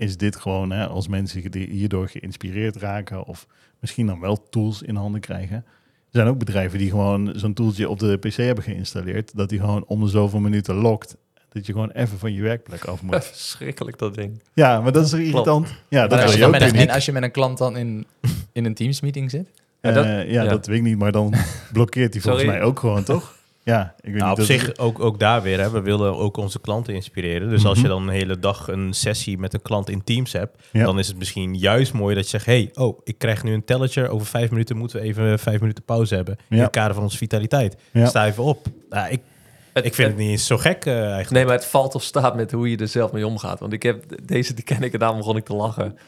Is 0.00 0.16
dit 0.16 0.36
gewoon, 0.36 0.70
hè, 0.70 0.86
als 0.86 1.08
mensen 1.08 1.50
die 1.50 1.66
hierdoor 1.70 2.08
geïnspireerd 2.08 2.76
raken 2.76 3.24
of 3.24 3.46
misschien 3.80 4.06
dan 4.06 4.20
wel 4.20 4.48
tools 4.48 4.82
in 4.82 4.94
handen 4.94 5.20
krijgen. 5.20 5.56
Er 5.56 6.16
zijn 6.18 6.26
ook 6.26 6.38
bedrijven 6.38 6.78
die 6.78 6.90
gewoon 6.90 7.32
zo'n 7.34 7.52
tooltje 7.54 7.88
op 7.88 7.98
de 7.98 8.16
PC 8.16 8.34
hebben 8.34 8.64
geïnstalleerd, 8.64 9.36
dat 9.36 9.48
die 9.48 9.58
gewoon 9.60 9.84
om 9.86 10.00
de 10.00 10.08
zoveel 10.08 10.40
minuten 10.40 10.74
lokt. 10.74 11.16
Dat 11.48 11.66
je 11.66 11.72
gewoon 11.72 11.90
even 11.90 12.18
van 12.18 12.32
je 12.32 12.42
werkplek 12.42 12.84
af 12.84 13.02
moet. 13.02 13.24
Verschrikkelijk 13.24 13.98
dat 13.98 14.14
ding. 14.14 14.42
Ja, 14.54 14.80
maar 14.80 14.92
dat 14.92 15.04
is 15.04 15.12
er 15.12 15.20
irritant. 15.20 15.68
Ja, 15.88 16.06
dat 16.06 16.18
En 16.18 16.24
als, 16.24 16.30
wil 16.30 16.40
je 16.40 16.46
ook 16.54 16.60
met 16.60 16.74
een, 16.80 16.90
als 16.90 17.04
je 17.04 17.12
met 17.12 17.22
een 17.22 17.30
klant 17.30 17.58
dan 17.58 17.76
in, 17.76 18.06
in 18.52 18.64
een 18.64 18.74
Teams-meeting 18.74 19.30
zit? 19.30 19.48
Ja, 19.80 19.92
dat- 19.92 20.04
Eh, 20.04 20.10
ja, 20.32 20.42
ja. 20.42 20.48
dat 20.48 20.66
weet 20.66 20.76
ik 20.76 20.82
niet, 20.82 20.98
maar 20.98 21.12
dan 21.12 21.34
blokkeert 21.72 22.12
hij 22.12 22.22
volgens 22.22 22.44
mij 22.44 22.62
ook 22.62 22.78
gewoon, 22.78 23.04
toch? 23.04 23.36
Ja, 23.70 23.94
ik 24.00 24.10
weet 24.12 24.14
Nou, 24.20 24.30
niet. 24.30 24.38
op 24.38 24.44
zich 24.44 24.76
ook, 24.76 25.00
ook 25.00 25.18
daar 25.18 25.42
weer. 25.42 25.60
Hè. 25.60 25.70
We 25.70 25.80
willen 25.80 26.16
ook 26.16 26.36
onze 26.36 26.60
klanten 26.60 26.94
inspireren. 26.94 27.48
Dus 27.48 27.64
als 27.64 27.78
je 27.78 27.84
Mhm. 27.86 27.92
dan 27.92 28.02
een 28.02 28.14
hele 28.14 28.38
dag 28.38 28.68
een 28.68 28.92
sessie 28.94 29.38
met 29.38 29.54
een 29.54 29.62
klant 29.62 29.88
in 29.90 30.04
Teams 30.04 30.32
hebt, 30.32 30.62
Ja. 30.72 30.84
dan 30.84 30.98
is 30.98 31.06
het 31.08 31.18
misschien 31.18 31.54
juist 31.58 31.92
mooi 31.92 32.14
dat 32.14 32.24
je 32.24 32.30
zegt: 32.30 32.46
hey, 32.46 32.70
oh, 32.74 32.98
ik 33.04 33.18
krijg 33.18 33.42
nu 33.42 33.52
een 33.52 33.64
tellertje. 33.64 34.08
Over 34.08 34.26
vijf 34.26 34.50
minuten 34.50 34.76
moeten 34.76 35.00
we 35.00 35.06
even 35.06 35.38
vijf 35.38 35.60
minuten 35.60 35.84
pauze 35.84 36.14
hebben. 36.14 36.36
In 36.48 36.56
Ja. 36.56 36.62
het 36.62 36.72
kader 36.72 36.94
van 36.94 37.02
onze 37.02 37.16
vitaliteit. 37.16 37.76
Ja. 37.92 38.06
Sta 38.06 38.26
even 38.26 38.44
op. 38.44 38.66
Nou, 38.90 39.10
ik, 39.10 39.20
ik 39.74 39.94
vind 39.94 40.08
het 40.08 40.16
niet 40.16 40.30
eens 40.30 40.46
zo 40.46 40.56
gek 40.56 40.84
eh, 40.86 40.94
eigenlijk. 41.00 41.30
Nee, 41.30 41.44
maar 41.44 41.54
het 41.54 41.64
valt 41.66 41.94
of 41.94 42.02
staat 42.02 42.34
met 42.36 42.50
hoe 42.52 42.70
je 42.70 42.76
er 42.76 42.88
zelf 42.88 43.12
mee 43.12 43.26
omgaat. 43.26 43.60
Want 43.60 43.72
ik 43.72 43.82
heb 43.82 44.04
deze, 44.22 44.54
die 44.54 44.64
ken 44.64 44.82
ik 44.82 44.92
en 44.92 44.98
daarom 44.98 45.18
begon 45.18 45.36
ik 45.36 45.44
te 45.44 45.54
lachen. 45.54 45.98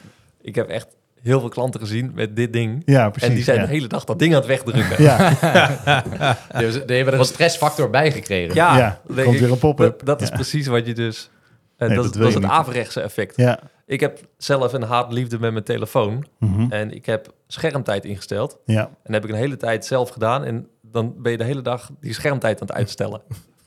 Ik 0.41 0.55
heb 0.55 0.69
echt 0.69 0.87
heel 1.23 1.39
veel 1.39 1.49
klanten 1.49 1.79
gezien 1.79 2.11
met 2.15 2.35
dit 2.35 2.53
ding. 2.53 2.81
Ja, 2.85 3.09
precies. 3.09 3.29
en 3.29 3.35
die 3.35 3.43
zijn 3.43 3.59
ja. 3.59 3.65
de 3.65 3.71
hele 3.71 3.87
dag 3.87 4.03
dat 4.03 4.19
ding 4.19 4.31
aan 4.33 4.37
het 4.39 4.47
wegdrukken. 4.47 5.03
Ja, 5.03 5.29
Die 5.29 5.37
hebben, 6.65 6.87
die 6.87 6.95
hebben 6.95 7.13
er 7.13 7.19
een 7.19 7.25
stressfactor 7.25 7.89
bij 7.89 8.11
gekregen. 8.11 8.55
Ja, 8.55 8.77
ja, 8.77 9.01
dan 9.05 9.15
denk 9.15 9.23
komt 9.27 9.37
ik, 9.39 9.43
weer 9.43 9.51
een 9.53 9.59
pop-up. 9.59 9.87
Dat, 9.97 10.05
dat 10.05 10.21
is 10.21 10.29
precies 10.29 10.67
wat 10.67 10.85
je 10.85 10.93
dus... 10.93 11.29
eh, 11.77 11.87
Nee, 11.87 11.97
dat, 11.97 12.05
dat 12.13 12.15
is- 12.27 12.33
dat 12.33 12.43
het 12.43 12.51
averechtse 12.51 13.01
effect. 13.01 13.37
Ja. 13.37 13.59
Ik 13.85 13.99
heb 13.99 14.19
zelf 14.37 14.73
een 14.73 14.83
haatliefde 14.83 15.39
met 15.39 15.51
mijn 15.51 15.63
telefoon. 15.63 16.25
Mhm. 16.39 16.71
En 16.71 16.91
ik 16.95 17.05
heb 17.05 17.33
schermtijd 17.47 18.05
ingesteld. 18.05 18.57
ja. 18.65 18.81
En 18.81 18.89
dat 19.03 19.13
heb 19.13 19.23
ik 19.23 19.29
een 19.29 19.35
hele 19.35 19.57
tijd 19.57 19.85
zelf 19.85 20.09
gedaan. 20.09 20.43
En 20.43 20.67
dan 20.81 21.13
ben 21.17 21.31
je 21.31 21.37
de 21.37 21.43
hele 21.43 21.61
dag 21.61 21.89
die 21.99 22.13
schermtijd 22.13 22.61
aan 22.61 22.67
het 22.67 22.75
uitstellen. 22.75 23.21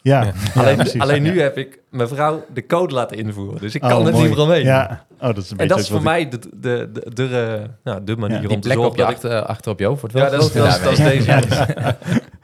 Ja. 0.07 0.23
Ja. 0.23 0.33
Ja, 0.55 0.61
alleen 0.61 0.77
precies. 0.77 1.01
alleen 1.01 1.23
nu 1.23 1.41
heb 1.41 1.57
ik 1.59 1.79
mijn 1.91 2.09
vrouw 2.09 2.45
de 2.55 2.67
code 2.67 2.95
laten 2.95 3.17
invoeren. 3.17 3.61
Dus 3.61 3.75
ik 3.75 3.83
Oh, 3.83 3.89
kan 3.89 4.07
er 4.07 4.13
mooi. 4.13 4.25
niet 4.27 4.35
meer 4.37 4.45
omheen. 4.45 4.65
Ja, 4.65 5.05
oh, 5.21 5.27
dat 5.27 5.37
is 5.37 5.51
een 5.51 5.59
En 5.59 5.69
dat 5.69 5.79
is 5.79 5.89
voor 5.89 6.03
mij 6.03 6.29
de, 6.29 6.39
de, 6.61 6.91
de, 6.93 7.11
de, 7.15 7.59
eh, 7.63 7.69
nou, 7.85 8.05
de 8.05 8.17
manier 8.17 8.37
Ja, 8.37 8.43
om 8.43 8.49
Die 8.49 8.59
te 8.59 8.69
zorgen 8.69 8.87
op 8.91 8.97
je 8.97 9.03
dat 9.03 9.11
ik- 9.11 9.15
achter, 9.17 9.43
achter 9.43 9.71
op 9.73 9.79
je 9.79 9.85
hoofd 9.87 10.01
wordt 10.01 10.17
Ja, 10.17 10.23
wel 10.23 10.31
dat 10.31 10.41
is, 10.49 10.53
dat 10.53 10.67
is, 10.67 10.81
dat 10.83 10.93
is 10.93 10.99
daarmee. 10.99 11.19
deze. 11.25 11.67
ik- 11.67 11.95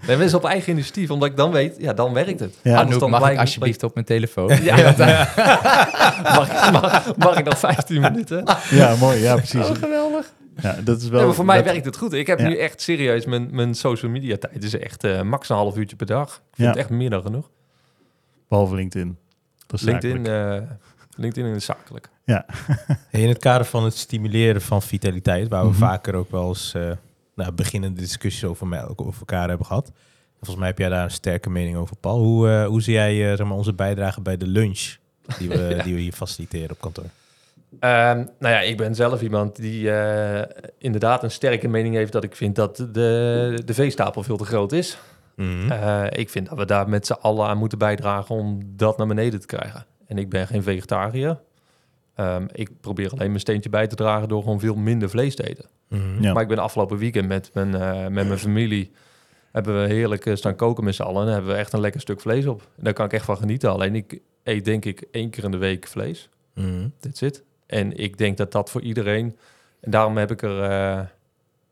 Nee, 0.06 0.16
mensen 0.16 0.38
op 0.38 0.44
eigen 0.44 0.72
initiatief, 0.72 1.10
omdat 1.10 1.28
ik 1.28 1.36
dan 1.36 1.50
weet, 1.50 1.74
ja, 1.78 1.92
dan 1.92 2.12
werkt 2.12 2.40
het. 2.40 2.54
Ja, 2.62 2.76
Anouk, 2.80 3.00
dan 3.00 3.10
mag 3.10 3.30
ik 3.30 3.38
alsjeblieft 3.38 3.82
op 3.82 3.94
mijn 3.94 4.06
telefoon? 4.06 4.48
Ja, 4.62 4.76
mag, 6.36 6.48
ik- 6.66 6.72
mag, 6.72 7.16
mag 7.16 7.38
ik 7.38 7.44
nog 7.44 7.58
15 7.58 8.00
minuten? 8.00 8.44
Ja, 8.70 8.94
mooi. 9.00 9.20
Ja, 9.20 9.34
precies. 9.34 9.68
Oh, 9.68 9.76
geweldig. 9.76 10.32
Ja, 10.56 10.72
dat 10.84 11.00
is 11.00 11.08
wel. 11.08 11.20
Ja, 11.20 11.26
maar 11.26 11.34
voor 11.34 11.44
mij 11.44 11.56
dat- 11.62 11.64
werkt 11.72 11.84
het 11.84 11.96
goed. 11.96 12.12
Ik 12.12 12.26
heb 12.26 12.38
Ja. 12.38 12.48
nu 12.48 12.56
echt 12.56 12.80
serieus, 12.80 13.24
mijn, 13.24 13.48
mijn 13.50 13.74
social 13.74 14.10
media 14.10 14.36
tijd 14.36 14.64
is 14.64 14.78
echt 14.78 15.04
eh, 15.04 15.22
max 15.22 15.48
een 15.48 15.56
half 15.56 15.76
uurtje 15.76 15.96
per 15.96 16.06
dag. 16.06 16.28
Ik 16.36 16.40
vind 16.42 16.56
Ja. 16.56 16.66
het 16.68 16.76
echt 16.76 16.90
meer 16.90 17.10
dan 17.10 17.22
genoeg. 17.22 17.50
Behalve 18.48 18.74
LinkedIn. 18.74 19.18
Dat 19.66 19.80
is 19.80 19.86
LinkedIn, 19.86 20.24
zakelijk. 20.24 20.70
eh, 20.70 20.76
LinkedIn 21.16 21.54
is 21.54 21.64
zakelijk. 21.64 22.08
In 23.10 23.28
het 23.28 23.38
kader 23.38 23.66
van 23.66 23.84
het 23.84 23.96
stimuleren 23.96 24.62
van 24.62 24.82
vitaliteit, 24.82 25.48
waar 25.48 25.62
we 25.62 25.68
Mhm. 25.70 25.78
vaker 25.78 26.14
ook 26.14 26.30
wel 26.30 26.48
eens 26.48 26.74
eh, 26.74 26.90
nou, 27.34 27.52
beginnende 27.52 28.00
discussies 28.00 28.44
over, 28.44 28.66
mij, 28.66 28.86
over 28.96 29.18
elkaar 29.20 29.48
hebben 29.48 29.66
gehad. 29.66 29.92
Volgens 30.36 30.58
mij 30.58 30.68
heb 30.68 30.78
jij 30.78 30.88
daar 30.88 31.04
een 31.04 31.10
sterke 31.10 31.50
mening 31.50 31.76
over, 31.76 31.96
Paul. 31.96 32.18
Hoe, 32.18 32.48
eh, 32.50 32.66
hoe 32.66 32.82
zie 32.82 32.92
jij 32.92 33.30
eh, 33.30 33.36
zeg 33.36 33.46
maar, 33.46 33.56
onze 33.56 33.72
bijdrage 33.74 34.20
bij 34.20 34.36
de 34.36 34.46
lunch 34.46 34.96
die 35.38 35.48
we, 35.48 35.80
die 35.84 35.94
we 35.94 36.00
hier 36.00 36.12
faciliteren 36.12 36.70
op 36.70 36.80
kantoor? 36.80 37.04
Ehm, 37.80 38.16
nou 38.38 38.54
ja, 38.54 38.60
ik 38.60 38.76
ben 38.76 38.94
zelf 38.94 39.22
iemand 39.22 39.56
die 39.56 39.90
eh, 39.90 40.62
inderdaad 40.78 41.22
een 41.22 41.30
sterke 41.30 41.68
mening 41.68 41.94
heeft 41.94 42.12
dat 42.12 42.24
ik 42.24 42.36
vind 42.36 42.56
dat 42.56 42.76
de, 42.76 43.60
de 43.64 43.74
veestapel 43.74 44.22
veel 44.22 44.36
te 44.36 44.44
groot 44.44 44.72
is. 44.72 44.98
Mhm. 45.36 45.70
Eh, 45.70 46.04
ik 46.10 46.30
vind 46.30 46.48
dat 46.48 46.58
we 46.58 46.64
daar 46.64 46.88
met 46.88 47.06
z'n 47.06 47.12
allen 47.12 47.46
aan 47.46 47.58
moeten 47.58 47.78
bijdragen 47.78 48.34
om 48.34 48.60
dat 48.66 48.98
naar 48.98 49.06
beneden 49.06 49.40
te 49.40 49.46
krijgen. 49.46 49.86
En 50.06 50.18
ik 50.18 50.28
ben 50.28 50.46
geen 50.46 50.62
vegetariër. 50.62 51.40
Ehm, 52.14 52.46
ik 52.52 52.80
probeer 52.80 53.10
alleen 53.10 53.28
mijn 53.28 53.40
steentje 53.40 53.70
bij 53.70 53.86
te 53.86 53.94
dragen 53.94 54.28
door 54.28 54.42
gewoon 54.42 54.60
veel 54.60 54.74
minder 54.74 55.10
vlees 55.10 55.36
te 55.36 55.48
eten. 55.48 55.64
Mhm. 55.88 56.22
Ja. 56.22 56.32
Maar 56.32 56.42
ik 56.42 56.48
ben 56.48 56.58
afgelopen 56.58 56.98
weekend 56.98 57.28
met 57.28 57.50
mijn, 57.54 57.74
eh, 57.74 58.00
met 58.00 58.26
mijn 58.26 58.38
familie... 58.38 58.92
hebben 59.52 59.82
we 59.82 59.88
heerlijk 59.88 60.30
staan 60.34 60.56
koken 60.56 60.84
met 60.84 60.94
z'n 60.94 61.02
allen... 61.02 61.26
en 61.26 61.32
hebben 61.32 61.50
we 61.50 61.56
echt 61.56 61.72
een 61.72 61.80
lekker 61.80 62.00
stuk 62.00 62.20
vlees 62.20 62.46
op. 62.46 62.60
En 62.76 62.84
daar 62.84 62.92
kan 62.92 63.04
ik 63.04 63.12
echt 63.12 63.24
van 63.24 63.36
genieten. 63.36 63.70
Alleen 63.70 63.94
ik 63.94 64.20
eet 64.42 64.64
denk 64.64 64.84
ik 64.84 65.04
één 65.10 65.30
keer 65.30 65.44
in 65.44 65.50
de 65.50 65.56
week 65.56 65.86
vlees. 65.86 66.28
Mhm. 66.54 66.88
Dit 67.00 67.18
zit. 67.18 67.44
En 67.72 67.96
ik 67.96 68.18
denk 68.18 68.36
dat 68.36 68.52
dat 68.52 68.70
voor 68.70 68.80
iedereen... 68.80 69.36
en 69.80 69.90
daarom 69.90 70.16
heb 70.16 70.30
ik 70.30 70.42
er 70.42 70.62
eh, 70.62 70.98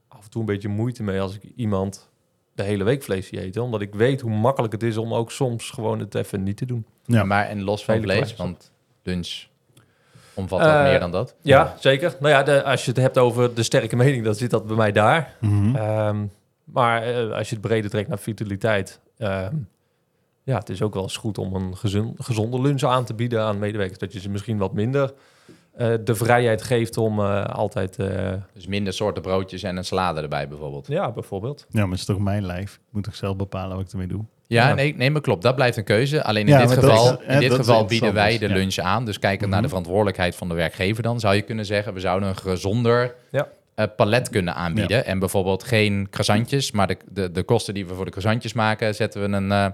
af 0.08 0.24
en 0.24 0.30
toe 0.30 0.40
een 0.40 0.46
beetje 0.46 0.68
moeite 0.68 1.02
mee... 1.02 1.20
als 1.20 1.34
ik 1.34 1.42
iemand 1.56 2.10
de 2.54 2.62
hele 2.62 2.84
week 2.84 3.02
vlees 3.02 3.26
zie 3.26 3.40
eten. 3.40 3.62
Omdat 3.62 3.80
ik 3.80 3.94
weet 3.94 4.20
hoe 4.20 4.30
makkelijk 4.30 4.72
het 4.72 4.82
is 4.82 4.96
om 4.96 5.14
ook 5.14 5.30
soms 5.30 5.70
gewoon 5.70 5.98
het 5.98 6.14
even 6.14 6.42
niet 6.42 6.56
te 6.56 6.66
doen. 6.66 6.86
Ja. 7.04 7.24
Maar 7.24 7.46
en 7.46 7.62
los 7.62 7.84
van 7.84 7.94
Hele 7.94 8.06
vlees, 8.06 8.36
want 8.36 8.72
lunch 9.02 9.44
omvat 10.34 10.58
wat 10.60 10.68
Eh, 10.68 10.82
meer 10.82 11.00
dan 11.00 11.10
dat. 11.10 11.34
Ja, 11.40 11.76
zeker. 11.78 12.16
Nou 12.20 12.32
ja, 12.32 12.42
de, 12.42 12.62
als 12.62 12.84
je 12.84 12.90
het 12.90 13.00
hebt 13.00 13.18
over 13.18 13.54
de 13.54 13.62
sterke 13.62 13.96
mening... 13.96 14.24
dan 14.24 14.34
zit 14.34 14.50
dat 14.50 14.66
bij 14.66 14.76
mij 14.76 14.92
daar. 14.92 15.36
Mhm. 15.40 15.76
Ehm, 15.76 16.26
maar 16.64 17.02
eh, 17.02 17.30
als 17.30 17.48
je 17.48 17.54
het 17.54 17.64
breder 17.66 17.90
trekt 17.90 18.08
naar 18.08 18.18
vitaliteit... 18.18 19.00
ehm, 19.18 19.54
ja, 20.42 20.58
het 20.58 20.68
is 20.68 20.82
ook 20.82 20.94
wel 20.94 21.02
eens 21.02 21.16
goed 21.16 21.38
om 21.38 21.54
een 21.54 21.76
gezon, 21.76 22.14
gezonde 22.18 22.60
lunch 22.60 22.82
aan 22.82 23.04
te 23.04 23.14
bieden 23.14 23.42
aan 23.42 23.58
medewerkers. 23.58 23.98
Dat 23.98 24.12
je 24.12 24.20
ze 24.20 24.30
misschien 24.30 24.58
wat 24.58 24.72
minder 24.72 25.12
eh, 25.80 25.94
de 26.04 26.14
vrijheid 26.14 26.62
geeft 26.62 26.96
om 26.96 27.20
eh, 27.20 27.44
altijd... 27.44 27.96
eh, 27.98 28.32
Dus 28.54 28.66
minder 28.66 28.92
soorten 28.92 29.22
broodjes 29.22 29.62
en 29.62 29.76
een 29.76 29.84
salade 29.84 30.20
erbij 30.20 30.48
bijvoorbeeld. 30.48 30.86
ja, 30.86 31.10
bijvoorbeeld. 31.12 31.66
Ja, 31.68 31.80
maar 31.80 31.90
het 31.90 31.98
is 31.98 32.04
toch 32.04 32.18
mijn 32.18 32.46
lijf. 32.46 32.74
Ik 32.74 32.80
moet 32.90 33.04
toch 33.04 33.14
zelf 33.16 33.36
bepalen 33.36 33.76
wat 33.76 33.86
ik 33.86 33.92
ermee 33.92 34.06
doe. 34.06 34.24
Ja, 34.46 34.68
Ja. 34.68 34.74
Nee, 34.74 34.94
nee, 34.96 35.10
maar 35.10 35.20
klopt. 35.20 35.42
Dat 35.42 35.54
blijft 35.54 35.76
een 35.76 35.84
keuze. 35.84 36.22
Alleen 36.24 36.46
in 36.46 36.52
Ja, 36.52 36.60
dit 36.60 36.72
geval, 36.72 37.12
is- 37.12 37.18
hè, 37.26 37.34
in 37.34 37.40
dit 37.40 37.52
geval 37.54 37.84
bieden 37.84 38.14
wij 38.14 38.38
de 38.38 38.48
lunch 38.48 38.78
aan. 38.78 39.04
Dus 39.04 39.18
kijkend 39.18 39.50
naar 39.50 39.58
de 39.60 39.66
Mhm. 39.66 39.68
verantwoordelijkheid 39.76 40.34
van 40.36 40.48
de 40.48 40.54
werkgever 40.54 41.02
dan... 41.02 41.20
zou 41.20 41.34
je 41.34 41.42
kunnen 41.42 41.66
zeggen, 41.66 41.94
we 41.94 42.00
zouden 42.00 42.28
een 42.28 42.36
gezonder 42.36 43.14
Ja. 43.30 43.48
eh, 43.74 43.86
palet 43.96 44.28
kunnen 44.28 44.54
aanbieden. 44.54 45.04
En 45.06 45.18
bijvoorbeeld 45.18 45.62
geen 45.64 46.06
croissantjes... 46.10 46.70
maar 46.70 46.86
de, 46.86 46.96
de, 47.10 47.30
de 47.30 47.42
kosten 47.42 47.74
die 47.74 47.86
we 47.86 47.94
voor 47.94 48.04
de 48.04 48.10
croissantjes 48.10 48.52
maken... 48.52 48.94
zetten 48.94 49.20
we 49.30 49.36
een, 49.36 49.52
eh 49.52 49.66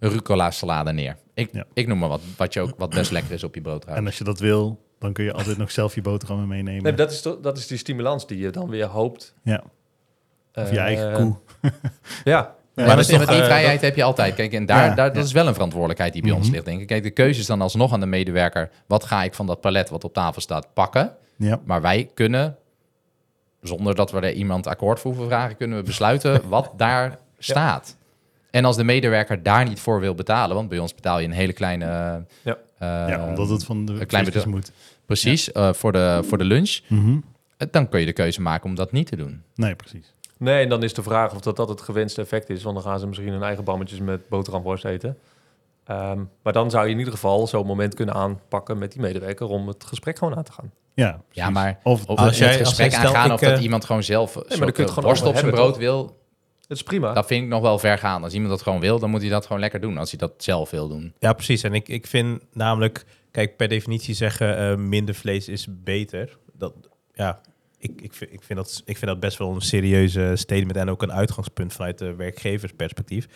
rucola 0.00 0.50
salade 0.50 0.92
neer. 0.92 1.16
Ik, 1.34 1.48
Ja. 1.52 1.64
ik 1.74 1.86
noem 1.86 1.98
maar 1.98 2.08
wat, 2.08 2.20
wat, 2.36 2.52
je 2.54 2.60
ook, 2.60 2.72
wat 2.76 2.90
best 2.90 3.10
lekker 3.10 3.32
is 3.32 3.44
op 3.44 3.54
je 3.54 3.60
brood. 3.60 3.84
En 3.84 4.06
als 4.06 4.18
je 4.18 4.24
dat 4.24 4.38
wil, 4.38 4.78
dan 5.00 5.12
kun 5.12 5.24
je 5.24 5.32
altijd 5.32 5.56
nog 5.58 5.70
zelf 5.70 5.94
je 5.94 6.02
boterhammen 6.02 6.48
meenemen. 6.48 6.82
Nee, 6.82 6.92
dat, 6.92 7.10
is, 7.10 7.20
to- 7.22 7.40
dat 7.40 7.58
is 7.58 7.66
die 7.66 7.78
stimulans 7.78 8.26
die 8.26 8.38
je 8.38 8.50
dan 8.50 8.68
weer 8.68 8.86
hoopt. 8.86 9.34
Ja. 9.42 9.62
Of 10.54 10.70
je 10.70 10.76
Eh, 10.76 10.82
eigen 10.82 11.12
koe. 11.12 11.36
Ja, 12.24 12.54
Ja, 12.74 12.86
maar 12.86 12.96
dat 12.96 13.08
is 13.08 13.16
toch, 13.16 13.26
die 13.26 13.38
eh, 13.40 13.44
vrijheid 13.44 13.80
heb 13.80 13.96
je 13.96 14.02
altijd. 14.02 14.34
Kijk, 14.34 14.52
en 14.52 14.66
daar, 14.66 14.88
Ja, 14.88 14.94
daar, 14.94 15.06
ja. 15.06 15.12
dat 15.12 15.24
is 15.24 15.32
wel 15.32 15.46
een 15.46 15.52
verantwoordelijkheid 15.52 16.12
die 16.12 16.22
bij 16.22 16.30
ons 16.30 16.44
Mhm. 16.44 16.52
ligt, 16.54 16.64
denk 16.64 16.80
ik. 16.80 16.86
Kijk, 16.86 17.02
de 17.02 17.10
keuze 17.10 17.40
is 17.40 17.46
dan 17.46 17.60
alsnog 17.60 17.92
aan 17.92 18.00
de 18.00 18.06
medewerker. 18.06 18.70
Wat 18.86 19.04
ga 19.04 19.22
ik 19.22 19.34
van 19.34 19.46
dat 19.46 19.60
palet 19.60 19.90
wat 19.90 20.04
op 20.04 20.12
tafel 20.12 20.40
staat 20.40 20.66
pakken? 20.74 21.14
Ja. 21.36 21.60
Maar 21.64 21.80
wij 21.80 22.10
kunnen, 22.14 22.56
zonder 23.62 23.94
dat 23.94 24.10
we 24.10 24.20
er 24.20 24.32
iemand 24.32 24.66
akkoord 24.66 25.00
voor 25.00 25.10
hoeven 25.10 25.28
vragen, 25.30 25.56
kunnen 25.56 25.78
we 25.78 25.84
besluiten 25.84 26.42
wat 26.48 26.72
daar 26.76 27.18
staat. 27.38 27.96
En 28.50 28.64
als 28.64 28.76
de 28.76 28.84
medewerker 28.84 29.42
daar 29.42 29.64
niet 29.68 29.80
voor 29.80 30.00
wil 30.00 30.14
betalen, 30.14 30.56
want 30.56 30.68
bij 30.68 30.78
ons 30.78 30.94
betaal 30.94 31.18
je 31.18 31.24
een 31.26 31.32
hele 31.32 31.52
kleine... 31.52 32.24
Ja. 32.80 33.06
eh, 33.06 33.08
ja, 33.16 33.28
omdat 33.28 33.48
het 33.48 33.64
van 33.64 33.84
de 33.84 33.92
een 33.92 34.06
klein 34.06 34.28
moet. 34.46 34.72
Precies, 35.06 35.52
eh, 35.52 35.72
voor, 35.72 35.92
de, 35.92 36.22
voor 36.26 36.38
de 36.38 36.44
lunch. 36.44 36.78
Mhm. 36.86 37.18
Eh, 37.56 37.68
Dan 37.70 37.88
kun 37.88 38.00
je 38.00 38.06
de 38.06 38.12
keuze 38.12 38.40
maken 38.40 38.68
om 38.68 38.74
dat 38.74 38.92
niet 38.92 39.06
te 39.06 39.16
doen. 39.16 39.42
Nee, 39.54 39.74
precies. 39.74 40.14
Nee, 40.36 40.62
en 40.62 40.68
dan 40.68 40.82
is 40.82 40.94
de 40.94 41.02
vraag 41.02 41.34
of 41.34 41.40
dat, 41.40 41.56
dat 41.56 41.68
het 41.68 41.80
gewenste 41.80 42.20
effect 42.20 42.50
is. 42.50 42.62
Want 42.62 42.74
dan 42.76 42.84
gaan 42.84 42.98
ze 42.98 43.06
misschien 43.06 43.32
hun 43.32 43.42
eigen 43.42 43.64
bammetjes 43.64 43.98
met 43.98 44.28
boterhamworst 44.28 44.84
eten. 44.84 45.18
Ehm, 45.84 46.20
maar 46.42 46.52
dan 46.52 46.70
zou 46.70 46.84
je 46.86 46.92
in 46.92 46.98
ieder 46.98 47.12
geval 47.12 47.46
zo'n 47.46 47.66
moment 47.66 47.94
kunnen 47.94 48.14
aanpakken 48.14 48.78
met 48.78 48.92
die 48.92 49.00
medewerker 49.00 49.46
om 49.46 49.68
het 49.68 49.84
gesprek 49.84 50.18
gewoon 50.18 50.36
aan 50.36 50.42
te 50.44 50.52
gaan. 50.52 50.70
Ja, 50.94 51.10
precies. 51.10 51.24
Ja, 51.42 51.50
maar 51.50 51.78
Of, 51.82 52.06
Of 52.06 52.18
Als 52.18 52.28
het 52.28 52.36
jij- 52.38 52.58
als 52.58 52.68
gesprek 52.68 52.94
aangaan 52.94 53.32
of 53.32 53.40
dat 53.40 53.56
eh, 53.58 53.62
iemand 53.62 53.84
gewoon 53.84 54.02
zelf 54.02 54.34
een 54.34 54.42
dan 54.48 54.58
kun 54.58 54.58
je 54.58 54.64
het 54.66 54.76
soort 54.76 54.90
gewoon 54.90 55.04
worst 55.04 55.22
op 55.24 55.36
zijn 55.36 55.50
brood 55.50 55.76
wil, 55.76 56.19
Het 56.70 56.78
is 56.78 56.84
prima. 56.84 57.12
dat 57.12 57.26
vind 57.26 57.42
ik 57.42 57.48
nog 57.48 57.62
wel 57.62 57.78
ver 57.78 57.98
gaan. 57.98 58.22
Als 58.22 58.32
iemand 58.32 58.50
dat 58.50 58.62
gewoon 58.62 58.80
wil, 58.80 58.98
dan 58.98 59.10
moet 59.10 59.20
hij 59.20 59.30
dat 59.30 59.46
gewoon 59.46 59.60
lekker 59.60 59.80
doen. 59.80 59.98
Als 59.98 60.10
hij 60.10 60.18
dat 60.18 60.32
zelf 60.36 60.70
wil 60.70 60.88
doen. 60.88 61.14
Ja, 61.18 61.32
precies. 61.32 61.62
En 61.62 61.74
ik, 61.74 61.88
ik 61.88 62.06
vind 62.06 62.42
namelijk, 62.52 63.04
kijk, 63.30 63.56
per 63.56 63.68
definitie 63.68 64.14
zeggen 64.14 64.58
eh, 64.58 64.76
minder 64.76 65.14
vlees 65.14 65.48
is 65.48 65.66
beter. 65.70 66.38
Dat, 66.52 66.74
ja, 67.12 67.40
ik, 67.78 68.00
ik, 68.00 68.14
vind, 68.14 68.32
ik, 68.32 68.42
vind 68.42 68.58
dat, 68.58 68.82
ik 68.84 68.96
vind 68.96 69.10
dat 69.10 69.20
best 69.20 69.38
wel 69.38 69.54
een 69.54 69.60
serieuze 69.60 70.32
statement 70.34 70.76
en 70.76 70.90
ook 70.90 71.02
een 71.02 71.12
uitgangspunt 71.12 71.72
vanuit 71.72 71.98
de 71.98 72.14
werkgeversperspectief. 72.14 73.28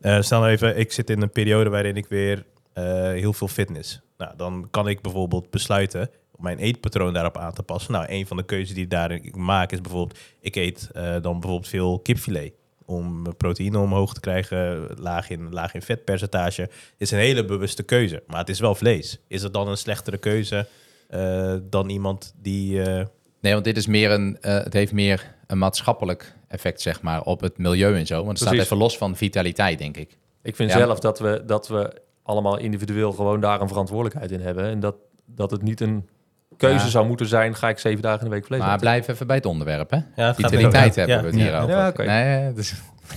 Eh 0.00 0.20
stel 0.20 0.40
nou 0.40 0.52
even, 0.52 0.78
ik 0.78 0.92
zit 0.92 1.10
in 1.10 1.22
een 1.22 1.30
periode 1.30 1.70
waarin 1.70 1.96
ik 1.96 2.06
weer 2.06 2.44
eh, 2.72 2.84
heel 2.94 3.32
veel 3.32 3.48
fitness. 3.48 4.00
Nou, 4.16 4.36
dan 4.36 4.68
kan 4.70 4.88
ik 4.88 5.00
bijvoorbeeld 5.00 5.50
besluiten 5.50 6.10
om 6.30 6.44
mijn 6.44 6.58
eetpatroon 6.58 7.12
daarop 7.12 7.38
aan 7.38 7.52
te 7.52 7.62
passen. 7.62 7.92
Nou, 7.92 8.04
een 8.08 8.26
van 8.26 8.36
de 8.36 8.44
keuzes 8.44 8.74
die 8.74 8.84
ik 8.84 8.90
daarin 8.90 9.32
maak 9.36 9.72
is 9.72 9.80
bijvoorbeeld, 9.80 10.18
ik 10.40 10.56
eet 10.56 10.90
eh, 10.92 11.02
dan 11.02 11.40
bijvoorbeeld 11.40 11.68
veel 11.68 11.98
kipfilet 11.98 12.52
om 12.92 13.36
proteïne 13.36 13.78
omhoog 13.78 14.14
te 14.14 14.20
krijgen, 14.20 14.88
laag 14.96 15.30
in, 15.30 15.52
laag 15.52 15.74
in 15.74 15.82
vetpercentage, 15.82 16.68
is 16.96 17.10
een 17.10 17.18
hele 17.18 17.44
bewuste 17.44 17.82
keuze. 17.82 18.22
Maar 18.26 18.38
het 18.38 18.48
is 18.48 18.60
wel 18.60 18.74
vlees. 18.74 19.18
Is 19.28 19.42
het 19.42 19.52
dan 19.52 19.68
een 19.68 19.76
slechtere 19.76 20.18
keuze 20.18 20.66
eh, 21.08 21.54
dan 21.62 21.88
iemand 21.88 22.34
die... 22.42 22.82
eh, 22.82 23.04
Nee, 23.40 23.52
want 23.52 23.64
dit 23.64 23.76
is 23.76 23.86
meer 23.86 24.10
een, 24.10 24.38
eh, 24.40 24.54
het 24.54 24.72
heeft 24.72 24.92
meer 24.92 25.34
een 25.46 25.58
maatschappelijk 25.58 26.34
effect, 26.48 26.80
zeg 26.80 27.02
maar, 27.02 27.22
op 27.22 27.40
het 27.40 27.58
milieu 27.58 27.96
en 27.96 28.06
zo. 28.06 28.16
Want 28.24 28.38
het 28.38 28.48
staat 28.48 28.60
even 28.60 28.76
los 28.76 28.96
van 28.98 29.16
vitaliteit, 29.16 29.78
denk 29.78 29.96
ik. 29.96 30.18
Ik 30.42 30.56
vind 30.56 30.70
Ja. 30.70 30.78
zelf 30.78 30.98
dat 30.98 31.18
we, 31.18 31.42
dat 31.46 31.68
we 31.68 31.92
allemaal 32.22 32.58
individueel 32.58 33.12
gewoon 33.12 33.40
daar 33.40 33.60
een 33.60 33.68
verantwoordelijkheid 33.68 34.30
in 34.32 34.40
hebben. 34.40 34.64
En 34.64 34.80
dat, 34.80 34.94
dat 35.26 35.50
het 35.50 35.62
niet 35.62 35.80
een 35.80 36.08
keuze 36.56 36.84
Ja. 36.84 36.90
zou 36.90 37.06
moeten 37.06 37.26
zijn, 37.26 37.54
ga 37.54 37.68
ik 37.68 37.78
zeven 37.78 38.02
dagen 38.02 38.18
in 38.18 38.24
de 38.24 38.30
week 38.30 38.46
vlees 38.46 38.60
Maar 38.60 38.78
blijf 38.78 39.08
even 39.08 39.26
bij 39.26 39.36
het 39.36 39.46
onderwerp, 39.46 39.90
hè? 39.90 39.96
ja, 39.96 40.02
het 40.14 40.16
gaat 40.16 40.36
Vitaliteit 40.36 40.94
hebben 40.94 41.16
ja, 41.16 41.20
we 41.22 41.26
het 41.26 41.36
hier 41.36 41.56
over. 41.56 41.68
Ja, 41.70 41.88
oké. 41.88 42.04
Nee, 42.04 42.52
dus, 42.52 42.74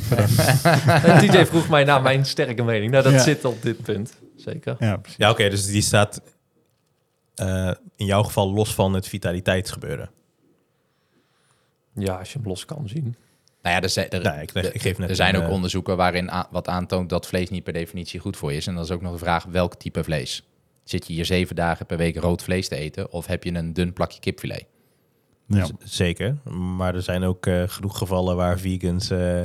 En 1.04 1.18
TJ 1.28 1.46
vroeg 1.46 1.70
mij 1.70 1.84
naar 1.84 2.02
mijn 2.02 2.26
sterke 2.26 2.64
mening. 2.64 2.92
Nou, 2.92 3.04
dat 3.04 3.14
Ja. 3.14 3.20
zit 3.20 3.46
op 3.46 3.62
dit 3.62 3.82
punt. 3.82 4.14
Zeker. 4.38 4.76
ja, 5.18 5.30
oké, 5.30 5.50
dus 5.50 5.66
die 5.66 5.82
staat 5.82 6.22
eh, 7.36 7.72
in 7.96 8.06
jouw 8.06 8.24
geval 8.24 8.54
los 8.54 8.74
van 8.76 8.94
het 8.94 9.08
vitaliteitsgebeuren. 9.08 10.10
Ja, 11.94 12.16
als 12.16 12.32
je 12.34 12.38
hem 12.40 12.48
los 12.48 12.66
kan 12.66 12.88
zien. 12.88 13.16
nou 13.62 13.76
ja, 13.76 13.82
er, 13.82 13.90
zijn- 13.90 14.10
er, 14.10 14.42
ik, 14.42 14.54
leg- 14.54 14.72
ik 14.72 14.82
geef 14.82 14.98
net 14.98 15.10
er 15.10 15.16
zijn 15.16 15.36
een, 15.36 15.42
ook 15.42 15.48
eh, 15.48 15.54
onderzoeken 15.54 15.98
waarin 15.98 16.30
a- 16.30 16.48
wat 16.52 16.68
aantoont 16.68 17.10
dat 17.10 17.28
vlees 17.28 17.50
niet 17.50 17.64
per 17.64 17.74
definitie 17.74 18.20
goed 18.20 18.38
voor 18.38 18.52
je 18.52 18.58
is. 18.58 18.68
En 18.68 18.74
dan 18.74 18.84
is 18.84 18.92
ook 18.92 19.02
nog 19.02 19.12
de 19.12 19.18
vraag 19.18 19.44
welk 19.44 19.76
type 19.76 20.04
vlees. 20.04 20.44
Zit 20.86 21.08
je 21.08 21.14
hier 21.14 21.26
zeven 21.26 21.56
dagen 21.56 21.86
per 21.86 21.98
week 21.98 22.18
rood 22.18 22.44
vlees 22.44 22.68
te 22.68 22.76
eten 22.76 23.12
of 23.12 23.26
heb 23.26 23.44
je 23.44 23.54
een 23.54 23.74
dun 23.74 23.94
plakje 23.94 24.20
kipfilet? 24.20 24.66
Ja. 25.48 25.68
Zeker, 25.84 26.38
maar 26.78 26.96
er 26.96 27.02
zijn 27.02 27.24
ook 27.24 27.46
eh, 27.46 27.64
genoeg 27.66 27.98
gevallen 27.98 28.36
waar 28.36 28.60
vegans 28.60 29.10
eh, 29.10 29.42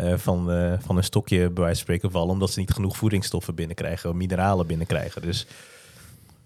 eh, 0.00 0.12
van, 0.16 0.50
eh, 0.50 0.72
van 0.78 0.96
een 0.96 1.04
stokje 1.04 1.38
bij 1.38 1.62
wijze 1.64 1.64
van 1.64 1.76
spreken 1.76 2.10
vallen, 2.10 2.30
omdat 2.30 2.50
ze 2.50 2.58
niet 2.58 2.70
genoeg 2.70 2.96
voedingsstoffen 2.96 3.54
binnenkrijgen, 3.54 4.16
mineralen 4.16 4.66
binnenkrijgen. 4.66 5.22
Dus 5.22 5.46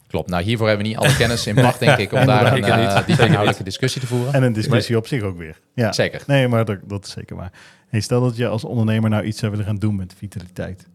Klopt. 0.06 0.28
Nou, 0.28 0.42
hiervoor 0.42 0.68
hebben 0.68 0.86
we 0.86 0.92
niet 0.92 1.00
alle 1.00 1.16
kennis 1.16 1.46
in 1.46 1.54
pacht, 1.54 1.78
denk 1.78 1.98
ik, 1.98 2.12
om 2.12 2.26
daar 2.26 2.52
een 2.52 3.04
diepe 3.06 3.22
inhoudelijke 3.22 3.64
discussie 3.64 4.00
te 4.00 4.06
voeren. 4.06 4.32
En 4.32 4.42
een 4.42 4.52
discussie 4.52 4.96
op 4.96 5.06
zich 5.06 5.22
ook 5.22 5.38
weer. 5.38 5.60
Ja. 5.74 5.92
Zeker. 5.92 6.22
Nee, 6.26 6.48
maar 6.48 6.64
dat, 6.64 6.78
dat 6.84 7.04
is 7.04 7.10
zeker 7.10 7.36
waar. 7.36 7.52
Hey, 7.88 8.00
stel 8.00 8.20
dat 8.20 8.36
je 8.36 8.48
als 8.48 8.64
ondernemer 8.64 9.10
nou 9.10 9.24
iets 9.24 9.38
zou 9.38 9.50
willen 9.50 9.66
gaan 9.66 9.76
doen 9.76 9.96
met 9.96 10.14
vitaliteit. 10.16 10.86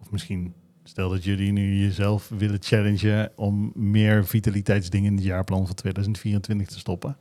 Of 0.00 0.10
misschien 0.10 0.54
stel 0.92 1.08
dat 1.08 1.24
jullie 1.24 1.52
nu 1.52 1.74
jezelf 1.74 2.28
willen 2.28 2.62
challengen 2.62 3.32
om 3.36 3.72
meer 3.74 4.26
vitaliteitsdingen 4.26 5.10
in 5.10 5.16
het 5.16 5.24
jaarplan 5.24 5.66
van 5.66 5.74
2024 5.74 6.68
te 6.68 6.78
stoppen. 6.78 7.16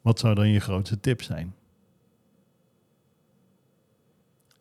Wat 0.00 0.18
zou 0.18 0.34
dan 0.34 0.48
je 0.48 0.60
grootste 0.60 1.00
tip 1.00 1.22
zijn? 1.22 1.54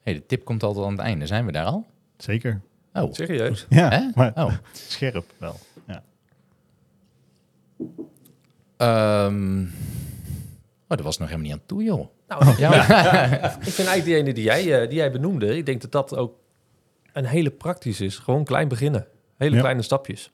hey, 0.01 0.13
de 0.13 0.25
tip 0.25 0.45
komt 0.45 0.63
altijd 0.63 0.85
aan 0.85 0.91
het 0.91 1.01
einde. 1.01 1.27
Zijn 1.27 1.45
we 1.45 1.51
daar 1.51 1.65
al? 1.65 1.85
Zeker. 2.17 2.61
Oh, 2.93 3.13
Serieus? 3.13 3.65
Ja, 3.69 3.89
Hè? 3.89 4.09
maar 4.15 4.31
oh. 4.35 4.53
scherp 4.71 5.33
wel. 5.37 5.59
Ja. 5.87 6.03
Ehm, 8.77 9.61
oh, 9.61 9.67
dat 10.87 11.01
was 11.01 11.17
nog 11.17 11.27
helemaal 11.27 11.49
niet 11.49 11.59
aan 11.59 11.65
toe, 11.65 11.83
joh. 11.83 12.07
Nou, 12.27 12.57
Ja, 12.57 12.73
ik 13.65 13.71
vind 13.71 13.87
eigenlijk 13.87 14.05
die 14.05 14.15
ene 14.15 14.33
die 14.33 14.43
jij, 14.43 14.81
eh, 14.81 14.89
die 14.89 14.97
jij 14.97 15.11
benoemde, 15.11 15.57
ik 15.57 15.65
denk 15.65 15.81
dat 15.81 15.91
dat 15.91 16.15
ook 16.15 16.41
een 17.13 17.25
hele 17.25 17.49
praktisch 17.51 18.01
is. 18.01 18.17
Gewoon 18.17 18.43
klein 18.43 18.67
beginnen. 18.67 19.07
Hele 19.37 19.55
Ja. 19.55 19.61
kleine 19.61 19.81
stapjes. 19.81 20.31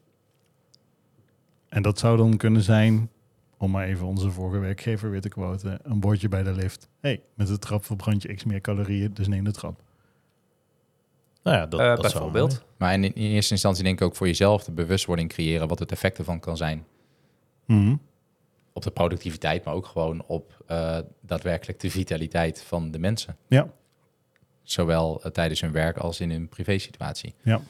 En 1.69 1.82
dat 1.82 1.99
zou 1.99 2.17
dan 2.17 2.38
kunnen 2.38 2.61
zijn, 2.61 3.09
om 3.57 3.71
maar 3.71 3.86
even 3.86 4.05
onze 4.07 4.32
vorige 4.32 4.59
werkgever 4.59 5.11
weer 5.11 5.21
te 5.21 5.30
quoten, 5.30 5.80
een 5.84 5.99
bordje 5.99 6.30
bij 6.30 6.43
de 6.43 6.51
lift. 6.51 6.89
hey, 6.99 7.21
met 7.34 7.47
de 7.47 7.59
trap 7.59 7.86
verbrand 7.86 8.21
je 8.21 8.34
x 8.34 8.43
meer 8.43 8.61
calorieën, 8.61 9.13
dus 9.13 9.27
neem 9.27 9.43
de 9.43 9.51
trap. 9.51 9.82
Nou 11.43 11.57
ja, 11.57 11.65
dat, 11.65 11.80
Eh, 11.80 11.86
dat 11.88 12.01
bijvoorbeeld. 12.01 12.63
maar 12.77 12.93
in, 12.93 13.03
in 13.03 13.13
eerste 13.32 13.53
instantie 13.53 13.84
denk 13.84 13.99
ik 14.01 14.05
ook 14.07 14.15
voor 14.15 14.27
jezelf 14.27 14.63
de 14.63 14.71
bewustwording 14.71 15.30
creëren 15.30 15.67
wat 15.67 15.80
het 15.80 15.91
effect 15.91 16.17
ervan 16.17 16.39
kan 16.39 16.57
zijn. 16.57 16.86
Mhm. 17.65 17.95
Op 18.73 18.84
de 18.84 18.91
productiviteit, 18.91 19.63
maar 19.65 19.73
ook 19.73 19.86
gewoon 19.86 20.23
op 20.27 20.63
eh, 20.67 20.97
daadwerkelijk 21.21 21.80
de 21.80 21.89
vitaliteit 21.89 22.61
van 22.63 22.91
de 22.91 22.99
mensen. 22.99 23.38
Ja, 23.47 23.67
Zowel 24.72 25.22
eh, 25.24 25.32
tijdens 25.32 25.61
hun 25.61 25.72
werk 25.72 25.97
als 25.97 26.20
in 26.20 26.32
hun 26.32 26.49
privésituatie. 26.49 27.36
ja, 27.41 27.61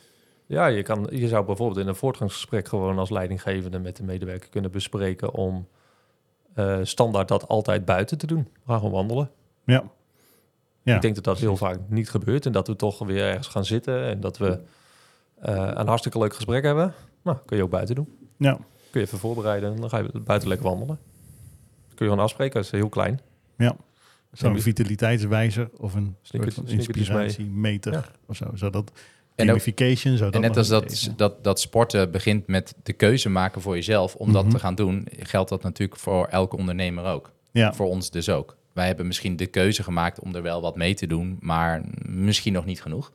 Ja, 0.45 0.66
je, 0.66 0.84
kan, 0.84 1.08
je 1.12 1.28
zou 1.28 1.45
bijvoorbeeld 1.45 1.80
in 1.80 1.88
een 1.88 1.95
voortgangsgesprek 1.95 2.68
gewoon 2.68 3.00
als 3.00 3.10
leidinggevende 3.10 3.80
met 3.80 3.95
de 3.95 4.04
medewerker 4.04 4.50
kunnen 4.50 4.72
bespreken 4.72 5.34
om 5.34 5.68
eh, 6.54 6.80
standaard 6.84 7.28
dat 7.28 7.47
altijd 7.47 7.86
buiten 7.86 8.18
te 8.18 8.28
doen. 8.28 8.47
We 8.54 8.72
gaan 8.72 8.78
gewoon 8.78 8.91
wandelen. 8.93 9.32
ja. 9.66 9.84
Ja, 10.82 10.95
Ik 10.95 11.02
denk 11.02 11.16
dat 11.16 11.24
dat 11.24 11.39
heel 11.39 11.58
vaak 11.58 11.80
niet 11.88 12.10
gebeurt 12.10 12.45
en 12.45 12.52
dat 12.52 12.68
we 12.68 12.76
toch 12.76 13.00
weer 13.00 13.24
ergens 13.24 13.47
gaan 13.47 13.66
zitten 13.66 14.04
en 14.04 14.20
dat 14.20 14.38
we 14.38 14.60
eh, 15.39 15.72
een 15.74 15.88
hartstikke 15.88 16.18
leuk 16.18 16.34
gesprek 16.34 16.64
hebben. 16.64 16.93
Nou, 17.24 17.38
kun 17.45 17.58
je 17.58 17.64
ook 17.64 17.70
buiten 17.70 17.95
doen. 17.95 18.18
ja. 18.38 18.54
Kun 18.91 19.02
je 19.02 19.06
even 19.08 19.20
voorbereiden 19.20 19.74
en 19.74 19.80
dan 19.82 19.89
ga 19.89 19.97
je 19.97 20.20
buiten 20.20 20.47
lekker 20.50 20.68
wandelen. 20.68 21.00
Kun 21.88 22.06
je 22.06 22.12
gewoon 22.12 22.20
afspreken, 22.20 22.54
dat 22.54 22.64
is 22.64 22.72
heel 22.72 22.89
klein. 22.89 23.20
Zo'n 24.32 24.60
vitaliteitswijzer 24.62 25.70
of 25.78 25.94
een 25.94 26.16
soort 26.22 26.28
Sneakers- 26.28 26.56
van 26.56 26.68
inspiratiemeter 26.68 27.92
Ja. 27.94 28.04
of 28.28 28.36
zo. 28.36 28.46
En 28.46 28.72
ook- 28.72 28.84
gamification, 29.36 30.18
zou 30.18 30.26
En 30.26 30.32
dat 30.32 30.42
net 30.42 30.50
nog 30.50 30.58
als 30.58 30.68
dat, 30.68 31.12
dat, 31.18 31.44
dat 31.44 31.60
sporten 31.60 32.12
begint 32.12 32.48
met 32.48 32.76
de 32.84 32.94
keuze 32.94 33.30
maken 33.30 33.62
voor 33.62 33.76
jezelf 33.76 34.16
om 34.16 34.30
Mhm. 34.30 34.36
dat 34.36 34.52
te 34.52 34.60
gaan 34.60 34.76
doen, 34.76 35.08
geldt 35.20 35.50
dat 35.50 35.64
natuurlijk 35.64 36.00
voor 36.00 36.26
elke 36.28 36.58
ondernemer 36.58 37.04
ook. 37.06 37.32
Ja, 37.52 37.74
Voor 37.74 37.88
ons 37.88 38.10
dus 38.12 38.30
ook. 38.30 38.58
Wij 38.74 38.88
hebben 38.88 39.08
misschien 39.08 39.36
de 39.36 39.46
keuze 39.48 39.84
gemaakt 39.84 40.20
om 40.20 40.36
er 40.36 40.42
wel 40.42 40.62
wat 40.62 40.76
mee 40.76 40.94
te 40.94 41.08
doen, 41.08 41.38
maar 41.40 41.82
misschien 42.06 42.54
nog 42.54 42.66
niet 42.66 42.82
genoeg. 42.82 43.12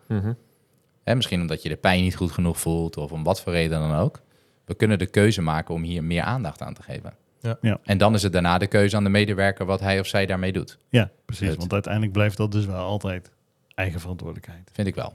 Hè, 1.04 1.14
misschien 1.14 1.40
omdat 1.40 1.62
je 1.62 1.68
de 1.68 1.76
pijn 1.76 2.02
niet 2.02 2.16
goed 2.16 2.32
genoeg 2.32 2.60
voelt 2.60 2.96
of 2.96 3.12
om 3.12 3.22
wat 3.24 3.40
voor 3.40 3.52
reden 3.52 3.80
dan 3.80 3.94
ook. 3.94 4.20
We 4.64 4.74
kunnen 4.74 4.98
de 4.98 5.06
keuze 5.06 5.42
maken 5.42 5.74
om 5.74 5.82
hier 5.82 6.04
meer 6.04 6.22
aandacht 6.22 6.62
aan 6.62 6.74
te 6.74 6.82
geven. 6.82 7.14
Ja. 7.44 7.58
Ja. 7.60 7.78
En 7.82 7.98
dan 7.98 8.14
is 8.14 8.22
het 8.22 8.32
daarna 8.32 8.58
de 8.58 8.66
keuze 8.66 8.96
aan 8.96 9.04
de 9.04 9.10
medewerker 9.10 9.66
wat 9.66 9.80
hij 9.80 10.00
of 10.00 10.06
zij 10.06 10.26
daarmee 10.26 10.52
doet. 10.52 10.78
ja, 10.88 11.10
precies. 11.24 11.48
Het- 11.48 11.56
Want 11.58 11.72
uiteindelijk 11.72 12.12
blijft 12.12 12.36
dat 12.36 12.52
dus 12.52 12.66
wel 12.66 12.84
altijd 12.84 13.30
eigen 13.74 14.00
verantwoordelijkheid. 14.00 14.70
Vind 14.72 14.88
ik 14.88 14.94
wel. 14.94 15.12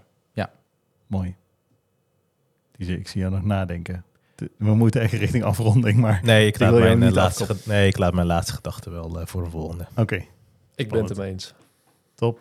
Mooi. 1.08 1.36
Die 2.72 2.86
zie- 2.88 2.98
Ik 2.98 3.08
zie 3.08 3.22
jou 3.22 3.34
nog 3.34 3.44
nadenken. 3.44 4.04
De- 4.36 4.52
We 4.58 4.74
moeten 4.76 5.02
echt 5.02 5.14
richting 5.14 5.44
afronding, 5.44 5.98
maar 5.98 6.20
Nee, 6.24 6.48
ik 6.48 6.60
laat, 6.60 6.74
mijn, 6.80 7.04
eh, 7.04 7.12
laatste, 7.12 7.56
nee, 7.66 7.88
ik 7.88 7.98
laat 7.98 8.14
mijn 8.14 8.28
laatste 8.28 8.54
gedachte 8.54 8.90
wel 8.90 9.20
eh, 9.20 9.26
voor 9.26 9.44
de 9.44 9.50
volgende. 9.50 9.88
oké. 9.96 10.24
Ik 10.76 10.90
ben 10.90 11.02
het 11.02 11.10
ermee 11.12 11.32
eens. 11.32 11.54
Top. 12.16 12.40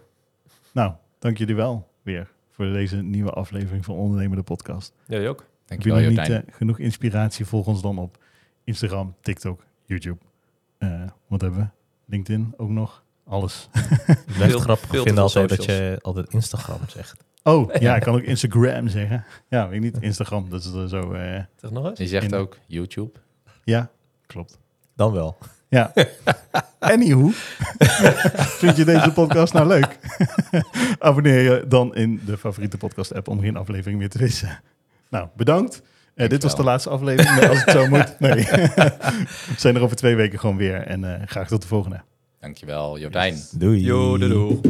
Nou, 0.73 0.93
dank 1.19 1.39
jullie 1.39 1.55
wel 1.55 1.89
weer 2.03 2.31
voor 2.51 2.65
deze 2.73 2.97
nieuwe 2.97 3.31
aflevering 3.31 3.85
van 3.85 3.95
Ondernemer 3.97 4.37
de 4.37 4.43
Podcast. 4.43 4.93
Jij 5.07 5.29
ook. 5.29 5.39
Heb 5.39 5.47
je 5.83 5.89
Dankjewel 5.89 6.01
nog 6.01 6.29
niet 6.29 6.47
eh, 6.49 6.55
genoeg 6.55 6.79
inspiratie? 6.79 7.45
Volg 7.47 7.67
ons 7.67 7.83
dan 7.83 7.99
op 7.99 8.19
Instagram, 8.65 9.15
TikTok, 9.21 9.65
YouTube. 9.89 10.19
Eh, 10.79 11.03
wat 11.27 11.41
hebben 11.41 11.61
we? 11.61 11.67
LinkedIn 12.07 12.55
ook 12.57 12.69
nog. 12.69 13.03
Alles. 13.27 13.69
Ik 13.73 14.35
het 14.35 14.53
grappig 14.55 14.89
veel 14.89 14.99
te 14.99 15.07
vinden 15.07 15.23
altijd 15.23 15.49
dat 15.49 15.65
je 15.65 15.99
altijd 16.03 16.33
Instagram 16.33 16.79
zegt. 16.87 17.25
Oh, 17.43 17.75
ja, 17.81 17.97
ik 17.97 18.03
kan 18.03 18.15
ook 18.15 18.23
Instagram 18.23 18.89
zeggen. 18.89 19.25
Ja, 19.49 19.69
weet 19.69 19.85
ik 19.85 19.93
niet. 19.95 20.03
Instagram, 20.03 20.51
dat 20.51 20.65
is 20.65 20.73
er 20.73 20.89
zo... 20.89 21.13
eh, 21.13 21.43
Zeg 21.57 21.71
nog 21.71 21.87
eens. 21.87 21.99
Je 21.99 22.07
zegt 22.07 22.33
In- 22.33 22.39
ook 22.39 22.59
YouTube. 22.67 23.19
ja, 23.65 23.91
klopt. 24.27 24.59
Dan 24.97 25.13
wel. 25.13 25.39
Ja. 25.69 25.93
Anywho, 26.79 27.29
vind 28.39 28.77
je 28.77 28.85
deze 28.85 29.13
podcast 29.13 29.53
nou 29.53 29.67
leuk? 29.67 29.99
Abonneer 30.99 31.41
je 31.43 31.65
dan 31.69 31.95
in 31.95 32.21
de 32.27 32.39
favoriete 32.39 32.77
podcast 32.77 33.15
app 33.15 33.29
om 33.29 33.41
geen 33.41 33.57
aflevering 33.57 33.99
meer 33.99 34.09
te 34.09 34.19
missen. 34.23 34.61
Nou, 35.11 35.29
bedankt. 35.37 35.83
Eh, 36.19 36.29
dit 36.29 36.43
was 36.43 36.57
de 36.57 36.63
laatste 36.63 36.91
aflevering, 36.91 37.49
als 37.49 37.65
het 37.65 37.71
zo 37.71 37.87
moet. 37.87 38.15
Nee. 38.19 38.35
We 38.35 39.55
zijn 39.57 39.77
er 39.77 39.83
over 39.83 39.97
twee 39.97 40.15
weken 40.15 40.39
gewoon 40.39 40.57
weer. 40.57 40.75
En 40.87 41.05
eh, 41.05 41.27
graag 41.27 41.49
tot 41.49 41.63
de 41.63 41.69
volgende. 41.69 42.01
Dankjewel 42.41 42.99
Jordijn. 42.99 43.37
Doei. 43.53 43.81
Yo, 43.85 44.19
doei. 44.19 44.33
doei. 44.33 44.61